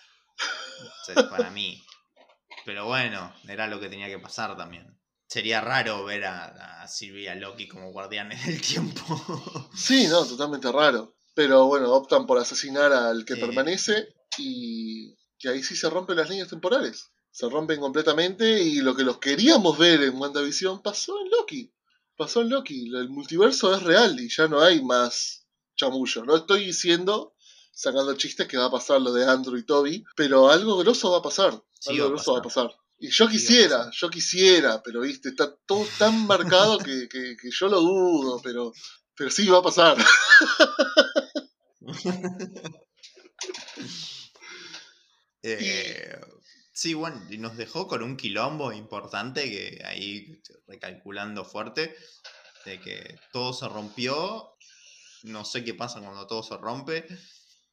O 0.76 1.04
sea, 1.04 1.30
para 1.30 1.50
mí. 1.50 1.80
Pero 2.64 2.86
bueno, 2.86 3.32
era 3.46 3.68
lo 3.68 3.78
que 3.78 3.88
tenía 3.88 4.08
que 4.08 4.18
pasar 4.18 4.56
también. 4.56 5.00
Sería 5.28 5.60
raro 5.60 6.04
ver 6.04 6.24
a, 6.24 6.82
a 6.82 6.88
Sylvie 6.88 7.22
y 7.22 7.28
a 7.28 7.36
Loki 7.36 7.68
como 7.68 7.92
guardianes 7.92 8.44
del 8.44 8.60
tiempo. 8.60 9.04
Sí, 9.76 10.08
no, 10.08 10.26
totalmente 10.26 10.72
raro. 10.72 11.14
Pero 11.34 11.66
bueno, 11.66 11.92
optan 11.92 12.26
por 12.26 12.38
asesinar 12.38 12.92
al 12.92 13.24
que 13.24 13.36
permanece 13.36 14.16
y, 14.36 15.16
y 15.38 15.48
ahí 15.48 15.62
sí 15.62 15.76
se 15.76 15.88
rompen 15.88 16.16
las 16.16 16.28
líneas 16.28 16.48
temporales. 16.48 17.12
Se 17.30 17.48
rompen 17.48 17.78
completamente 17.78 18.60
y 18.64 18.80
lo 18.80 18.96
que 18.96 19.04
los 19.04 19.18
queríamos 19.18 19.78
ver 19.78 20.02
en 20.02 20.20
WandaVision 20.20 20.82
pasó 20.82 21.20
en 21.20 21.30
Loki. 21.30 21.72
Pasó 22.18 22.42
en 22.42 22.50
Loki. 22.50 22.88
El 22.94 23.08
multiverso 23.08 23.74
es 23.74 23.82
real 23.82 24.18
y 24.20 24.28
ya 24.28 24.46
no 24.48 24.60
hay 24.60 24.82
más 24.84 25.46
chamullo. 25.76 26.24
No 26.24 26.36
estoy 26.36 26.66
diciendo, 26.66 27.34
sacando 27.72 28.12
chistes, 28.14 28.46
que 28.48 28.58
va 28.58 28.66
a 28.66 28.70
pasar 28.70 29.00
lo 29.00 29.12
de 29.12 29.24
Andrew 29.24 29.56
y 29.56 29.64
Toby, 29.64 30.04
pero 30.16 30.50
algo 30.50 30.76
grosso 30.78 31.12
va 31.12 31.18
a 31.18 31.22
pasar. 31.22 31.62
Sí, 31.78 31.92
algo 31.92 32.04
va 32.04 32.10
grosso 32.10 32.32
va 32.32 32.38
a 32.40 32.42
pasar. 32.42 32.70
Y 32.98 33.08
yo 33.10 33.28
quisiera, 33.28 33.88
yo 33.92 34.10
quisiera, 34.10 34.82
pero 34.82 35.00
viste, 35.02 35.28
está 35.28 35.54
todo 35.64 35.86
tan 35.98 36.26
marcado 36.26 36.78
que, 36.78 37.08
que- 37.08 37.36
que 37.40 37.48
yo 37.52 37.68
lo 37.68 37.80
dudo, 37.80 38.40
pero, 38.42 38.72
pero 39.14 39.30
sí 39.30 39.46
va 39.48 39.58
a 39.58 39.62
pasar. 39.62 39.96
Eh, 45.42 46.20
sí, 46.78 46.94
bueno, 46.94 47.20
y 47.28 47.38
nos 47.38 47.56
dejó 47.56 47.88
con 47.88 48.04
un 48.04 48.16
quilombo 48.16 48.72
importante 48.72 49.50
que 49.50 49.82
ahí 49.84 50.40
recalculando 50.68 51.44
fuerte, 51.44 51.96
de 52.64 52.80
que 52.80 53.18
todo 53.32 53.52
se 53.52 53.68
rompió, 53.68 54.52
no 55.24 55.44
sé 55.44 55.64
qué 55.64 55.74
pasa 55.74 56.00
cuando 56.00 56.28
todo 56.28 56.44
se 56.44 56.56
rompe, 56.56 57.04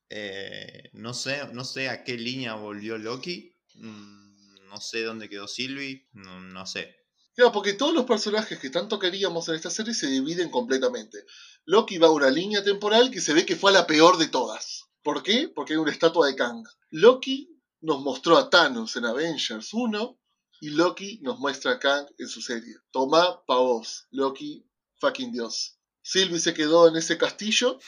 eh, 0.10 0.90
no, 0.94 1.14
sé, 1.14 1.48
no 1.54 1.64
sé 1.66 1.90
a 1.90 2.04
qué 2.04 2.18
línea 2.18 2.56
volvió 2.56 2.98
Loki, 2.98 3.56
mm, 3.76 4.70
no 4.70 4.82
sé 4.82 5.04
dónde 5.04 5.30
quedó 5.30 5.48
Sylvie, 5.48 6.08
no, 6.14 6.66
sé. 6.66 6.96
Claro, 7.36 7.52
porque 7.52 7.74
todos 7.74 7.94
los 7.94 8.06
personajes 8.06 8.58
que 8.58 8.72
tanto 8.72 8.98
queríamos 8.98 9.48
en 9.50 9.56
esta 9.56 9.70
serie 9.70 9.94
se 9.94 10.08
dividen 10.08 10.50
completamente. 10.50 11.26
Loki 11.66 12.00
va 12.00 12.08
a 12.08 12.12
una 12.12 12.32
línea 12.32 12.64
temporal 12.64 13.12
que 13.12 13.22
se 13.22 13.34
ve 13.34 13.46
que 13.46 13.56
fue 13.56 13.70
a 13.70 13.76
la 13.76 13.86
peor 13.86 14.18
de 14.18 14.30
todas. 14.30 14.86
¿Por 15.04 15.22
qué? 15.22 15.48
Porque 15.54 15.74
hay 15.74 15.78
una 15.78 15.92
estatua 15.92 16.26
de 16.26 16.36
Kang. 16.36 16.66
Loki 16.90 17.55
nos 17.86 18.02
mostró 18.02 18.38
a 18.38 18.50
Thanos 18.50 18.96
en 18.96 19.06
Avengers 19.06 19.74
1 19.74 20.20
y 20.62 20.70
Loki 20.72 21.20
nos 21.22 21.40
muestra 21.40 21.74
a 21.74 21.80
Kang 21.80 22.08
en 22.18 22.28
su 22.28 22.42
serie. 22.42 22.76
Toma 22.92 23.44
pa' 23.46 23.58
vos, 23.58 24.08
Loki, 24.12 24.66
fucking 25.00 25.32
Dios. 25.32 25.78
Sylvie 26.02 26.40
se 26.40 26.54
quedó 26.54 26.88
en 26.88 26.96
ese 26.96 27.18
castillo 27.18 27.80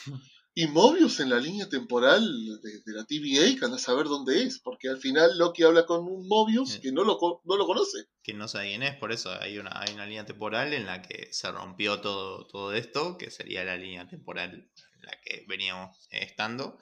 y 0.54 0.68
Mobius 0.68 1.20
en 1.20 1.30
la 1.30 1.40
línea 1.40 1.70
temporal 1.70 2.24
de, 2.62 2.82
de 2.86 2.94
la 2.94 3.06
TVA 3.06 3.58
que 3.58 3.66
anda 3.66 3.78
a 3.78 3.80
saber 3.80 4.06
dónde 4.06 4.44
es, 4.44 4.60
porque 4.60 4.90
al 4.90 4.98
final 4.98 5.38
Loki 5.38 5.64
habla 5.64 5.86
con 5.86 6.06
un 6.06 6.28
Mobius 6.28 6.80
que 6.80 6.92
no 6.92 7.04
lo, 7.04 7.20
no 7.44 7.58
lo 7.58 7.66
conoce. 7.66 8.06
que 8.24 8.34
no 8.34 8.48
sé 8.48 8.60
quién 8.64 8.84
es, 8.84 8.96
por 8.98 9.12
eso 9.12 9.32
hay 9.40 9.58
una, 9.60 9.72
hay 9.80 9.94
una 9.94 10.06
línea 10.06 10.26
temporal 10.26 10.74
en 10.74 10.86
la 10.86 11.02
que 11.02 11.30
se 11.32 11.52
rompió 11.52 12.02
todo, 12.02 12.46
todo 12.48 12.74
esto, 12.74 13.18
que 13.18 13.32
sería 13.32 13.64
la 13.64 13.78
línea 13.78 14.08
temporal 14.08 14.52
en 14.54 15.02
la 15.02 15.20
que 15.24 15.46
veníamos 15.48 15.96
estando. 16.12 16.78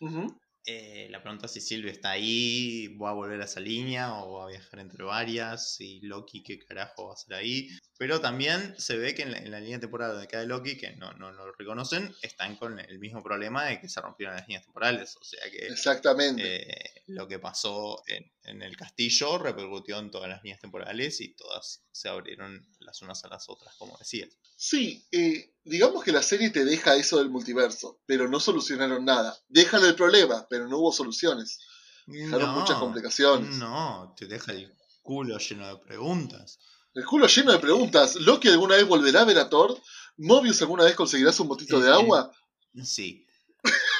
Ujú. 0.00 0.38
Eh, 0.66 1.08
la 1.10 1.22
pregunta 1.22 1.46
es 1.46 1.52
si 1.52 1.60
Sylvie 1.60 1.90
está 1.90 2.10
ahí, 2.10 2.88
va 2.98 3.10
a 3.10 3.14
volver 3.14 3.40
a 3.40 3.44
esa 3.46 3.60
línea 3.60 4.14
o 4.22 4.34
va 4.34 4.44
a 4.44 4.48
viajar 4.48 4.80
entre 4.80 5.04
varias, 5.04 5.80
y 5.80 6.00
Loki 6.02 6.42
qué 6.42 6.58
carajo 6.58 7.06
va 7.06 7.10
a 7.12 7.14
hacer 7.14 7.34
ahí. 7.34 7.68
Pero 8.00 8.18
también 8.18 8.74
se 8.78 8.96
ve 8.96 9.14
que 9.14 9.20
en 9.20 9.32
la, 9.32 9.36
en 9.36 9.50
la 9.50 9.60
línea 9.60 9.78
temporal 9.78 10.12
donde 10.12 10.26
queda 10.26 10.42
Loki, 10.46 10.78
que 10.78 10.96
no, 10.96 11.12
no 11.12 11.32
lo 11.32 11.52
reconocen, 11.52 12.16
están 12.22 12.56
con 12.56 12.78
el 12.80 12.98
mismo 12.98 13.22
problema 13.22 13.66
de 13.66 13.78
que 13.78 13.90
se 13.90 14.00
rompieron 14.00 14.36
las 14.36 14.48
líneas 14.48 14.64
temporales. 14.64 15.18
O 15.20 15.22
sea 15.22 15.40
que 15.50 15.66
Exactamente. 15.66 16.42
eh, 16.62 17.02
lo 17.08 17.28
que 17.28 17.38
pasó 17.38 18.02
en, 18.06 18.32
en 18.44 18.62
el 18.62 18.74
castillo 18.74 19.36
repercutió 19.36 19.98
en 19.98 20.10
todas 20.10 20.30
las 20.30 20.42
líneas 20.42 20.62
temporales 20.62 21.20
y 21.20 21.34
todas 21.34 21.84
se 21.92 22.08
abrieron 22.08 22.66
las 22.78 23.02
unas 23.02 23.22
a 23.26 23.28
las 23.28 23.50
otras, 23.50 23.74
como 23.76 23.98
decías. 23.98 24.30
Sí, 24.56 25.04
eh, 25.12 25.52
digamos 25.64 26.02
que 26.02 26.12
la 26.12 26.22
serie 26.22 26.48
te 26.48 26.64
deja 26.64 26.96
eso 26.96 27.18
del 27.18 27.28
multiverso, 27.28 28.00
pero 28.06 28.30
no 28.30 28.40
solucionaron 28.40 29.04
nada. 29.04 29.38
Dejan 29.50 29.84
el 29.84 29.94
problema, 29.94 30.46
pero 30.48 30.66
no 30.68 30.78
hubo 30.78 30.90
soluciones. 30.90 31.58
Dejaron 32.06 32.54
muchas 32.54 32.78
complicaciones. 32.78 33.56
No, 33.56 34.14
te 34.16 34.24
deja 34.24 34.52
el 34.52 34.74
culo 35.02 35.36
lleno 35.36 35.68
de 35.68 35.76
preguntas. 35.76 36.58
El 36.94 37.04
culo 37.04 37.26
lleno 37.26 37.52
de 37.52 37.58
preguntas. 37.58 38.16
¿Loki 38.16 38.48
alguna 38.48 38.76
vez 38.76 38.86
volverá 38.86 39.22
a 39.22 39.24
ver 39.24 39.38
a 39.38 39.48
Thor? 39.48 39.76
¿Mobius 40.16 40.60
alguna 40.62 40.84
vez 40.84 40.94
conseguirá 40.94 41.32
su 41.32 41.44
motito 41.44 41.76
El- 41.76 41.82
de 41.84 41.88
el- 41.90 41.94
Sí. 41.94 42.84
Sí. 42.84 43.26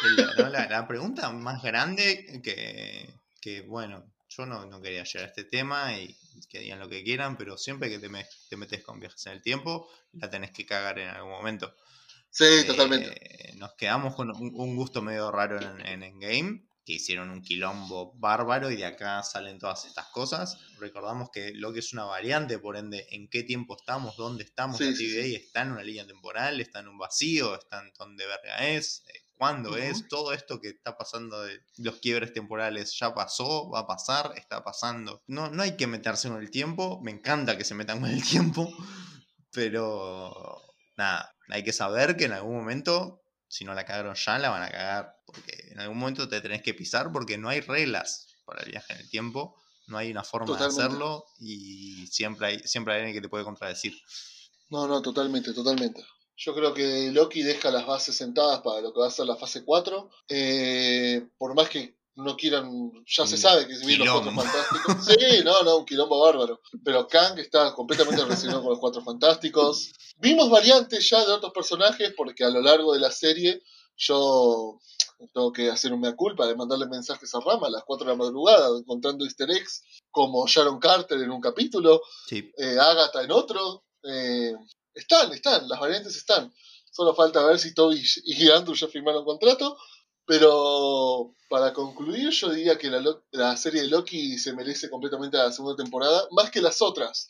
El- 0.05 0.26
no, 0.36 0.49
la, 0.49 0.68
la 0.68 0.88
pregunta 0.88 1.30
más 1.30 1.62
grande 1.62 2.41
que, 2.43 3.09
que, 3.41 3.61
bueno, 3.62 4.05
yo 4.28 4.47
no, 4.47 4.64
no 4.66 4.80
quería 4.80 5.05
llegar 5.05 5.26
a 5.26 5.28
este 5.28 5.45
tema 5.45 5.97
y 5.99 6.16
que 6.49 6.61
digan 6.61 6.78
lo 6.80 6.88
que 6.88 7.03
quieran, 7.05 7.36
pero 7.36 7.59
siempre 7.59 7.91
que 7.91 7.99
te, 7.99 8.09
me- 8.09 8.26
te 8.49 8.57
metes 8.57 8.82
con 8.82 8.99
viajes 8.99 9.24
en 9.26 9.32
el 9.32 9.43
tiempo, 9.43 9.88
la 10.14 10.30
tenés 10.30 10.51
que 10.53 10.64
cagar 10.66 10.99
en 10.99 11.09
algún 11.09 11.32
momento. 11.32 11.74
Sí, 12.30 12.45
Eh, 12.45 12.64
totalmente. 12.64 13.53
Nos 13.57 13.74
quedamos 13.74 14.14
con 14.14 14.30
un, 14.30 14.53
un 14.55 14.76
gusto 14.76 15.03
medio 15.03 15.30
raro 15.30 15.61
en, 15.61 15.86
en 15.86 16.03
Endgame, 16.03 16.62
que 16.84 16.94
hicieron 16.94 17.30
un 17.30 17.42
quilombo 17.42 18.12
bárbaro 18.16 18.70
y 18.70 18.76
de 18.76 18.86
acá 18.86 19.22
salen 19.22 19.58
todas 19.58 19.84
estas 19.84 20.06
cosas. 20.08 20.58
Recordamos 20.78 21.30
que 21.30 21.52
lo 21.54 21.72
que 21.72 21.80
es 21.80 21.92
una 21.92 22.04
variante, 22.04 22.58
por 22.58 22.76
ende, 22.76 23.06
en 23.10 23.28
qué 23.28 23.42
tiempo 23.42 23.76
estamos, 23.78 24.16
dónde 24.16 24.44
estamos, 24.44 24.78
Sí, 24.78 24.84
la 24.84 24.96
sí, 24.96 25.08
TVA 25.08 25.36
está 25.38 25.62
en 25.62 25.72
una 25.72 25.82
línea 25.82 26.06
temporal, 26.06 26.60
está 26.60 26.80
en 26.80 26.88
un 26.88 26.98
vacío, 26.98 27.54
está 27.54 27.80
en 27.80 27.92
dónde 27.98 28.26
verga 28.26 28.66
es, 28.68 29.04
eh, 29.08 29.20
cuándo 29.40 29.76
es, 29.78 30.06
todo 30.08 30.34
esto 30.34 30.60
que 30.60 30.68
está 30.68 30.98
pasando 30.98 31.40
de 31.42 31.60
los 31.78 31.96
quiebres 31.96 32.34
temporales 32.34 32.94
ya 32.98 33.14
pasó, 33.14 33.70
va 33.70 33.80
a 33.80 33.86
pasar, 33.86 34.34
está 34.36 34.62
pasando. 34.62 35.22
No, 35.26 35.48
no 35.48 35.62
hay 35.62 35.78
que 35.78 35.86
meterse 35.86 36.28
con 36.28 36.40
el 36.40 36.50
tiempo, 36.50 37.00
me 37.02 37.10
encanta 37.10 37.56
que 37.56 37.64
se 37.64 37.74
metan 37.74 38.00
con 38.00 38.10
el 38.10 38.22
tiempo, 38.28 38.70
pero 39.50 40.60
nada, 40.98 41.34
hay 41.48 41.64
que 41.64 41.72
saber 41.72 42.16
que 42.16 42.26
en 42.26 42.32
algún 42.32 42.54
momento, 42.54 43.19
si 43.51 43.64
no 43.64 43.74
la 43.74 43.84
cagaron 43.84 44.14
ya, 44.14 44.38
la 44.38 44.48
van 44.48 44.62
a 44.62 44.70
cagar. 44.70 45.16
Porque 45.26 45.70
en 45.72 45.80
algún 45.80 45.98
momento 45.98 46.28
te 46.28 46.40
tenés 46.40 46.62
que 46.62 46.72
pisar 46.72 47.11
porque 47.12 47.36
no 47.36 47.48
hay 47.48 47.61
reglas 47.61 48.28
para 48.44 48.62
el 48.62 48.70
viaje 48.70 48.92
en 48.92 49.01
el 49.01 49.11
tiempo. 49.11 49.57
No 49.88 49.98
hay 49.98 50.12
una 50.12 50.22
forma 50.22 50.46
Totalmente. 50.46 50.80
de 50.80 50.86
hacerlo 50.86 51.26
y 51.40 52.07
siempre 52.07 52.46
hay, 52.46 52.59
siempre 52.61 52.94
hay 52.94 53.01
alguien 53.01 53.16
que 53.16 53.20
te 53.20 53.28
puede 53.28 53.42
contradecir. 53.42 53.92
No, 54.68 54.86
no, 54.86 55.03
totalmente, 55.03 55.53
totalmente. 55.53 56.05
Yo 56.36 56.55
creo 56.55 56.72
que 56.72 57.11
Loki 57.11 57.42
deja 57.42 57.72
las 57.72 57.86
bases 57.86 58.16
sentadas 58.16 58.61
para 58.61 58.80
lo 58.80 58.94
que 58.94 59.01
va 59.01 59.09
a 59.09 59.11
ser 59.11 59.26
la 59.26 59.36
fase 59.36 59.64
4. 59.64 60.11
Eh, 60.28 61.26
por 61.36 61.55
más 61.57 61.68
que 61.68 61.98
no 62.22 62.36
quieran, 62.36 62.92
ya 63.06 63.26
se 63.26 63.34
Un 63.34 63.40
sabe 63.40 63.66
que 63.66 63.76
si 63.76 63.86
vienen 63.86 64.06
los 64.06 64.20
cuatro 64.22 64.42
fantásticos. 64.42 65.04
Sí, 65.06 65.44
no, 65.44 65.62
no, 65.62 65.78
un 65.78 65.84
quilombo 65.84 66.20
bárbaro. 66.20 66.60
Pero 66.84 67.06
Kang 67.08 67.38
está 67.38 67.74
completamente 67.74 68.22
relacionado 68.22 68.62
con 68.62 68.70
los 68.70 68.78
cuatro 68.78 69.02
fantásticos. 69.02 69.92
Vimos 70.18 70.50
variantes 70.50 71.08
ya 71.08 71.24
de 71.24 71.32
otros 71.32 71.52
personajes 71.52 72.12
porque 72.16 72.44
a 72.44 72.50
lo 72.50 72.60
largo 72.60 72.92
de 72.92 73.00
la 73.00 73.10
serie 73.10 73.62
yo 73.96 74.78
tengo 75.34 75.52
que 75.52 75.70
hacer 75.70 75.92
un 75.92 76.00
mea 76.00 76.16
culpa 76.16 76.46
de 76.46 76.56
mandarle 76.56 76.86
mensajes 76.86 77.34
a 77.34 77.40
Rama 77.40 77.66
a 77.66 77.70
las 77.70 77.84
4 77.84 78.06
de 78.06 78.12
la 78.12 78.16
madrugada 78.16 78.68
encontrando 78.78 79.24
easter 79.24 79.50
eggs 79.50 79.82
como 80.10 80.46
Sharon 80.46 80.78
Carter 80.78 81.20
en 81.20 81.30
un 81.30 81.40
capítulo, 81.40 82.00
Sí, 82.26 82.50
eh, 82.56 82.78
Agatha 82.80 83.22
en 83.22 83.30
otro. 83.30 83.84
eh, 84.02 84.54
están, 84.94 85.32
están, 85.32 85.68
las 85.68 85.78
variantes 85.78 86.16
están. 86.16 86.52
Solo 86.90 87.14
falta 87.14 87.44
ver 87.44 87.58
si 87.58 87.72
Toby 87.74 88.02
y 88.24 88.50
Andrew 88.50 88.74
ya 88.74 88.88
firmaron 88.88 89.24
contrato. 89.24 89.76
Pero 90.30 91.34
para 91.48 91.72
concluir, 91.72 92.30
yo 92.30 92.50
diría 92.50 92.78
que 92.78 92.88
la, 92.88 93.02
la, 93.32 93.56
serie 93.56 93.82
de 93.82 93.88
Loki 93.88 94.38
se 94.38 94.52
merece 94.52 94.88
completamente 94.88 95.36
la 95.36 95.50
segunda 95.50 95.82
temporada, 95.82 96.28
más 96.30 96.52
que 96.52 96.62
las 96.62 96.80
otras. 96.80 97.26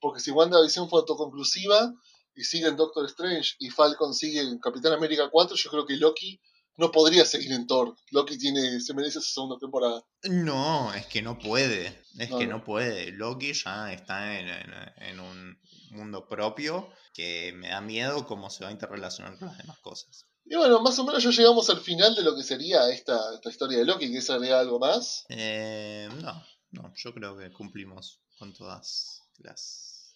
Porque 0.00 0.20
si 0.20 0.30
WandaVision 0.30 0.88
fue 0.88 1.00
autoconclusiva 1.00 1.92
y 2.36 2.44
sigue 2.44 2.68
en 2.68 2.76
Doctor 2.76 3.06
Strange 3.06 3.56
y 3.58 3.70
Falcon 3.70 4.14
sigue 4.14 4.40
en 4.40 4.60
Capitán 4.60 4.92
América 4.92 5.28
4, 5.28 5.56
yo 5.56 5.68
creo 5.68 5.84
que 5.84 5.96
Loki 5.96 6.40
no 6.76 6.92
podría 6.92 7.24
seguir 7.24 7.50
en 7.50 7.66
Thor. 7.66 7.96
Loki 8.12 8.38
tiene, 8.38 8.80
se 8.80 8.94
merece 8.94 9.20
su 9.20 9.32
segunda 9.32 9.56
temporada. 9.58 10.00
No, 10.22 10.94
es 10.94 11.06
que 11.06 11.22
no 11.22 11.40
puede. 11.40 12.04
Es 12.20 12.30
que 12.30 12.46
no. 12.46 12.62
puede. 12.62 13.10
Loki 13.10 13.52
ya 13.52 13.92
está 13.92 14.38
en, 14.38 15.18
un 15.18 15.60
mundo 15.90 16.28
propio 16.28 16.88
que 17.14 17.52
me 17.56 17.70
da 17.70 17.80
miedo 17.80 18.24
cómo 18.26 18.48
se 18.48 18.62
va 18.62 18.70
a 18.70 18.72
interrelacionar 18.72 19.36
con 19.40 19.48
las 19.48 19.58
demás 19.58 19.80
cosas. 19.80 20.28
Y 20.50 20.56
bueno, 20.56 20.80
más 20.80 20.98
o 20.98 21.04
menos 21.04 21.22
ya 21.22 21.30
llegamos 21.30 21.68
al 21.68 21.80
final 21.80 22.14
de 22.14 22.22
lo 22.22 22.34
que 22.34 22.42
sería 22.42 22.88
esta, 22.88 23.34
esta 23.34 23.50
historia 23.50 23.78
de 23.78 23.84
Loki. 23.84 24.06
¿Quieres 24.06 24.30
agregar 24.30 24.60
algo 24.60 24.78
más? 24.78 25.26
Eh, 25.28 26.08
no, 26.22 26.42
no, 26.70 26.92
yo 26.96 27.12
creo 27.12 27.36
que 27.36 27.52
cumplimos 27.52 28.20
con 28.38 28.54
todas 28.54 29.22
las 29.38 30.14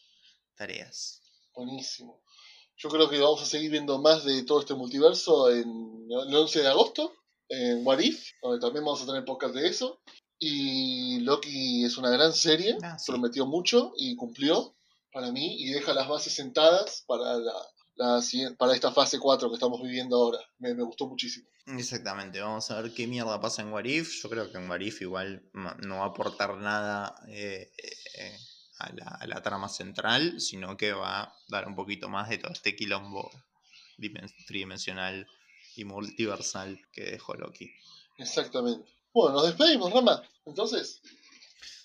tareas. 0.57 1.21
Buenísimo. 1.55 2.23
Yo 2.79 2.89
creo 2.89 3.11
que 3.11 3.21
vamos 3.21 3.43
a 3.43 3.47
seguir 3.47 3.71
viendo 3.71 4.01
más 4.01 4.25
de 4.25 4.43
todo 4.45 4.61
este 4.61 4.75
multiverso 4.75 5.51
en 5.51 6.09
el 6.11 6.35
11 6.35 6.63
de 6.63 6.69
agosto, 6.69 7.13
en 7.49 7.87
What 7.87 7.99
If, 7.99 8.31
donde 8.41 8.59
también 8.59 8.87
vamos 8.87 9.03
a 9.03 9.07
tener 9.07 9.27
podcast 9.27 9.55
de 9.55 9.69
eso. 9.69 10.01
Y 10.39 11.21
Loki 11.21 11.85
es 11.85 11.99
una 11.99 12.09
gran 12.09 12.33
serie, 12.33 12.79
ah, 12.83 12.97
prometió 13.07 13.45
mucho 13.45 13.93
y 13.99 14.17
cumplió 14.17 14.75
para 15.13 15.31
mí 15.31 15.63
y 15.63 15.73
deja 15.73 15.93
las 15.93 16.09
bases 16.09 16.33
sentadas 16.33 17.05
para 17.07 17.37
la, 17.37 17.53
para 18.59 18.75
esta 18.75 18.93
fase 18.93 19.19
4 19.19 19.49
que 19.49 19.55
estamos 19.55 19.83
viviendo 19.83 20.17
ahora. 20.17 20.39
Me, 20.59 20.73
gustó 20.75 21.07
muchísimo. 21.07 21.47
Exactamente, 21.67 22.41
vamos 22.41 22.71
a 22.71 22.81
ver 22.81 22.93
qué 22.93 23.07
mierda 23.07 23.41
pasa 23.41 23.63
en 23.63 23.73
Warif. 23.73 24.23
Yo 24.23 24.29
creo 24.29 24.51
que 24.51 24.59
en 24.59 24.69
Warif 24.69 25.03
igual 25.03 25.43
no 25.53 25.99
va 25.99 26.05
a 26.05 26.09
aportar 26.09 26.57
nada 26.57 27.15
eh, 27.29 27.71
eh, 28.19 28.37
a, 28.79 29.27
la, 29.27 29.43
trama 29.43 29.69
central, 29.69 30.41
sino 30.41 30.77
que 30.77 30.93
va 30.93 31.23
a 31.23 31.35
dar 31.49 31.69
un 31.69 31.77
poquito 31.77 32.09
más 32.09 32.29
de 32.29 32.39
todo 32.39 32.53
este 32.53 32.75
quilombo 32.75 33.31
tridimensional 34.47 35.27
y 35.77 35.85
multiversal 35.85 36.81
que 36.93 37.05
dejó 37.05 37.35
Loki. 37.35 37.71
Exactamente. 38.19 38.91
Bueno, 39.15 39.37
nos 39.37 39.47
despedimos, 39.47 39.93
Rama. 39.93 40.23
Entonces, 40.47 41.01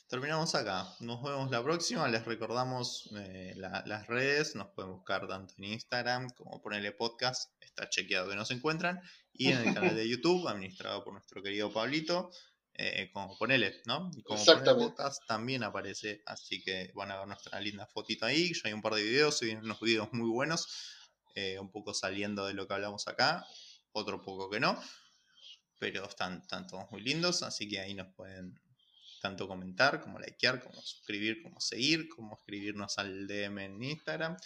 terminamos 0.07 0.55
acá. 0.55 0.87
Nos 0.99 1.21
vemos 1.21 1.51
la 1.51 1.61
próxima. 1.61 2.07
Les 2.07 2.23
recordamos 2.25 3.09
eh, 3.15 3.53
las 3.55 4.07
redes. 4.07 4.55
Nos 4.55 4.67
pueden 4.69 4.91
buscar 4.93 5.27
tanto 5.27 5.53
en 5.57 5.65
Instagram 5.65 6.29
como 6.31 6.61
ponerle 6.61 6.91
podcast. 6.93 7.51
Está 7.59 7.89
chequeado 7.89 8.29
que 8.29 8.35
nos 8.35 8.51
encuentran. 8.51 9.01
Y 9.33 9.51
en 9.51 9.59
el 9.59 9.73
canal 9.73 9.95
de 9.95 10.07
YouTube, 10.09 10.47
administrado 10.47 11.03
por 11.03 11.13
nuestro 11.13 11.43
querido 11.43 11.71
Pablito. 11.71 12.31
Eh, 12.73 13.09
como 13.11 13.35
ponele, 13.37 13.81
¿no? 13.85 14.11
Y 14.15 14.21
como 14.21 14.39
Exactamente. 14.39 14.87
podcast 14.87 15.25
también 15.27 15.63
aparece. 15.63 16.21
Así 16.25 16.61
que 16.63 16.91
van 16.93 17.11
a 17.11 17.17
ver 17.17 17.27
nuestra 17.27 17.59
linda 17.59 17.85
fotito 17.87 18.25
ahí. 18.25 18.53
Ya 18.53 18.61
hay 18.65 18.73
un 18.73 18.81
par 18.81 18.93
de 18.93 19.03
videos. 19.03 19.41
Hay 19.41 19.51
unos 19.55 19.79
videos 19.81 20.09
muy 20.13 20.29
buenos. 20.29 20.67
Eh, 21.35 21.59
un 21.59 21.71
poco 21.71 21.93
saliendo 21.93 22.45
de 22.45 22.53
lo 22.53 22.67
que 22.67 22.73
hablamos 22.73 23.07
acá. 23.07 23.45
Otro 23.91 24.21
poco 24.21 24.49
que 24.49 24.59
no. 24.59 24.81
Pero 25.79 26.05
están, 26.05 26.39
están 26.41 26.65
todos 26.65 26.89
muy 26.91 27.01
lindos. 27.01 27.43
Así 27.43 27.67
que 27.67 27.79
ahí 27.79 27.93
nos 27.93 28.13
pueden 28.15 28.59
tanto 29.27 29.45
comentar 29.45 30.01
como 30.01 30.19
likear, 30.19 30.63
como 30.63 30.81
suscribir, 30.81 31.43
como 31.43 31.59
seguir, 31.59 32.07
como 32.07 32.37
escribirnos 32.37 32.97
al 32.97 33.27
DM 33.27 33.59
en 33.59 33.83
Instagram 33.83 34.37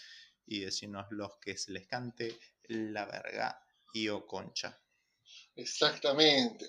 y 0.47 0.61
decirnos 0.61 1.05
los 1.11 1.37
que 1.39 1.55
se 1.55 1.71
les 1.71 1.85
cante 1.85 2.35
la 2.63 3.05
verga 3.05 3.63
y 3.93 4.09
o 4.09 4.25
concha. 4.25 4.81
Exactamente. 5.55 6.65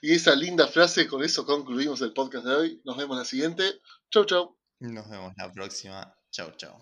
Y 0.00 0.12
esa 0.12 0.34
linda 0.34 0.66
frase, 0.66 1.06
con 1.06 1.22
eso 1.22 1.46
concluimos 1.46 2.00
el 2.02 2.12
podcast 2.12 2.46
de 2.46 2.54
hoy. 2.54 2.82
Nos 2.84 2.96
vemos 2.96 3.16
la 3.16 3.24
siguiente. 3.24 3.80
Chau, 4.10 4.24
chau. 4.24 4.58
Nos 4.80 5.08
vemos 5.08 5.32
la 5.36 5.52
próxima. 5.52 6.12
Chau, 6.32 6.50
chau. 6.56 6.80